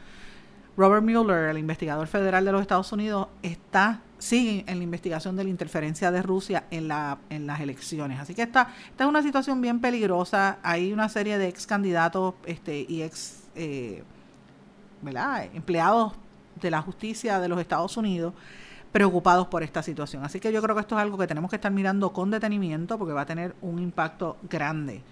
Robert 0.77 1.03
Mueller, 1.03 1.51
el 1.51 1.59
investigador 1.59 2.07
federal 2.07 2.45
de 2.45 2.53
los 2.53 2.61
Estados 2.61 2.93
Unidos, 2.93 3.29
está 3.43 4.03
sigue 4.19 4.65
en 4.67 4.79
la 4.79 4.85
investigación 4.85 5.37
de 5.37 5.45
la 5.45 5.51
interferencia 5.51 6.11
de 6.11 6.23
Rusia 6.23 6.65
en, 6.71 6.89
la, 6.89 7.19
en 7.31 7.47
las 7.47 7.61
elecciones. 7.61 8.21
Así 8.21 8.35
que 8.35 8.43
esta, 8.43 8.75
esta 8.91 9.05
es 9.05 9.09
una 9.09 9.23
situación 9.23 9.61
bien 9.61 9.81
peligrosa. 9.81 10.59
Hay 10.63 10.93
una 10.93 11.09
serie 11.09 11.39
de 11.39 11.49
ex 11.49 11.67
candidatos 11.67 12.35
este, 12.45 12.85
y 12.89 13.03
ex 13.03 13.45
eh, 13.55 14.03
empleados 15.55 16.15
de 16.61 16.71
la 16.71 16.83
justicia 16.83 17.41
de 17.41 17.49
los 17.49 17.61
Estados 17.61 17.97
Unidos 17.97 18.35
preocupados 18.93 19.49
por 19.49 19.63
esta 19.63 19.83
situación. 19.83 20.25
Así 20.25 20.41
que 20.41 20.53
yo 20.53 20.63
creo 20.63 20.75
que 20.75 20.81
esto 20.81 20.97
es 20.97 21.03
algo 21.03 21.19
que 21.19 21.27
tenemos 21.27 21.51
que 21.51 21.57
estar 21.57 21.71
mirando 21.71 22.13
con 22.13 22.31
detenimiento 22.31 22.99
porque 22.99 23.13
va 23.13 23.23
a 23.23 23.27
tener 23.27 23.55
un 23.61 23.79
impacto 23.79 24.37
grande 24.49 25.03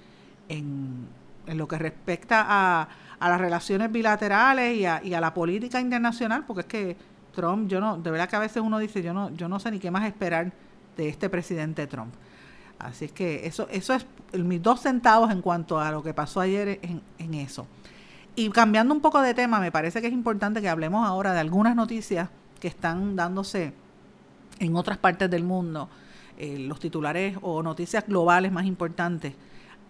en, 0.48 1.06
lo 1.46 1.68
que 1.68 1.78
respecta 1.78 2.44
a, 2.46 2.88
a, 3.20 3.28
las 3.28 3.40
relaciones 3.40 3.92
bilaterales 3.92 4.76
y 4.76 4.86
a, 4.86 5.00
y 5.04 5.14
a, 5.14 5.20
la 5.20 5.32
política 5.32 5.80
internacional, 5.80 6.44
porque 6.46 6.60
es 6.62 6.66
que 6.66 6.96
Trump, 7.34 7.68
yo 7.68 7.80
no, 7.80 7.98
de 7.98 8.10
verdad 8.10 8.28
que 8.28 8.36
a 8.36 8.40
veces 8.40 8.62
uno 8.62 8.78
dice, 8.78 9.02
yo 9.02 9.12
no, 9.12 9.30
yo 9.30 9.48
no 9.48 9.60
sé 9.60 9.70
ni 9.70 9.78
qué 9.78 9.90
más 9.90 10.06
esperar 10.06 10.52
de 10.96 11.08
este 11.08 11.28
presidente 11.28 11.86
Trump. 11.86 12.12
Así 12.78 13.08
que 13.08 13.46
eso, 13.46 13.68
eso 13.70 13.94
es 13.94 14.06
mis 14.32 14.62
dos 14.62 14.80
centavos 14.80 15.30
en 15.30 15.40
cuanto 15.40 15.78
a 15.78 15.90
lo 15.90 16.02
que 16.02 16.12
pasó 16.12 16.40
ayer 16.40 16.80
en, 16.82 17.00
en 17.18 17.34
eso. 17.34 17.66
Y 18.38 18.50
cambiando 18.50 18.92
un 18.92 19.00
poco 19.00 19.22
de 19.22 19.32
tema, 19.32 19.60
me 19.60 19.72
parece 19.72 20.02
que 20.02 20.08
es 20.08 20.12
importante 20.12 20.60
que 20.60 20.68
hablemos 20.68 21.06
ahora 21.06 21.32
de 21.32 21.40
algunas 21.40 21.74
noticias 21.74 22.28
que 22.60 22.68
están 22.68 23.16
dándose 23.16 23.72
en 24.58 24.76
otras 24.76 24.98
partes 24.98 25.30
del 25.30 25.42
mundo, 25.42 25.88
eh, 26.36 26.58
los 26.58 26.78
titulares 26.78 27.38
o 27.40 27.62
noticias 27.62 28.06
globales 28.06 28.52
más 28.52 28.66
importantes. 28.66 29.32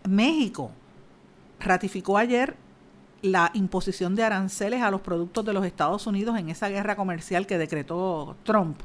México 0.09 0.71
ratificó 1.59 2.19
ayer 2.19 2.57
la 3.21 3.51
imposición 3.53 4.15
de 4.15 4.23
aranceles 4.23 4.81
a 4.81 4.93
los 4.93 5.01
productos 5.01 5.45
de 5.45 5.53
los 5.53 5.67
Estados 5.67 6.07
Unidos 6.07 6.39
en 6.39 6.49
esa 6.49 6.69
guerra 6.69 6.95
comercial 6.95 7.49
que 7.49 7.59
decretó 7.59 8.37
Trump. 8.45 8.79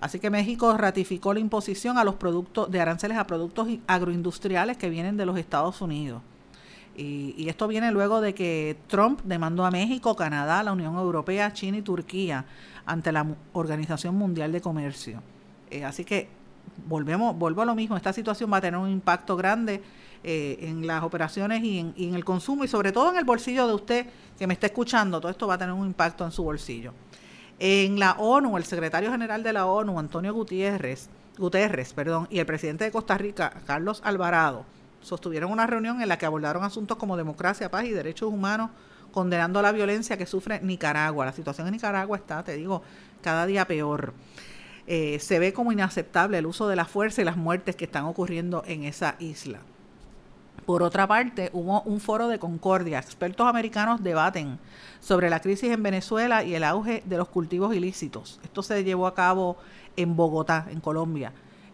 Así 0.00 0.20
que 0.20 0.30
México 0.30 0.76
ratificó 0.76 1.34
la 1.34 1.40
imposición 1.40 1.98
a 1.98 2.04
los 2.04 2.14
productos 2.14 2.70
de 2.70 2.80
aranceles 2.80 3.18
a 3.18 3.26
productos 3.26 3.66
agroindustriales 3.88 4.76
que 4.76 4.90
vienen 4.90 5.16
de 5.16 5.26
los 5.26 5.38
Estados 5.38 5.80
Unidos. 5.80 6.22
Y, 6.94 7.48
esto 7.48 7.68
viene 7.68 7.90
luego 7.90 8.20
de 8.20 8.34
que 8.34 8.76
Trump 8.86 9.20
demandó 9.24 9.64
a 9.64 9.70
México, 9.70 10.14
Canadá, 10.14 10.62
la 10.62 10.72
Unión 10.72 10.94
Europea, 10.96 11.52
China 11.52 11.78
y 11.78 11.82
Turquía 11.82 12.44
ante 12.84 13.12
la 13.12 13.26
Organización 13.52 14.14
Mundial 14.14 14.52
de 14.52 14.60
Comercio. 14.60 15.22
Eh, 15.70 15.84
así 15.84 16.04
que 16.04 16.28
volvemos, 16.86 17.36
vuelvo 17.36 17.62
a 17.62 17.64
lo 17.64 17.74
mismo, 17.74 17.96
esta 17.96 18.12
situación 18.12 18.52
va 18.52 18.58
a 18.58 18.60
tener 18.60 18.78
un 18.78 18.90
impacto 18.90 19.36
grande 19.36 19.82
eh, 20.22 20.58
en 20.60 20.86
las 20.86 21.02
operaciones 21.02 21.62
y 21.64 21.78
en, 21.78 21.94
y 21.96 22.08
en, 22.08 22.14
el 22.14 22.24
consumo 22.24 22.64
y 22.64 22.68
sobre 22.68 22.92
todo 22.92 23.10
en 23.10 23.16
el 23.16 23.24
bolsillo 23.24 23.66
de 23.66 23.74
usted 23.74 24.06
que 24.38 24.46
me 24.46 24.54
está 24.54 24.66
escuchando, 24.66 25.20
todo 25.20 25.30
esto 25.30 25.46
va 25.46 25.54
a 25.54 25.58
tener 25.58 25.72
un 25.72 25.86
impacto 25.86 26.24
en 26.24 26.30
su 26.30 26.44
bolsillo. 26.44 26.92
En 27.58 27.98
la 27.98 28.12
ONU, 28.12 28.56
el 28.56 28.64
secretario 28.64 29.10
general 29.10 29.42
de 29.42 29.52
la 29.52 29.66
ONU, 29.66 29.98
Antonio 29.98 30.34
Gutiérrez, 30.34 31.08
Guterres, 31.38 31.92
perdón, 31.94 32.26
y 32.30 32.38
el 32.38 32.46
presidente 32.46 32.84
de 32.84 32.90
Costa 32.90 33.16
Rica, 33.16 33.52
Carlos 33.66 34.02
Alvarado, 34.04 34.66
sostuvieron 35.02 35.50
una 35.50 35.66
reunión 35.66 36.00
en 36.00 36.08
la 36.08 36.18
que 36.18 36.26
abordaron 36.26 36.64
asuntos 36.64 36.96
como 36.96 37.16
democracia, 37.16 37.70
paz 37.70 37.84
y 37.84 37.90
derechos 37.90 38.32
humanos, 38.32 38.70
condenando 39.12 39.60
la 39.60 39.72
violencia 39.72 40.16
que 40.16 40.26
sufre 40.26 40.60
Nicaragua. 40.62 41.26
La 41.26 41.32
situación 41.32 41.66
en 41.66 41.74
Nicaragua 41.74 42.16
está, 42.16 42.42
te 42.42 42.56
digo, 42.56 42.82
cada 43.20 43.46
día 43.46 43.66
peor. 43.66 44.14
Eh, 44.86 45.18
se 45.20 45.38
ve 45.38 45.52
como 45.52 45.70
inaceptable 45.70 46.38
el 46.38 46.46
uso 46.46 46.66
de 46.66 46.76
la 46.76 46.84
fuerza 46.84 47.22
y 47.22 47.24
las 47.24 47.36
muertes 47.36 47.76
que 47.76 47.84
están 47.84 48.04
ocurriendo 48.04 48.64
en 48.66 48.84
esa 48.84 49.16
isla. 49.18 49.60
Por 50.66 50.82
otra 50.82 51.08
parte, 51.08 51.50
hubo 51.52 51.82
un 51.82 52.00
foro 52.00 52.28
de 52.28 52.38
concordia. 52.38 52.98
Expertos 52.98 53.46
americanos 53.46 54.02
debaten 54.02 54.58
sobre 55.00 55.28
la 55.28 55.40
crisis 55.40 55.70
en 55.72 55.82
Venezuela 55.82 56.44
y 56.44 56.54
el 56.54 56.62
auge 56.62 57.02
de 57.04 57.16
los 57.16 57.28
cultivos 57.28 57.74
ilícitos. 57.74 58.40
Esto 58.44 58.62
se 58.62 58.84
llevó 58.84 59.06
a 59.06 59.14
cabo 59.14 59.56
en 59.96 60.14
Bogotá, 60.14 60.66
en 60.70 60.80
Colombia. 60.80 61.32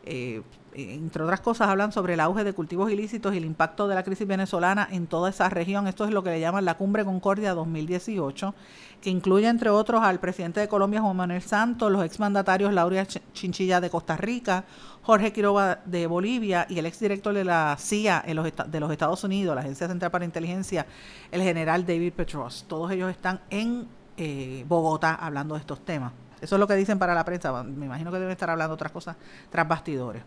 Eh, 0.09 0.43
entre 0.75 1.23
otras 1.23 1.41
cosas, 1.41 1.69
hablan 1.69 1.93
sobre 1.93 2.15
el 2.15 2.21
auge 2.21 2.45
de 2.45 2.53
cultivos 2.53 2.91
ilícitos 2.91 3.35
y 3.35 3.39
el 3.39 3.45
impacto 3.45 3.89
de 3.89 3.95
la 3.95 4.05
crisis 4.05 4.27
venezolana 4.27 4.89
en 4.91 5.07
toda 5.07 5.29
esa 5.29 5.49
región. 5.49 5.87
Esto 5.87 6.05
es 6.05 6.13
lo 6.13 6.23
que 6.23 6.31
le 6.31 6.41
llaman 6.41 6.65
la 6.65 6.77
Cumbre 6.77 7.05
Concordia 7.05 7.53
2018, 7.55 8.55
que 9.03 9.11
incluye, 9.11 9.49
entre 9.49 9.71
otros, 9.71 10.03
al 10.03 10.21
presidente 10.21 10.61
de 10.61 10.69
Colombia, 10.69 11.01
Juan 11.01 11.17
Manuel 11.17 11.43
Santos, 11.43 11.91
los 11.91 12.05
exmandatarios 12.05 12.73
Lauria 12.73 13.07
Chinchilla 13.07 13.81
de 13.81 13.91
Costa 13.91 14.17
Rica, 14.17 14.65
Jorge 15.03 15.33
Quiroga 15.33 15.81
de 15.85 16.07
Bolivia 16.07 16.67
y 16.69 16.79
el 16.79 16.87
exdirector 16.87 17.35
de 17.35 17.45
la 17.45 17.77
CIA 17.79 18.23
en 18.27 18.37
los 18.37 18.47
de 18.67 18.81
los 18.81 18.93
Estados 18.93 19.25
Unidos, 19.25 19.55
la 19.57 19.63
Agencia 19.63 19.89
Central 19.89 20.11
para 20.11 20.25
Inteligencia, 20.25 20.87
el 21.33 21.43
general 21.43 21.85
David 21.87 22.13
Petros. 22.13 22.65
Todos 22.69 22.93
ellos 22.93 23.11
están 23.11 23.41
en 23.51 23.89
eh, 24.17 24.65
Bogotá 24.69 25.15
hablando 25.15 25.55
de 25.55 25.61
estos 25.61 25.85
temas. 25.85 26.13
Eso 26.41 26.57
es 26.57 26.61
lo 26.61 26.67
que 26.67 26.75
dicen 26.75 26.99
para 26.99 27.15
la 27.15 27.25
prensa. 27.25 27.63
Me 27.63 27.87
imagino 27.87 28.11
que 28.11 28.19
deben 28.19 28.33
estar 28.33 28.51
hablando 28.51 28.75
otras 28.75 28.93
cosas 28.93 29.17
tras 29.51 29.67
bastidores. 29.67 30.23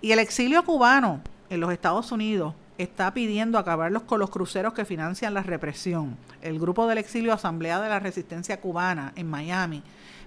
Y 0.00 0.12
el 0.12 0.18
exilio 0.18 0.64
cubano 0.64 1.20
en 1.50 1.60
los 1.60 1.72
Estados 1.72 2.12
Unidos 2.12 2.54
está 2.78 3.12
pidiendo 3.12 3.58
acabarlos 3.58 4.04
con 4.04 4.18
los 4.18 4.30
cruceros 4.30 4.72
que 4.72 4.84
financian 4.84 5.34
la 5.34 5.42
represión. 5.42 6.16
El 6.40 6.58
grupo 6.58 6.86
del 6.86 6.98
exilio 6.98 7.32
Asamblea 7.32 7.80
de 7.80 7.88
la 7.88 7.98
Resistencia 7.98 8.60
Cubana 8.60 9.12
en 9.16 9.28
Miami 9.28 9.82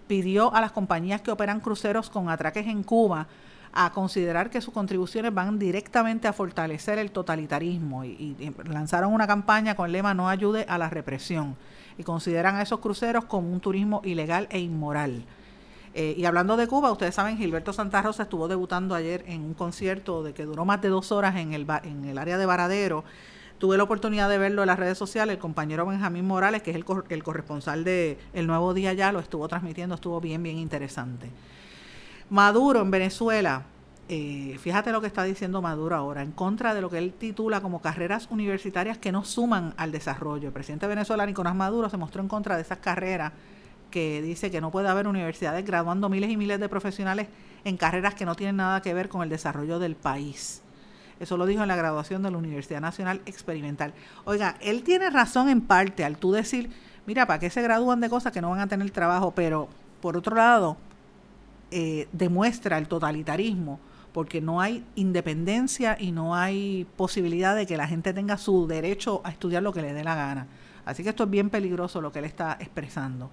pidió 0.07 0.53
a 0.53 0.61
las 0.61 0.71
compañías 0.71 1.21
que 1.21 1.31
operan 1.31 1.61
cruceros 1.61 2.09
con 2.09 2.29
atraques 2.29 2.67
en 2.67 2.83
Cuba 2.83 3.27
a 3.73 3.91
considerar 3.91 4.51
que 4.51 4.61
sus 4.61 4.73
contribuciones 4.73 5.33
van 5.33 5.57
directamente 5.57 6.27
a 6.27 6.33
fortalecer 6.33 6.99
el 6.99 7.11
totalitarismo 7.11 8.05
y, 8.05 8.35
y, 8.39 8.53
lanzaron 8.71 9.11
una 9.11 9.25
campaña 9.25 9.75
con 9.75 9.87
el 9.87 9.93
lema 9.93 10.13
no 10.13 10.29
ayude 10.29 10.65
a 10.69 10.77
la 10.77 10.91
represión 10.91 11.55
y 11.97 12.03
consideran 12.03 12.55
a 12.55 12.61
esos 12.61 12.79
cruceros 12.79 13.25
como 13.25 13.51
un 13.51 13.59
turismo 13.59 14.01
ilegal 14.03 14.47
e 14.49 14.59
inmoral. 14.59 15.25
Eh, 15.95 16.15
y 16.17 16.25
hablando 16.25 16.57
de 16.57 16.67
Cuba, 16.67 16.91
ustedes 16.91 17.13
saben, 17.13 17.37
Gilberto 17.37 17.71
Santa 17.71 18.01
Rosa 18.01 18.23
estuvo 18.23 18.47
debutando 18.47 18.95
ayer 18.95 19.23
en 19.27 19.41
un 19.41 19.53
concierto 19.53 20.23
de 20.23 20.33
que 20.33 20.45
duró 20.45 20.65
más 20.65 20.81
de 20.81 20.89
dos 20.89 21.11
horas 21.11 21.35
en 21.35 21.53
el, 21.53 21.67
en 21.83 22.05
el 22.05 22.17
área 22.17 22.37
de 22.37 22.45
Varadero. 22.45 23.03
Tuve 23.59 23.77
la 23.77 23.83
oportunidad 23.83 24.27
de 24.27 24.39
verlo 24.39 24.63
en 24.63 24.67
las 24.67 24.79
redes 24.79 24.97
sociales. 24.97 25.35
El 25.35 25.39
compañero 25.39 25.85
Benjamín 25.85 26.25
Morales, 26.25 26.63
que 26.63 26.71
es 26.71 26.75
el, 26.75 26.85
el 27.09 27.23
corresponsal 27.23 27.83
de 27.83 28.17
El 28.33 28.47
Nuevo 28.47 28.73
Día 28.73 28.93
Ya, 28.93 29.11
lo 29.11 29.19
estuvo 29.19 29.47
transmitiendo, 29.47 29.95
estuvo 29.95 30.19
bien, 30.19 30.41
bien 30.41 30.57
interesante. 30.57 31.29
Maduro 32.29 32.81
en 32.81 32.89
Venezuela, 32.89 33.63
eh, 34.09 34.57
fíjate 34.59 34.91
lo 34.91 34.99
que 34.99 35.07
está 35.07 35.23
diciendo 35.23 35.61
Maduro 35.61 35.95
ahora, 35.95 36.23
en 36.23 36.31
contra 36.31 36.73
de 36.73 36.81
lo 36.81 36.89
que 36.89 36.97
él 36.97 37.13
titula 37.13 37.61
como 37.61 37.81
carreras 37.81 38.27
universitarias 38.29 38.97
que 38.97 39.11
no 39.11 39.23
suman 39.23 39.73
al 39.77 39.91
desarrollo. 39.91 40.47
El 40.47 40.53
presidente 40.53 40.87
de 40.87 40.95
Venezuela, 40.95 41.25
Nicolás 41.25 41.55
Maduro, 41.55 41.89
se 41.89 41.97
mostró 41.97 42.21
en 42.21 42.27
contra 42.27 42.55
de 42.55 42.63
esas 42.63 42.79
carreras 42.79 43.31
que 43.91 44.21
dice 44.21 44.51
que 44.51 44.59
no 44.59 44.71
puede 44.71 44.89
haber 44.89 45.07
universidades 45.07 45.65
graduando 45.65 46.09
miles 46.09 46.29
y 46.31 46.35
miles 46.35 46.59
de 46.59 46.67
profesionales 46.67 47.27
en 47.63 47.77
carreras 47.77 48.15
que 48.15 48.25
no 48.25 48.35
tienen 48.35 48.57
nada 48.57 48.81
que 48.81 48.93
ver 48.93 49.07
con 49.07 49.21
el 49.23 49.29
desarrollo 49.29 49.79
del 49.79 49.95
país. 49.95 50.61
Eso 51.19 51.37
lo 51.37 51.45
dijo 51.45 51.61
en 51.61 51.67
la 51.69 51.75
graduación 51.75 52.23
de 52.23 52.31
la 52.31 52.37
Universidad 52.37 52.81
Nacional 52.81 53.21
Experimental. 53.25 53.93
Oiga, 54.25 54.57
él 54.59 54.83
tiene 54.83 55.09
razón 55.11 55.47
en 55.47 55.61
parte 55.61 56.03
al 56.03 56.17
tú 56.17 56.33
decir, 56.33 56.71
mira, 57.05 57.25
¿para 57.25 57.39
qué 57.39 57.49
se 57.49 57.61
gradúan 57.61 58.01
de 58.01 58.09
cosas 58.09 58.33
que 58.33 58.41
no 58.41 58.49
van 58.49 58.59
a 58.59 58.67
tener 58.67 58.89
trabajo? 58.91 59.31
Pero, 59.31 59.69
por 60.01 60.17
otro 60.17 60.35
lado, 60.35 60.75
eh, 61.71 62.09
demuestra 62.11 62.77
el 62.77 62.87
totalitarismo 62.87 63.79
porque 64.13 64.41
no 64.41 64.61
hay 64.61 64.85
independencia 64.95 65.97
y 65.99 66.11
no 66.11 66.35
hay 66.35 66.87
posibilidad 66.95 67.55
de 67.55 67.65
que 67.65 67.77
la 67.77 67.87
gente 67.87 68.13
tenga 68.13 68.37
su 68.37 68.67
derecho 68.67 69.21
a 69.23 69.31
estudiar 69.31 69.63
lo 69.63 69.73
que 69.73 69.81
le 69.81 69.93
dé 69.93 70.03
la 70.03 70.15
gana. 70.15 70.47
Así 70.85 71.03
que 71.03 71.09
esto 71.09 71.23
es 71.23 71.29
bien 71.29 71.49
peligroso 71.49 72.01
lo 72.01 72.11
que 72.11 72.19
él 72.19 72.25
está 72.25 72.57
expresando. 72.59 73.29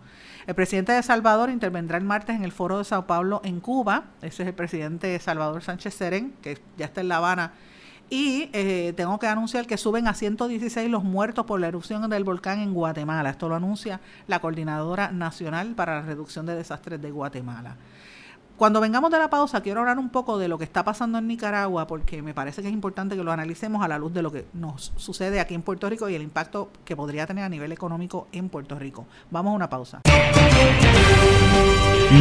El 0.46 0.54
presidente 0.54 0.92
de 0.92 1.02
Salvador 1.02 1.50
intervendrá 1.50 1.98
el 1.98 2.04
martes 2.04 2.36
en 2.36 2.44
el 2.44 2.52
foro 2.52 2.78
de 2.78 2.84
Sao 2.84 3.06
Paulo 3.06 3.40
en 3.44 3.60
Cuba. 3.60 4.04
Ese 4.22 4.42
es 4.42 4.48
el 4.48 4.54
presidente 4.54 5.18
Salvador 5.18 5.62
Sánchez 5.62 5.94
Serén, 5.94 6.32
que 6.42 6.58
ya 6.76 6.86
está 6.86 7.00
en 7.00 7.08
La 7.08 7.16
Habana. 7.16 7.52
Y 8.08 8.50
eh, 8.52 8.92
tengo 8.96 9.18
que 9.18 9.28
anunciar 9.28 9.66
que 9.66 9.76
suben 9.76 10.08
a 10.08 10.14
116 10.14 10.90
los 10.90 11.04
muertos 11.04 11.46
por 11.46 11.60
la 11.60 11.68
erupción 11.68 12.08
del 12.10 12.24
volcán 12.24 12.58
en 12.58 12.74
Guatemala. 12.74 13.30
Esto 13.30 13.48
lo 13.48 13.54
anuncia 13.54 14.00
la 14.26 14.40
Coordinadora 14.40 15.12
Nacional 15.12 15.74
para 15.74 15.96
la 15.96 16.02
Reducción 16.02 16.46
de 16.46 16.56
Desastres 16.56 17.00
de 17.00 17.10
Guatemala. 17.10 17.76
Cuando 18.60 18.82
vengamos 18.82 19.10
de 19.10 19.18
la 19.18 19.30
pausa, 19.30 19.62
quiero 19.62 19.80
hablar 19.80 19.98
un 19.98 20.10
poco 20.10 20.38
de 20.38 20.46
lo 20.46 20.58
que 20.58 20.64
está 20.64 20.84
pasando 20.84 21.16
en 21.16 21.26
Nicaragua, 21.26 21.86
porque 21.86 22.20
me 22.20 22.34
parece 22.34 22.60
que 22.60 22.68
es 22.68 22.74
importante 22.74 23.16
que 23.16 23.24
lo 23.24 23.32
analicemos 23.32 23.82
a 23.82 23.88
la 23.88 23.96
luz 23.96 24.12
de 24.12 24.20
lo 24.20 24.30
que 24.30 24.44
nos 24.52 24.92
sucede 24.96 25.40
aquí 25.40 25.54
en 25.54 25.62
Puerto 25.62 25.88
Rico 25.88 26.10
y 26.10 26.14
el 26.14 26.20
impacto 26.20 26.68
que 26.84 26.94
podría 26.94 27.26
tener 27.26 27.42
a 27.42 27.48
nivel 27.48 27.72
económico 27.72 28.28
en 28.32 28.50
Puerto 28.50 28.78
Rico. 28.78 29.06
Vamos 29.30 29.52
a 29.52 29.54
una 29.54 29.70
pausa. 29.70 30.02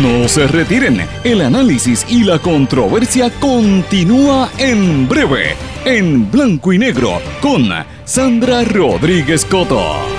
No 0.02 0.30
se 0.30 0.48
retiren, 0.48 1.06
el 1.26 1.42
análisis 1.42 2.06
y 2.10 2.24
la 2.24 2.40
controversia 2.40 3.30
continúa 3.42 4.50
en 4.58 5.10
breve, 5.10 5.58
en 5.84 6.32
blanco 6.32 6.72
y 6.72 6.80
negro, 6.80 7.20
con 7.42 7.66
Sandra 8.06 8.64
Rodríguez 8.64 9.44
Coto. 9.44 10.19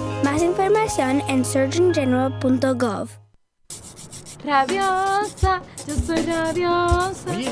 Más 0.23 0.41
información 0.43 1.21
en 1.27 1.43
surgeongeneral.gov. 1.43 3.09
Rabiosa, 4.43 5.61
yo 5.87 5.95
soy 5.95 6.21
rabiosa. 6.25 7.31
Oye, 7.31 7.51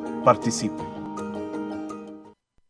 Participe. 0.23 0.90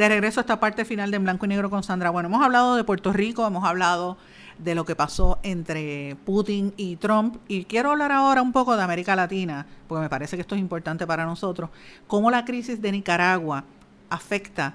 De 0.00 0.08
regreso 0.08 0.40
a 0.40 0.44
esta 0.44 0.58
parte 0.58 0.86
final 0.86 1.10
de 1.10 1.18
Blanco 1.18 1.44
y 1.44 1.48
Negro 1.50 1.68
con 1.68 1.82
Sandra. 1.82 2.08
Bueno, 2.08 2.30
hemos 2.30 2.42
hablado 2.42 2.74
de 2.74 2.84
Puerto 2.84 3.12
Rico, 3.12 3.46
hemos 3.46 3.64
hablado 3.64 4.16
de 4.56 4.74
lo 4.74 4.86
que 4.86 4.96
pasó 4.96 5.38
entre 5.42 6.16
Putin 6.24 6.72
y 6.78 6.96
Trump 6.96 7.36
y 7.48 7.66
quiero 7.66 7.90
hablar 7.90 8.10
ahora 8.10 8.40
un 8.40 8.50
poco 8.50 8.78
de 8.78 8.82
América 8.82 9.14
Latina, 9.14 9.66
porque 9.86 10.00
me 10.00 10.08
parece 10.08 10.38
que 10.38 10.40
esto 10.40 10.54
es 10.54 10.60
importante 10.62 11.06
para 11.06 11.26
nosotros, 11.26 11.68
cómo 12.06 12.30
la 12.30 12.46
crisis 12.46 12.80
de 12.80 12.92
Nicaragua 12.92 13.64
afecta 14.08 14.72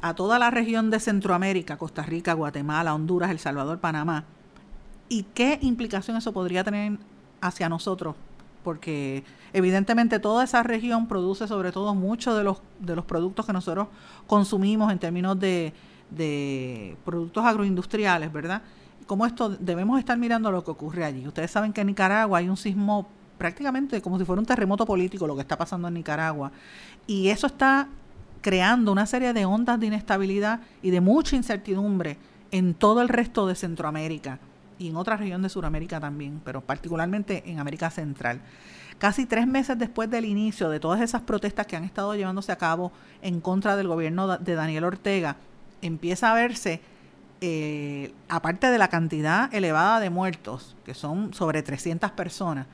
a 0.00 0.14
toda 0.14 0.38
la 0.38 0.48
región 0.48 0.90
de 0.90 1.00
Centroamérica, 1.00 1.76
Costa 1.76 2.04
Rica, 2.04 2.34
Guatemala, 2.34 2.94
Honduras, 2.94 3.32
El 3.32 3.40
Salvador, 3.40 3.80
Panamá, 3.80 4.26
y 5.08 5.24
qué 5.34 5.58
implicación 5.60 6.16
eso 6.16 6.32
podría 6.32 6.62
tener 6.62 6.98
hacia 7.40 7.68
nosotros 7.68 8.14
porque 8.68 9.24
evidentemente 9.54 10.18
toda 10.18 10.44
esa 10.44 10.62
región 10.62 11.06
produce 11.08 11.48
sobre 11.48 11.72
todo 11.72 11.94
muchos 11.94 12.36
de 12.36 12.44
los, 12.44 12.60
de 12.80 12.94
los 12.94 13.06
productos 13.06 13.46
que 13.46 13.52
nosotros 13.54 13.88
consumimos 14.26 14.92
en 14.92 14.98
términos 14.98 15.40
de, 15.40 15.72
de 16.10 16.94
productos 17.02 17.46
agroindustriales, 17.46 18.30
¿verdad? 18.30 18.60
Como 19.06 19.24
esto 19.24 19.48
debemos 19.48 19.98
estar 19.98 20.18
mirando 20.18 20.52
lo 20.52 20.62
que 20.62 20.70
ocurre 20.70 21.02
allí. 21.02 21.26
Ustedes 21.26 21.50
saben 21.50 21.72
que 21.72 21.80
en 21.80 21.86
Nicaragua 21.86 22.40
hay 22.40 22.50
un 22.50 22.58
sismo 22.58 23.08
prácticamente 23.38 24.02
como 24.02 24.18
si 24.18 24.26
fuera 24.26 24.38
un 24.38 24.44
terremoto 24.44 24.84
político 24.84 25.26
lo 25.26 25.34
que 25.34 25.40
está 25.40 25.56
pasando 25.56 25.88
en 25.88 25.94
Nicaragua. 25.94 26.52
Y 27.06 27.28
eso 27.28 27.46
está 27.46 27.88
creando 28.42 28.92
una 28.92 29.06
serie 29.06 29.32
de 29.32 29.46
ondas 29.46 29.80
de 29.80 29.86
inestabilidad 29.86 30.60
y 30.82 30.90
de 30.90 31.00
mucha 31.00 31.36
incertidumbre 31.36 32.18
en 32.50 32.74
todo 32.74 33.00
el 33.00 33.08
resto 33.08 33.46
de 33.46 33.54
Centroamérica 33.54 34.38
y 34.78 34.88
en 34.88 34.96
otra 34.96 35.16
región 35.16 35.42
de 35.42 35.48
Sudamérica 35.48 36.00
también, 36.00 36.40
pero 36.44 36.60
particularmente 36.60 37.42
en 37.46 37.58
América 37.58 37.90
Central. 37.90 38.40
Casi 38.98 39.26
tres 39.26 39.46
meses 39.46 39.78
después 39.78 40.10
del 40.10 40.24
inicio 40.24 40.70
de 40.70 40.80
todas 40.80 41.00
esas 41.00 41.22
protestas 41.22 41.66
que 41.66 41.76
han 41.76 41.84
estado 41.84 42.14
llevándose 42.14 42.50
a 42.50 42.56
cabo 42.56 42.92
en 43.22 43.40
contra 43.40 43.76
del 43.76 43.86
gobierno 43.86 44.38
de 44.38 44.54
Daniel 44.54 44.84
Ortega, 44.84 45.36
empieza 45.82 46.32
a 46.32 46.34
verse, 46.34 46.80
eh, 47.40 48.12
aparte 48.28 48.68
de 48.68 48.78
la 48.78 48.88
cantidad 48.88 49.54
elevada 49.54 50.00
de 50.00 50.10
muertos, 50.10 50.76
que 50.84 50.94
son 50.94 51.32
sobre 51.32 51.62
300 51.62 52.10
personas, 52.12 52.66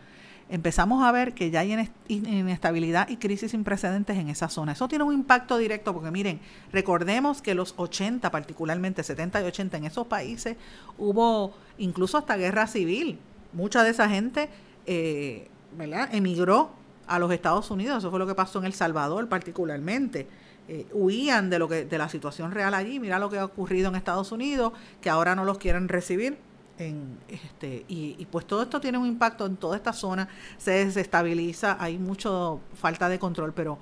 empezamos 0.48 1.02
a 1.02 1.12
ver 1.12 1.34
que 1.34 1.50
ya 1.50 1.60
hay 1.60 1.88
inestabilidad 2.08 3.08
y 3.08 3.16
crisis 3.16 3.52
sin 3.52 3.64
precedentes 3.64 4.16
en 4.16 4.28
esa 4.28 4.48
zona. 4.48 4.72
Eso 4.72 4.88
tiene 4.88 5.04
un 5.04 5.14
impacto 5.14 5.56
directo 5.58 5.92
porque 5.92 6.10
miren, 6.10 6.40
recordemos 6.72 7.42
que 7.42 7.54
los 7.54 7.74
80, 7.76 8.30
particularmente 8.30 9.02
70 9.02 9.42
y 9.42 9.44
80 9.44 9.76
en 9.78 9.84
esos 9.84 10.06
países, 10.06 10.56
hubo 10.98 11.54
incluso 11.78 12.18
hasta 12.18 12.36
guerra 12.36 12.66
civil. 12.66 13.18
Mucha 13.52 13.82
de 13.82 13.90
esa 13.90 14.08
gente 14.08 14.48
eh, 14.86 15.48
¿verdad? 15.76 16.08
emigró 16.12 16.70
a 17.06 17.18
los 17.18 17.32
Estados 17.32 17.70
Unidos. 17.70 17.98
Eso 17.98 18.10
fue 18.10 18.18
lo 18.18 18.26
que 18.26 18.34
pasó 18.34 18.58
en 18.58 18.66
El 18.66 18.74
Salvador 18.74 19.28
particularmente. 19.28 20.26
Eh, 20.66 20.86
huían 20.92 21.50
de 21.50 21.58
lo 21.58 21.68
que 21.68 21.84
de 21.84 21.98
la 21.98 22.08
situación 22.08 22.52
real 22.52 22.74
allí. 22.74 22.98
Mira 22.98 23.18
lo 23.18 23.30
que 23.30 23.38
ha 23.38 23.44
ocurrido 23.44 23.88
en 23.88 23.96
Estados 23.96 24.32
Unidos, 24.32 24.72
que 25.00 25.10
ahora 25.10 25.34
no 25.34 25.44
los 25.44 25.58
quieren 25.58 25.88
recibir 25.88 26.38
en 26.78 27.18
este 27.28 27.84
y, 27.88 28.26
pues 28.30 28.46
todo 28.46 28.62
esto 28.62 28.80
tiene 28.80 28.98
un 28.98 29.06
impacto 29.06 29.46
en 29.46 29.56
toda 29.56 29.76
esta 29.76 29.92
zona 29.92 30.28
se 30.58 30.72
desestabiliza 30.72 31.76
hay 31.80 31.98
mucho 31.98 32.60
falta 32.74 33.08
de 33.08 33.18
control 33.18 33.52
pero 33.54 33.78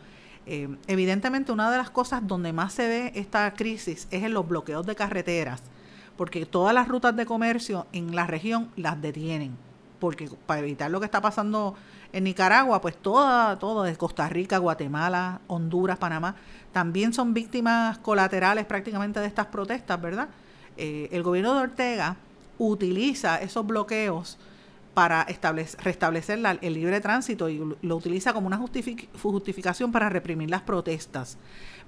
eh, 0.47 0.69
evidentemente 0.87 1.53
una 1.53 1.71
de 1.71 1.79
las 1.79 1.91
cosas 1.91 2.27
donde 2.27 2.53
más 2.53 2.73
se 2.73 2.87
ve 2.87 3.13
esta 3.15 3.53
crisis 3.55 4.09
es 4.11 4.25
en 4.25 4.35
los 4.35 4.47
bloqueos 4.47 4.85
de 4.87 4.95
carreteras 4.95 5.63
porque 6.17 6.45
todas 6.45 6.75
las 6.75 6.89
rutas 6.89 7.17
de 7.17 7.25
comercio 7.25 7.87
en 7.93 8.15
la 8.15 8.27
región 8.27 8.71
las 8.77 9.01
detienen 9.01 9.57
porque 9.99 10.29
para 10.47 10.61
evitar 10.61 10.91
lo 10.91 10.99
que 11.01 11.07
está 11.07 11.21
pasando 11.21 11.75
en 12.13 12.25
Nicaragua 12.25 12.81
pues 12.81 12.97
toda 12.97 13.59
todo 13.59 13.85
de 13.85 13.97
Costa 13.97 14.29
Rica 14.29 14.59
Guatemala 14.59 15.41
Honduras 15.47 15.97
Panamá 15.97 16.37
también 16.73 17.15
son 17.15 17.33
víctimas 17.33 17.99
colaterales 17.99 18.67
prácticamente 18.67 19.21
de 19.21 19.27
estas 19.27 19.47
protestas 19.47 20.01
verdad 20.03 20.29
eh, 20.77 21.09
el 21.13 21.23
gobierno 21.23 21.55
de 21.55 21.61
Ortega 21.61 22.17
utiliza 22.59 23.37
esos 23.37 23.67
bloqueos 23.67 24.39
para 24.95 25.25
restablecer 25.25 26.39
el 26.61 26.75
libre 26.75 27.01
tránsito 27.01 27.49
y 27.49 27.63
lo 27.81 27.97
utiliza 27.97 28.33
como 28.33 28.47
una 28.47 28.59
justificación 28.59 29.91
para 29.91 30.09
reprimir 30.11 30.51
las 30.51 30.63
protestas. 30.63 31.39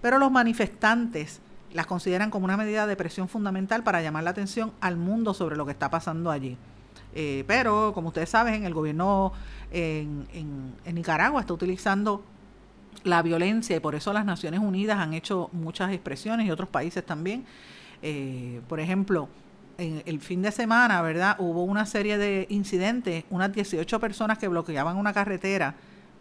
Pero 0.01 0.19
los 0.19 0.31
manifestantes 0.31 1.41
las 1.75 1.87
consideran 1.87 2.31
como 2.31 2.47
una 2.47 2.57
medida 2.57 2.87
de 2.87 2.97
presión 2.97 3.29
fundamental 3.29 3.83
para 3.83 4.01
llamar 4.01 4.25
la 4.25 4.31
atención 4.31 4.73
al 4.81 4.97
mundo 4.97 5.35
sobre 5.35 5.57
lo 5.57 5.67
que 5.67 5.73
está 5.73 5.91
pasando 5.91 6.31
allí. 6.31 6.57
Eh, 7.15 7.45
pero, 7.47 7.93
como 7.95 8.09
ustedes 8.09 8.31
saben, 8.31 8.65
el 8.65 8.75
gobierno 8.75 9.33
en, 9.71 10.27
Nicaragua 10.93 11.41
está 11.41 11.53
utilizando 11.53 12.25
la 13.03 13.23
violencia 13.23 13.77
y 13.77 13.81
por 13.81 13.95
eso 13.95 14.13
las 14.13 14.25
Naciones 14.25 14.61
Unidas 14.61 14.99
han 14.99 15.15
hecho 15.15 15.51
muchas 15.53 15.93
expresiones 15.93 16.47
y 16.47 16.51
otros 16.51 16.69
países 16.69 17.05
también. 17.05 17.45
Eh, 18.03 18.61
por 18.69 18.81
ejemplo, 18.81 19.29
en 19.79 20.03
el 20.07 20.21
fin 20.21 20.43
de 20.43 20.53
semana, 20.53 21.03
¿verdad? 21.03 21.37
Hubo 21.39 21.65
una 21.65 21.87
serie 21.87 22.19
de 22.19 22.47
incidentes, 22.51 23.25
unas 23.31 23.53
18 23.53 24.01
personas 24.01 24.39
que 24.39 24.49
bloqueaban 24.49 24.97
una 24.97 25.13
carretera 25.13 25.75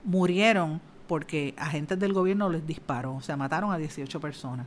murieron 0.04 0.82
porque 1.08 1.54
agentes 1.58 2.00
del 2.00 2.14
gobierno 2.14 2.50
les 2.50 2.66
disparó, 2.66 3.16
o 3.16 3.22
sea, 3.22 3.38
mataron 3.38 3.72
a 3.72 3.78
18 3.78 4.20
personas. 4.20 4.66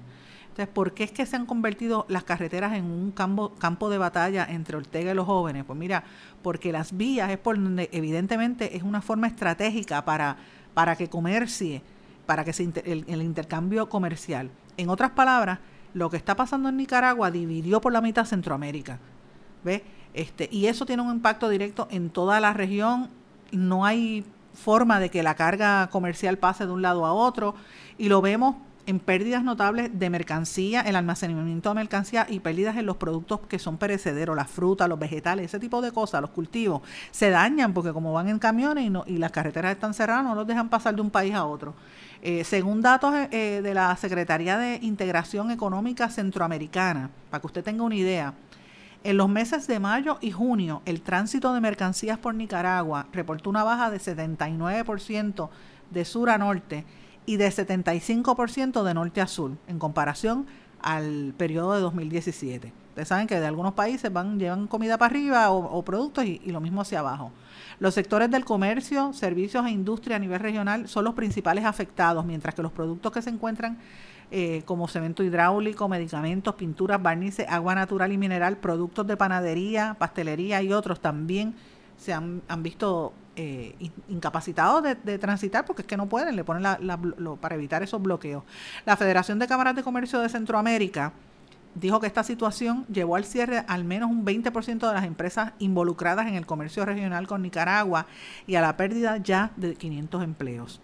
Entonces, 0.48 0.72
¿por 0.72 0.94
qué 0.94 1.04
es 1.04 1.12
que 1.12 1.26
se 1.26 1.36
han 1.36 1.44
convertido 1.44 2.06
las 2.08 2.24
carreteras 2.24 2.72
en 2.74 2.84
un 2.84 3.10
campo, 3.10 3.54
campo 3.58 3.90
de 3.90 3.98
batalla 3.98 4.46
entre 4.48 4.76
Ortega 4.76 5.12
y 5.12 5.14
los 5.14 5.26
jóvenes? 5.26 5.64
Pues 5.64 5.78
mira, 5.78 6.04
porque 6.42 6.72
las 6.72 6.96
vías 6.96 7.30
es 7.30 7.38
por 7.38 7.56
donde 7.56 7.90
evidentemente 7.92 8.76
es 8.76 8.82
una 8.82 9.02
forma 9.02 9.26
estratégica 9.26 10.04
para, 10.04 10.36
para 10.72 10.96
que 10.96 11.10
comercie, 11.10 11.82
para 12.24 12.42
que 12.42 12.54
se 12.54 12.62
el, 12.62 13.04
el 13.06 13.22
intercambio 13.22 13.88
comercial. 13.90 14.50
En 14.78 14.88
otras 14.88 15.10
palabras, 15.10 15.58
lo 15.96 16.10
que 16.10 16.18
está 16.18 16.36
pasando 16.36 16.68
en 16.68 16.76
Nicaragua 16.76 17.30
dividió 17.30 17.80
por 17.80 17.90
la 17.90 18.02
mitad 18.02 18.26
Centroamérica. 18.26 18.98
¿Ve? 19.64 19.82
Este, 20.12 20.46
y 20.52 20.66
eso 20.66 20.84
tiene 20.84 21.02
un 21.02 21.10
impacto 21.10 21.48
directo 21.48 21.88
en 21.90 22.10
toda 22.10 22.38
la 22.38 22.52
región. 22.52 23.08
No 23.50 23.86
hay 23.86 24.22
forma 24.52 25.00
de 25.00 25.08
que 25.08 25.22
la 25.22 25.34
carga 25.36 25.88
comercial 25.88 26.36
pase 26.36 26.66
de 26.66 26.72
un 26.72 26.82
lado 26.82 27.06
a 27.06 27.14
otro. 27.14 27.54
Y 27.96 28.10
lo 28.10 28.20
vemos 28.20 28.56
en 28.84 29.00
pérdidas 29.00 29.42
notables 29.42 29.98
de 29.98 30.10
mercancía, 30.10 30.82
el 30.82 30.96
almacenamiento 30.96 31.70
de 31.70 31.74
mercancía 31.74 32.26
y 32.28 32.40
pérdidas 32.40 32.76
en 32.76 32.84
los 32.84 32.98
productos 32.98 33.40
que 33.48 33.58
son 33.58 33.78
perecederos, 33.78 34.36
las 34.36 34.50
frutas, 34.50 34.90
los 34.90 34.98
vegetales, 34.98 35.46
ese 35.46 35.58
tipo 35.58 35.80
de 35.80 35.92
cosas, 35.92 36.20
los 36.20 36.30
cultivos, 36.30 36.82
se 37.10 37.30
dañan 37.30 37.72
porque 37.72 37.94
como 37.94 38.12
van 38.12 38.28
en 38.28 38.38
camiones 38.38 38.84
y, 38.84 38.90
no, 38.90 39.02
y 39.06 39.16
las 39.16 39.32
carreteras 39.32 39.72
están 39.72 39.94
cerradas, 39.94 40.24
no 40.24 40.34
los 40.34 40.46
dejan 40.46 40.68
pasar 40.68 40.94
de 40.94 41.00
un 41.00 41.10
país 41.10 41.34
a 41.34 41.46
otro. 41.46 41.74
Eh, 42.22 42.44
según 42.44 42.82
datos 42.82 43.14
eh, 43.30 43.60
de 43.62 43.74
la 43.74 43.94
Secretaría 43.96 44.58
de 44.58 44.78
Integración 44.82 45.50
Económica 45.50 46.08
Centroamericana, 46.08 47.10
para 47.30 47.40
que 47.40 47.46
usted 47.46 47.64
tenga 47.64 47.84
una 47.84 47.94
idea, 47.94 48.34
en 49.04 49.16
los 49.16 49.28
meses 49.28 49.66
de 49.66 49.78
mayo 49.78 50.18
y 50.20 50.32
junio, 50.32 50.82
el 50.84 51.02
tránsito 51.02 51.54
de 51.54 51.60
mercancías 51.60 52.18
por 52.18 52.34
Nicaragua 52.34 53.06
reportó 53.12 53.50
una 53.50 53.62
baja 53.62 53.90
de 53.90 53.98
79% 54.00 55.48
de 55.90 56.04
sur 56.04 56.30
a 56.30 56.38
norte 56.38 56.84
y 57.24 57.36
de 57.36 57.48
75% 57.48 58.82
de 58.82 58.94
norte 58.94 59.20
a 59.20 59.26
sur, 59.26 59.52
en 59.68 59.78
comparación 59.78 60.46
al 60.80 61.34
periodo 61.36 61.74
de 61.74 61.80
2017. 61.80 62.72
Ustedes 62.88 63.08
saben 63.08 63.26
que 63.26 63.38
de 63.38 63.46
algunos 63.46 63.74
países 63.74 64.12
van 64.12 64.38
llevan 64.38 64.66
comida 64.66 64.98
para 64.98 65.10
arriba 65.10 65.50
o, 65.50 65.84
productos 65.84 66.24
y, 66.24 66.40
y, 66.44 66.50
lo 66.50 66.60
mismo 66.60 66.80
hacia 66.80 67.00
abajo. 67.00 67.30
Los 67.78 67.94
sectores 67.94 68.30
del 68.30 68.44
comercio, 68.44 69.12
servicios 69.12 69.66
e 69.66 69.70
industria 69.70 70.16
a 70.16 70.18
nivel 70.18 70.40
regional 70.40 70.88
son 70.88 71.04
los 71.04 71.14
principales 71.14 71.64
afectados, 71.64 72.24
mientras 72.24 72.54
que 72.54 72.62
los 72.62 72.72
productos 72.72 73.12
que 73.12 73.22
se 73.22 73.30
encuentran 73.30 73.78
eh, 74.30 74.62
como 74.64 74.88
cemento 74.88 75.22
hidráulico, 75.22 75.88
medicamentos, 75.88 76.54
pinturas, 76.56 77.00
barnices, 77.00 77.46
agua 77.48 77.74
natural 77.74 78.12
y 78.12 78.18
mineral, 78.18 78.56
productos 78.56 79.06
de 79.06 79.16
panadería, 79.16 79.94
pastelería 79.98 80.62
y 80.62 80.72
otros 80.72 81.00
también 81.00 81.54
se 81.96 82.12
han, 82.12 82.42
visto 82.58 83.12
eh, 83.36 83.74
incapacitados 84.08 84.82
de, 84.82 85.18
transitar 85.18 85.64
porque 85.64 85.82
es 85.82 85.88
que 85.88 85.96
no 85.96 86.08
pueden, 86.08 86.36
le 86.36 86.44
ponen 86.44 86.62
la, 86.62 87.00
para 87.40 87.54
evitar 87.54 87.82
esos 87.82 88.02
bloqueos. 88.02 88.44
La 88.84 88.96
Federación 88.96 89.38
de 89.38 89.46
Cámaras 89.46 89.76
de 89.76 89.82
Comercio 89.82 90.18
de 90.18 90.28
Centroamérica 90.28 91.12
dijo 91.76 92.00
que 92.00 92.06
esta 92.06 92.24
situación 92.24 92.84
llevó 92.92 93.16
al 93.16 93.24
cierre 93.24 93.64
al 93.68 93.84
menos 93.84 94.10
un 94.10 94.24
20% 94.24 94.88
de 94.88 94.94
las 94.94 95.04
empresas 95.04 95.52
involucradas 95.58 96.26
en 96.26 96.34
el 96.34 96.46
comercio 96.46 96.84
regional 96.84 97.26
con 97.26 97.42
Nicaragua 97.42 98.06
y 98.46 98.56
a 98.56 98.62
la 98.62 98.76
pérdida 98.76 99.18
ya 99.18 99.52
de 99.56 99.74
500 99.74 100.24
empleos. 100.24 100.80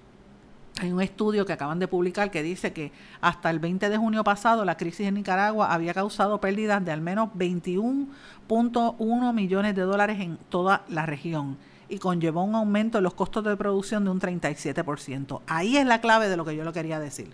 Hay 0.80 0.90
un 0.90 1.02
estudio 1.02 1.44
que 1.44 1.52
acaban 1.52 1.78
de 1.78 1.88
publicar 1.88 2.30
que 2.30 2.42
dice 2.42 2.72
que 2.72 2.92
hasta 3.20 3.50
el 3.50 3.58
20 3.58 3.90
de 3.90 3.96
junio 3.98 4.24
pasado 4.24 4.64
la 4.64 4.76
crisis 4.76 5.06
en 5.06 5.14
Nicaragua 5.14 5.72
había 5.72 5.92
causado 5.92 6.40
pérdidas 6.40 6.82
de 6.84 6.92
al 6.92 7.00
menos 7.00 7.28
21.1 7.36 9.34
millones 9.34 9.74
de 9.74 9.82
dólares 9.82 10.20
en 10.20 10.38
toda 10.48 10.84
la 10.88 11.04
región 11.04 11.58
y 11.88 11.98
conllevó 11.98 12.42
un 12.42 12.54
aumento 12.54 12.98
en 12.98 13.04
los 13.04 13.12
costos 13.14 13.44
de 13.44 13.56
producción 13.56 14.04
de 14.04 14.10
un 14.10 14.20
37%. 14.20 15.42
Ahí 15.46 15.76
es 15.76 15.84
la 15.84 16.00
clave 16.00 16.28
de 16.28 16.38
lo 16.38 16.44
que 16.44 16.56
yo 16.56 16.64
le 16.64 16.72
quería 16.72 16.98
decir. 16.98 17.30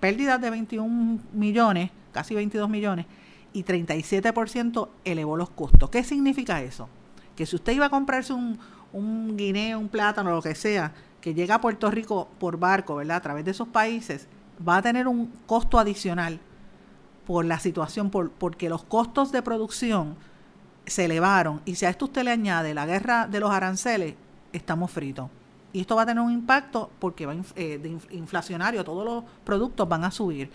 Pérdidas 0.00 0.40
de 0.40 0.50
21 0.50 1.20
millones, 1.32 1.90
casi 2.14 2.34
22 2.34 2.70
millones, 2.70 3.04
y 3.52 3.64
37% 3.64 4.88
elevó 5.04 5.36
los 5.36 5.50
costos. 5.50 5.90
¿Qué 5.90 6.02
significa 6.02 6.62
eso? 6.62 6.88
Que 7.36 7.44
si 7.44 7.56
usted 7.56 7.72
iba 7.72 7.86
a 7.86 7.90
comprarse 7.90 8.32
un, 8.32 8.58
un 8.92 9.36
guineo, 9.36 9.78
un 9.78 9.88
plátano, 9.88 10.30
lo 10.30 10.40
que 10.40 10.54
sea, 10.54 10.92
que 11.20 11.34
llega 11.34 11.56
a 11.56 11.60
Puerto 11.60 11.90
Rico 11.90 12.28
por 12.38 12.58
barco, 12.58 12.96
¿verdad? 12.96 13.18
A 13.18 13.20
través 13.20 13.44
de 13.44 13.50
esos 13.50 13.68
países, 13.68 14.28
va 14.66 14.78
a 14.78 14.82
tener 14.82 15.08
un 15.08 15.26
costo 15.46 15.78
adicional 15.78 16.40
por 17.26 17.44
la 17.44 17.58
situación, 17.58 18.10
por, 18.10 18.30
porque 18.30 18.68
los 18.68 18.84
costos 18.84 19.32
de 19.32 19.42
producción 19.42 20.16
se 20.86 21.06
elevaron. 21.06 21.60
Y 21.64 21.74
si 21.74 21.86
a 21.86 21.90
esto 21.90 22.06
usted 22.06 22.22
le 22.22 22.30
añade 22.30 22.74
la 22.74 22.86
guerra 22.86 23.26
de 23.26 23.40
los 23.40 23.50
aranceles, 23.50 24.14
estamos 24.52 24.90
fritos. 24.90 25.28
Y 25.72 25.80
esto 25.80 25.96
va 25.96 26.02
a 26.02 26.06
tener 26.06 26.22
un 26.22 26.30
impacto 26.30 26.90
porque 27.00 27.26
va 27.26 27.34
eh, 27.56 27.78
de 27.78 27.98
inflacionario, 28.14 28.84
todos 28.84 29.04
los 29.04 29.24
productos 29.44 29.88
van 29.88 30.04
a 30.04 30.10
subir. 30.10 30.50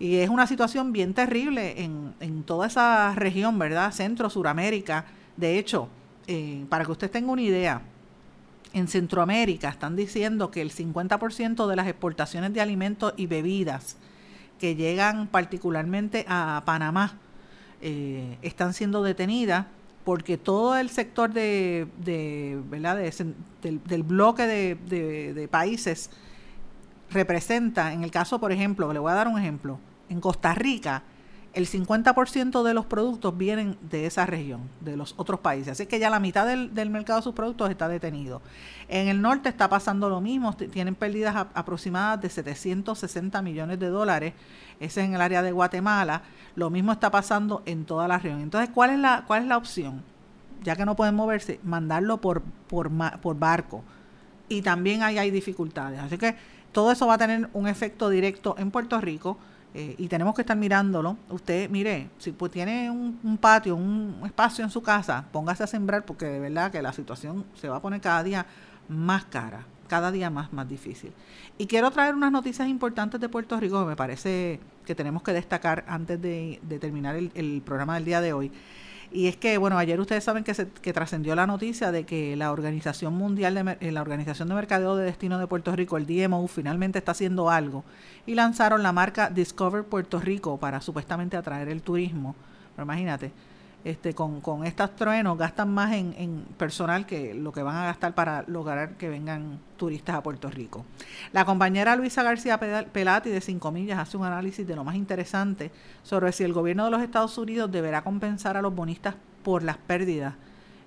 Y 0.00 0.16
es 0.16 0.30
una 0.30 0.46
situación 0.46 0.92
bien 0.92 1.12
terrible 1.12 1.82
en, 1.82 2.14
en 2.20 2.42
toda 2.42 2.66
esa 2.66 3.14
región, 3.14 3.58
¿verdad? 3.58 3.92
Centro, 3.92 4.30
Suramérica. 4.30 5.04
De 5.36 5.58
hecho, 5.58 5.88
eh, 6.26 6.64
para 6.70 6.86
que 6.86 6.92
usted 6.92 7.10
tenga 7.10 7.30
una 7.30 7.42
idea, 7.42 7.82
en 8.72 8.88
Centroamérica 8.88 9.68
están 9.68 9.96
diciendo 9.96 10.50
que 10.50 10.62
el 10.62 10.72
50% 10.72 11.66
de 11.66 11.76
las 11.76 11.86
exportaciones 11.86 12.54
de 12.54 12.60
alimentos 12.60 13.12
y 13.16 13.26
bebidas 13.26 13.96
que 14.58 14.74
llegan 14.74 15.26
particularmente 15.26 16.24
a 16.28 16.62
Panamá 16.64 17.18
eh, 17.82 18.38
están 18.42 18.72
siendo 18.72 19.02
detenidas 19.02 19.66
porque 20.04 20.38
todo 20.38 20.76
el 20.76 20.88
sector 20.88 21.32
de, 21.32 21.88
¿verdad? 22.70 22.96
del, 23.62 24.02
bloque 24.02 24.46
de, 24.46 25.34
de 25.34 25.48
países 25.48 26.10
representa, 27.10 27.92
en 27.92 28.02
el 28.02 28.10
caso, 28.10 28.38
por 28.38 28.52
ejemplo, 28.52 28.92
le 28.92 28.98
voy 28.98 29.12
a 29.12 29.14
dar 29.14 29.28
un 29.28 29.38
ejemplo, 29.38 29.78
en 30.10 30.20
Costa 30.20 30.52
Rica, 30.54 31.02
el 31.52 31.66
50% 31.66 32.62
de 32.62 32.74
los 32.74 32.86
productos 32.86 33.36
vienen 33.36 33.76
de 33.80 34.06
esa 34.06 34.24
región, 34.24 34.60
de 34.80 34.96
los 34.96 35.14
otros 35.16 35.40
países. 35.40 35.72
Así 35.72 35.86
que 35.86 35.98
ya 35.98 36.08
la 36.08 36.20
mitad 36.20 36.46
del, 36.46 36.90
mercado 36.90 37.18
de 37.18 37.24
sus 37.24 37.34
productos 37.34 37.70
está 37.70 37.88
detenido. 37.88 38.40
En 38.88 39.08
el 39.08 39.20
norte 39.20 39.48
está 39.48 39.68
pasando 39.68 40.08
lo 40.08 40.20
mismo, 40.20 40.54
tienen 40.54 40.94
pérdidas 40.94 41.34
aproximadas 41.54 42.20
de 42.20 42.28
760 42.28 43.42
millones 43.42 43.80
de 43.80 43.88
dólares. 43.88 44.34
Ese 44.78 45.00
es 45.00 45.08
en 45.08 45.14
el 45.14 45.20
área 45.20 45.42
de 45.42 45.50
Guatemala. 45.50 46.22
Lo 46.54 46.70
mismo 46.70 46.92
está 46.92 47.10
pasando 47.10 47.62
en 47.66 47.84
toda 47.84 48.06
la 48.06 48.18
región. 48.18 48.40
Entonces, 48.40 48.70
¿cuál 48.72 48.90
es 48.90 48.98
la, 49.00 49.24
cuál 49.26 49.42
es 49.42 49.48
la 49.48 49.56
opción? 49.56 50.04
Ya 50.62 50.76
que 50.76 50.84
no 50.84 50.94
pueden 50.94 51.16
moverse, 51.16 51.58
mandarlo 51.64 52.20
por, 52.20 52.42
por, 52.68 52.90
por 53.20 53.38
barco. 53.38 53.82
Y 54.48 54.62
también 54.62 55.02
ahí 55.02 55.18
hay 55.18 55.32
dificultades. 55.32 55.98
Así 55.98 56.16
que 56.16 56.36
todo 56.70 56.92
eso 56.92 57.08
va 57.08 57.14
a 57.14 57.18
tener 57.18 57.48
un 57.54 57.66
efecto 57.66 58.08
directo 58.08 58.54
en 58.56 58.70
Puerto 58.70 59.00
Rico 59.00 59.36
eh, 59.74 59.94
y 59.98 60.08
tenemos 60.08 60.34
que 60.34 60.42
estar 60.42 60.56
mirándolo. 60.56 61.16
Usted, 61.28 61.70
mire, 61.70 62.08
si 62.18 62.32
pues 62.32 62.50
tiene 62.50 62.90
un, 62.90 63.38
patio, 63.40 63.76
un 63.76 64.20
espacio 64.24 64.64
en 64.64 64.70
su 64.70 64.82
casa, 64.82 65.24
póngase 65.30 65.62
a 65.62 65.66
sembrar 65.66 66.04
porque 66.04 66.26
de 66.26 66.40
verdad 66.40 66.72
que 66.72 66.82
la 66.82 66.92
situación 66.92 67.44
se 67.54 67.68
va 67.68 67.76
a 67.76 67.82
poner 67.82 68.00
cada 68.00 68.22
día 68.22 68.46
más 68.88 69.24
cara, 69.26 69.64
cada 69.88 70.10
día 70.10 70.30
más, 70.30 70.52
más 70.52 70.68
difícil. 70.68 71.12
Y 71.58 71.66
quiero 71.66 71.90
traer 71.90 72.14
unas 72.14 72.32
noticias 72.32 72.68
importantes 72.68 73.20
de 73.20 73.28
Puerto 73.28 73.58
Rico 73.60 73.80
que 73.80 73.90
me 73.90 73.96
parece 73.96 74.60
que 74.84 74.94
tenemos 74.94 75.22
que 75.22 75.32
destacar 75.32 75.84
antes 75.86 76.20
de, 76.20 76.60
terminar 76.80 77.16
el 77.16 77.62
programa 77.64 77.94
del 77.94 78.04
día 78.04 78.20
de 78.20 78.32
hoy. 78.32 78.50
Y 79.12 79.26
es 79.26 79.36
que, 79.36 79.58
bueno, 79.58 79.76
ayer 79.76 79.98
ustedes 79.98 80.22
saben 80.22 80.44
que, 80.44 80.54
se, 80.54 80.68
que 80.68 80.92
trascendió 80.92 81.34
la 81.34 81.46
noticia 81.46 81.90
de 81.90 82.04
que 82.04 82.36
la 82.36 82.52
Organización 82.52 83.14
Mundial, 83.14 83.54
de, 83.54 83.76
eh, 83.80 83.90
la 83.90 84.02
Organización 84.02 84.48
de 84.48 84.54
Mercadeo 84.54 84.94
de 84.94 85.04
Destino 85.04 85.38
de 85.38 85.48
Puerto 85.48 85.74
Rico, 85.74 85.96
el 85.96 86.06
DMO, 86.06 86.46
finalmente 86.46 86.98
está 86.98 87.12
haciendo 87.12 87.50
algo 87.50 87.84
y 88.24 88.34
lanzaron 88.34 88.84
la 88.84 88.92
marca 88.92 89.28
Discover 89.28 89.84
Puerto 89.84 90.20
Rico 90.20 90.58
para 90.58 90.80
supuestamente 90.80 91.36
atraer 91.36 91.68
el 91.68 91.82
turismo. 91.82 92.36
Pero 92.76 92.84
imagínate, 92.84 93.32
este, 93.84 94.14
con, 94.14 94.40
con 94.40 94.66
estos 94.66 94.94
truenos 94.94 95.38
gastan 95.38 95.72
más 95.72 95.92
en, 95.92 96.44
personal 96.58 97.06
que 97.06 97.34
lo 97.34 97.52
que 97.52 97.62
van 97.62 97.76
a 97.76 97.84
gastar 97.84 98.14
para 98.14 98.44
lograr 98.46 98.96
que 98.96 99.08
vengan 99.08 99.58
turistas 99.76 100.16
a 100.16 100.22
Puerto 100.22 100.50
Rico. 100.50 100.84
La 101.32 101.44
compañera 101.44 101.96
Luisa 101.96 102.22
García 102.22 102.58
Pelati 102.58 103.30
de 103.30 103.40
Cinco 103.40 103.72
Millas 103.72 103.98
hace 103.98 104.16
un 104.16 104.26
análisis 104.26 104.66
de 104.66 104.76
lo 104.76 104.84
más 104.84 104.96
interesante 104.96 105.70
sobre 106.02 106.32
si 106.32 106.44
el 106.44 106.52
gobierno 106.52 106.84
de 106.84 106.90
los 106.90 107.02
Estados 107.02 107.38
Unidos 107.38 107.72
deberá 107.72 108.02
compensar 108.02 108.56
a 108.56 108.62
los 108.62 108.74
bonistas 108.74 109.14
por 109.42 109.62
las 109.62 109.78
pérdidas 109.78 110.34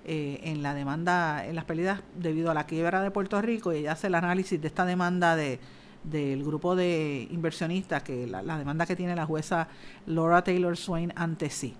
eh, 0.04 0.40
en 0.44 0.62
la 0.62 0.74
demanda, 0.74 1.44
en 1.46 1.56
las 1.56 1.64
pérdidas 1.64 2.00
debido 2.14 2.50
a 2.50 2.54
la 2.54 2.66
quiebra 2.66 3.02
de 3.02 3.10
Puerto 3.10 3.40
Rico 3.42 3.72
y 3.72 3.78
ella 3.78 3.92
hace 3.92 4.06
el 4.06 4.14
análisis 4.14 4.60
de 4.60 4.68
esta 4.68 4.84
demanda 4.84 5.34
de 5.34 5.58
del 6.04 6.44
grupo 6.44 6.76
de 6.76 7.26
inversionistas 7.30 8.02
que 8.02 8.26
la, 8.26 8.42
la 8.42 8.58
demanda 8.58 8.84
que 8.84 8.94
tiene 8.94 9.16
la 9.16 9.24
jueza 9.24 9.68
Laura 10.06 10.44
Taylor 10.44 10.76
Swain 10.76 11.14
ante 11.16 11.48
sí. 11.48 11.74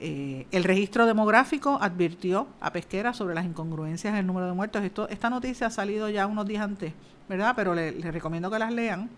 Eh, 0.00 0.46
el 0.50 0.64
registro 0.64 1.06
demográfico 1.06 1.78
advirtió 1.80 2.48
a 2.60 2.72
Pesquera 2.72 3.14
sobre 3.14 3.34
las 3.34 3.44
incongruencias 3.44 4.12
en 4.12 4.18
el 4.18 4.26
número 4.26 4.46
de 4.46 4.52
muertos. 4.52 4.82
Esto, 4.82 5.08
esta 5.08 5.30
noticia 5.30 5.68
ha 5.68 5.70
salido 5.70 6.08
ya 6.10 6.26
unos 6.26 6.46
días 6.46 6.62
antes, 6.62 6.92
¿verdad? 7.28 7.54
Pero 7.54 7.74
les 7.74 7.94
le 7.96 8.10
recomiendo 8.10 8.50
que 8.50 8.58
las 8.58 8.72
lean. 8.72 9.08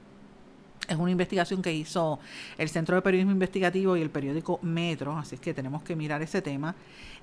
Es 0.88 0.96
una 0.96 1.10
investigación 1.10 1.62
que 1.62 1.72
hizo 1.72 2.20
el 2.58 2.68
Centro 2.68 2.94
de 2.94 3.02
Periodismo 3.02 3.32
Investigativo 3.32 3.96
y 3.96 4.02
el 4.02 4.10
periódico 4.10 4.60
Metro, 4.62 5.16
así 5.16 5.36
que 5.38 5.52
tenemos 5.52 5.82
que 5.82 5.96
mirar 5.96 6.22
ese 6.22 6.42
tema. 6.42 6.76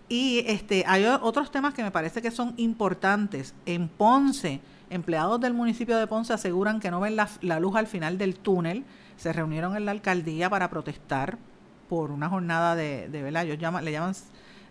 Y 0.10 0.44
este, 0.48 0.84
hay 0.86 1.06
otros 1.06 1.50
temas 1.50 1.74
que 1.74 1.84
me 1.84 1.92
parece 1.92 2.22
que 2.22 2.32
son 2.32 2.54
importantes. 2.58 3.54
En 3.66 3.88
Ponce, 3.88 4.60
empleados 4.90 5.40
del 5.40 5.54
municipio 5.54 5.98
de 5.98 6.08
Ponce 6.08 6.34
aseguran 6.34 6.82
que 6.82 6.92
no 6.92 7.00
ven 7.00 7.16
la 7.16 7.60
luz 7.60 7.76
al 7.76 7.88
final 7.88 8.18
del 8.18 8.36
túnel. 8.36 8.84
Se 9.16 9.32
reunieron 9.32 9.78
en 9.78 9.86
la 9.86 9.92
alcaldía 9.92 10.50
para 10.50 10.70
protestar 10.70 11.38
por 11.94 12.10
una 12.10 12.28
jornada 12.28 12.76
de, 12.76 13.08
de 13.08 13.22
¿verdad? 13.22 13.46
Ellos 13.46 13.60
llaman, 13.60 13.86
le 13.86 13.92
llaman 13.92 14.16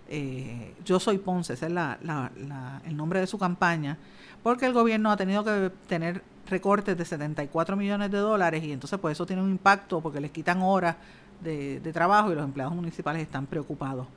eh, 0.08 0.74
Yo 0.84 0.98
Soy 0.98 1.18
Ponce, 1.18 1.52
ese 1.52 1.66
es 1.66 1.72
el 1.72 2.96
nombre 2.96 3.20
de 3.20 3.28
su 3.28 3.38
campaña, 3.38 3.96
porque 4.42 4.66
el 4.66 4.72
gobierno 4.72 5.12
ha 5.12 5.16
tenido 5.16 5.44
que 5.44 5.70
tener 5.86 6.20
recortes 6.48 6.98
de 6.98 7.04
74 7.04 7.76
millones 7.76 8.10
de 8.10 8.18
dólares 8.18 8.64
y 8.64 8.72
entonces 8.72 8.98
pues 8.98 9.12
eso 9.12 9.24
tiene 9.24 9.40
un 9.40 9.50
impacto 9.50 10.00
porque 10.00 10.20
les 10.20 10.32
quitan 10.32 10.62
horas 10.62 10.96
de, 11.40 11.80
trabajo 11.92 12.32
y 12.32 12.34
los 12.34 12.42
empleados 12.42 12.74
municipales 12.74 13.22
están 13.22 13.46
preocupados. 13.46 14.08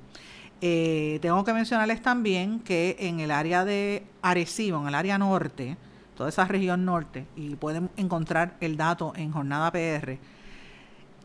Eh, 0.61 1.19
tengo 1.21 1.43
que 1.43 1.53
mencionarles 1.53 2.01
también 2.01 2.59
que 2.59 2.95
en 3.01 3.19
el 3.19 3.29
área 3.29 3.65
de 3.65 4.03
Arecibo, 4.23 4.81
en 4.81 4.87
el 4.87 4.95
área 4.95 5.19
norte, 5.19 5.77
toda 6.17 6.29
esa 6.29 6.45
región 6.45 6.85
norte, 6.85 7.27
y 7.35 7.55
pueden 7.55 7.91
encontrar 7.97 8.55
el 8.61 8.77
dato 8.77 9.13
en 9.15 9.31
Jornada 9.31 9.71
PR, 9.71 10.17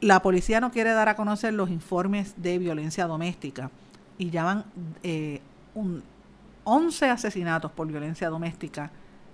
la 0.01 0.23
policía 0.23 0.61
no 0.61 0.71
quiere 0.71 0.93
dar 0.93 1.09
a 1.09 1.17
conocer 1.17 1.53
los 1.55 1.71
informes 1.71 2.35
de 2.37 2.59
violencia 2.59 3.07
doméstica 3.07 3.71
y 4.19 4.31
llaman 4.31 4.65
eh, 5.03 5.41
un 5.75 6.03
11 6.65 7.11
asesinatos 7.11 7.73
por 7.73 7.87
violencia 7.87 8.29
doméstica 8.29 8.91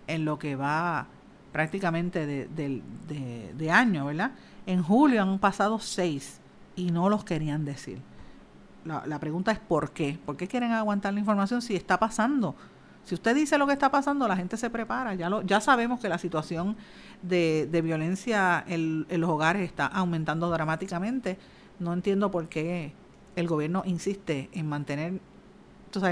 en 0.07 0.25
lo 0.25 0.39
que 0.39 0.57
va 0.57 1.07
prácticamente 1.53 2.27
de, 2.27 3.71
año, 3.71 4.07
¿verdad? 4.07 4.33
En 4.67 4.83
julio 4.83 5.23
han 5.23 5.39
pasado 5.39 5.79
seis 5.79 6.41
y 6.75 6.91
no 6.91 7.09
los 7.09 7.25
querían 7.25 7.65
decir. 7.65 8.01
La, 8.85 9.05
la, 9.07 9.19
pregunta 9.19 9.51
es 9.51 9.59
¿por 9.59 9.91
qué? 9.91 10.19
¿Por 10.25 10.37
qué 10.37 10.47
quieren 10.47 10.73
aguantar 10.73 11.13
la 11.15 11.21
información 11.21 11.63
si 11.63 11.75
está 11.75 11.99
pasando? 11.99 12.55
Si 13.07 13.15
usted 13.15 13.37
dice 13.37 13.57
lo 13.57 13.69
que 13.69 13.73
está 13.73 13.91
pasando, 13.91 14.27
la 14.27 14.37
gente 14.37 14.57
se 14.57 14.69
prepara. 14.69 15.15
Ya, 15.15 15.31
lo, 15.31 15.43
ya 15.43 15.61
sabemos 15.61 16.01
que 16.01 16.09
la 16.09 16.19
situación 16.19 16.77
de, 17.23 17.81
violencia 17.83 18.65
en, 18.67 19.07
los 19.09 19.31
hogares 19.31 19.63
está 19.63 19.87
aumentando 19.87 20.51
dramáticamente. 20.51 21.39
No 21.79 21.93
entiendo 21.93 22.31
por 22.31 22.49
qué 22.49 22.93
el 23.37 23.47
gobierno 23.47 23.83
insiste 23.85 24.49
en 24.53 24.69
mantener 24.69 25.21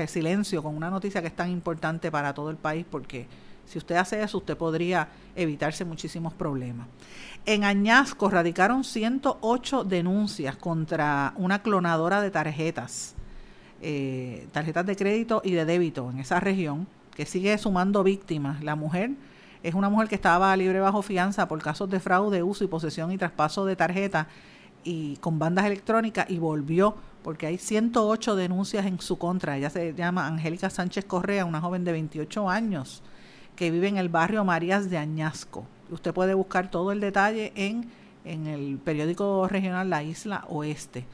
silencio 0.06 0.62
con 0.62 0.74
una 0.76 0.88
noticia 0.88 1.20
que 1.20 1.28
es 1.28 1.36
tan 1.36 1.50
importante 1.50 2.10
para 2.10 2.32
todo 2.32 2.50
el 2.50 2.56
país, 2.56 2.86
porque 2.90 3.26
si 3.66 3.78
usted 3.78 3.96
hace 3.96 4.22
eso, 4.22 4.38
usted 4.38 4.56
podría 4.56 5.08
evitarse 5.36 5.84
muchísimos 5.84 6.32
problemas. 6.32 6.86
En 7.46 7.64
Añasco 7.64 8.30
radicaron 8.30 8.84
108 8.84 9.84
denuncias 9.84 10.56
contra 10.56 11.34
una 11.36 11.62
clonadora 11.62 12.22
de 12.22 12.30
tarjetas, 12.30 13.14
eh, 13.82 14.46
tarjetas 14.52 14.86
de 14.86 14.96
crédito 14.96 15.42
y 15.44 15.52
de 15.52 15.64
débito 15.64 16.10
en 16.10 16.18
esa 16.18 16.40
región, 16.40 16.86
que 17.14 17.26
sigue 17.26 17.56
sumando 17.58 18.02
víctimas. 18.02 18.62
La 18.62 18.76
mujer 18.76 19.10
es 19.64 19.74
una 19.74 19.88
mujer 19.88 20.08
que 20.08 20.14
estaba 20.14 20.54
libre 20.58 20.78
bajo 20.78 21.00
fianza 21.00 21.48
por 21.48 21.60
casos 21.62 21.88
de 21.88 21.98
fraude, 21.98 22.42
uso 22.42 22.64
y 22.64 22.66
posesión 22.66 23.10
y 23.12 23.16
traspaso 23.16 23.64
de 23.64 23.74
tarjetas 23.74 24.26
y 24.84 25.16
con 25.16 25.38
bandas 25.38 25.64
electrónicas 25.64 26.28
y 26.28 26.38
volvió 26.38 26.94
porque 27.22 27.46
hay 27.46 27.56
108 27.56 28.36
denuncias 28.36 28.84
en 28.84 29.00
su 29.00 29.16
contra. 29.16 29.56
Ella 29.56 29.70
se 29.70 29.94
llama 29.94 30.26
Angélica 30.26 30.68
Sánchez 30.68 31.06
Correa, 31.06 31.46
una 31.46 31.62
joven 31.62 31.82
de 31.82 31.92
28 31.92 32.50
años 32.50 33.02
que 33.56 33.70
vive 33.70 33.88
en 33.88 33.96
el 33.96 34.10
barrio 34.10 34.44
Marías 34.44 34.90
de 34.90 34.98
Añasco. 34.98 35.64
Usted 35.90 36.12
puede 36.12 36.34
buscar 36.34 36.70
todo 36.70 36.92
el 36.92 37.00
detalle 37.00 37.54
en, 37.56 37.90
en 38.26 38.46
el 38.46 38.76
periódico 38.76 39.48
regional 39.48 39.88
La 39.88 40.02
Isla 40.02 40.44
Oeste. 40.48 41.06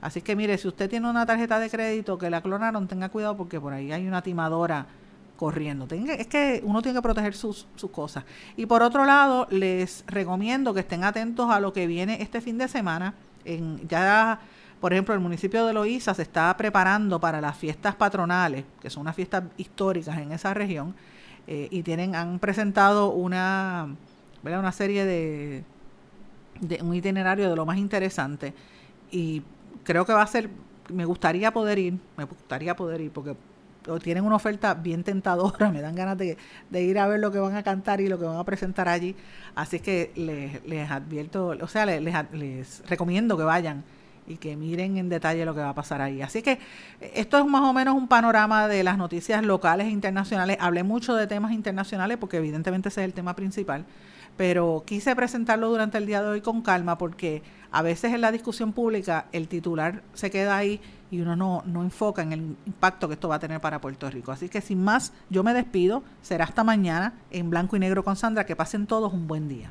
Así 0.00 0.22
que 0.22 0.36
mire, 0.36 0.56
si 0.56 0.68
usted 0.68 0.88
tiene 0.88 1.10
una 1.10 1.26
tarjeta 1.26 1.58
de 1.58 1.68
crédito 1.68 2.16
que 2.16 2.30
la 2.30 2.42
clonaron, 2.42 2.86
tenga 2.86 3.08
cuidado 3.08 3.36
porque 3.36 3.60
por 3.60 3.72
ahí 3.72 3.90
hay 3.90 4.06
una 4.06 4.22
timadora 4.22 4.86
corriendo. 5.38 5.86
es 5.90 6.26
que 6.26 6.60
uno 6.64 6.82
tiene 6.82 6.98
que 6.98 7.02
proteger 7.02 7.32
sus, 7.32 7.68
cosas. 7.92 8.24
Y 8.56 8.66
por 8.66 8.82
otro 8.82 9.04
lado, 9.04 9.46
les 9.50 10.02
recomiendo 10.08 10.74
que 10.74 10.80
estén 10.80 11.04
atentos 11.04 11.48
a 11.48 11.60
lo 11.60 11.72
que 11.72 11.86
viene 11.86 12.20
este 12.20 12.40
fin 12.40 12.58
de 12.58 12.66
semana. 12.66 13.14
En, 13.44 13.86
ya, 13.88 14.40
por 14.80 14.92
ejemplo, 14.92 15.14
el 15.14 15.20
municipio 15.20 15.64
de 15.64 15.72
Loíza 15.72 16.12
se 16.12 16.22
está 16.22 16.54
preparando 16.56 17.20
para 17.20 17.40
las 17.40 17.56
fiestas 17.56 17.94
patronales, 17.94 18.64
que 18.80 18.90
son 18.90 19.02
unas 19.02 19.14
fiestas 19.14 19.44
históricas 19.56 20.18
en 20.18 20.32
esa 20.32 20.52
región 20.54 20.96
eh, 21.46 21.68
y 21.70 21.84
tienen 21.84 22.16
han 22.16 22.40
presentado 22.40 23.10
una, 23.10 23.94
una 24.42 24.72
serie 24.72 25.04
de, 25.04 25.64
de 26.60 26.82
un 26.82 26.96
itinerario 26.96 27.48
de 27.48 27.54
lo 27.54 27.64
más 27.64 27.78
interesante 27.78 28.54
y 29.12 29.42
creo 29.84 30.04
que 30.04 30.12
va 30.12 30.22
a 30.22 30.26
ser 30.26 30.50
me 30.88 31.04
gustaría 31.04 31.52
poder 31.52 31.78
ir 31.78 31.98
me 32.16 32.24
gustaría 32.24 32.74
poder 32.74 33.00
ir 33.00 33.10
porque 33.10 33.36
tienen 34.02 34.24
una 34.24 34.36
oferta 34.36 34.74
bien 34.74 35.02
tentadora, 35.04 35.70
me 35.72 35.80
dan 35.80 35.94
ganas 35.94 36.18
de, 36.18 36.36
ir 36.72 36.98
a 36.98 37.06
ver 37.06 37.20
lo 37.20 37.30
que 37.30 37.38
van 37.38 37.56
a 37.56 37.62
cantar 37.62 38.00
y 38.00 38.08
lo 38.08 38.18
que 38.18 38.24
van 38.24 38.36
a 38.36 38.44
presentar 38.44 38.88
allí. 38.88 39.16
Así 39.54 39.80
que 39.80 40.12
les, 40.64 40.90
advierto, 40.90 41.48
o 41.60 41.68
sea, 41.68 41.86
les, 41.86 42.02
les, 42.32 42.82
recomiendo 42.88 43.36
que 43.36 43.44
vayan 43.44 43.84
y 44.26 44.36
que 44.36 44.56
miren 44.56 44.98
en 44.98 45.08
detalle 45.08 45.44
lo 45.44 45.54
que 45.54 45.60
va 45.60 45.70
a 45.70 45.74
pasar 45.74 46.02
ahí. 46.02 46.20
Así 46.22 46.42
que 46.42 46.58
esto 47.00 47.38
es 47.38 47.46
más 47.46 47.62
o 47.62 47.72
menos 47.72 47.94
un 47.94 48.08
panorama 48.08 48.68
de 48.68 48.84
las 48.84 48.98
noticias 48.98 49.42
locales 49.42 49.86
e 49.86 49.90
internacionales. 49.90 50.58
Hablé 50.60 50.82
mucho 50.82 51.14
de 51.14 51.26
temas 51.26 51.52
internacionales 51.52 52.18
porque 52.18 52.36
evidentemente 52.36 52.90
ese 52.90 53.00
es 53.00 53.06
el 53.06 53.14
tema 53.14 53.34
principal, 53.34 53.86
pero 54.36 54.84
quise 54.86 55.16
presentarlo 55.16 55.70
durante 55.70 55.98
el 55.98 56.06
día 56.06 56.22
de 56.22 56.28
hoy 56.28 56.40
con 56.42 56.62
calma 56.62 56.98
porque 56.98 57.42
a 57.70 57.82
veces 57.82 58.14
en 58.14 58.20
la 58.20 58.32
discusión 58.32 58.72
pública 58.72 59.26
el 59.32 59.48
titular 59.48 60.02
se 60.14 60.30
queda 60.30 60.56
ahí 60.56 60.80
y 61.10 61.20
uno 61.20 61.36
no, 61.36 61.62
no 61.66 61.82
enfoca 61.82 62.22
en 62.22 62.32
el 62.32 62.56
impacto 62.66 63.08
que 63.08 63.14
esto 63.14 63.28
va 63.28 63.36
a 63.36 63.38
tener 63.38 63.60
para 63.60 63.80
Puerto 63.80 64.10
Rico. 64.10 64.32
Así 64.32 64.48
que 64.48 64.60
sin 64.60 64.82
más, 64.82 65.12
yo 65.30 65.42
me 65.42 65.54
despido. 65.54 66.02
Será 66.22 66.44
hasta 66.44 66.64
mañana 66.64 67.14
en 67.30 67.50
blanco 67.50 67.76
y 67.76 67.78
negro 67.78 68.04
con 68.04 68.16
Sandra. 68.16 68.44
Que 68.44 68.56
pasen 68.56 68.86
todos 68.86 69.12
un 69.12 69.26
buen 69.26 69.48
día. 69.48 69.70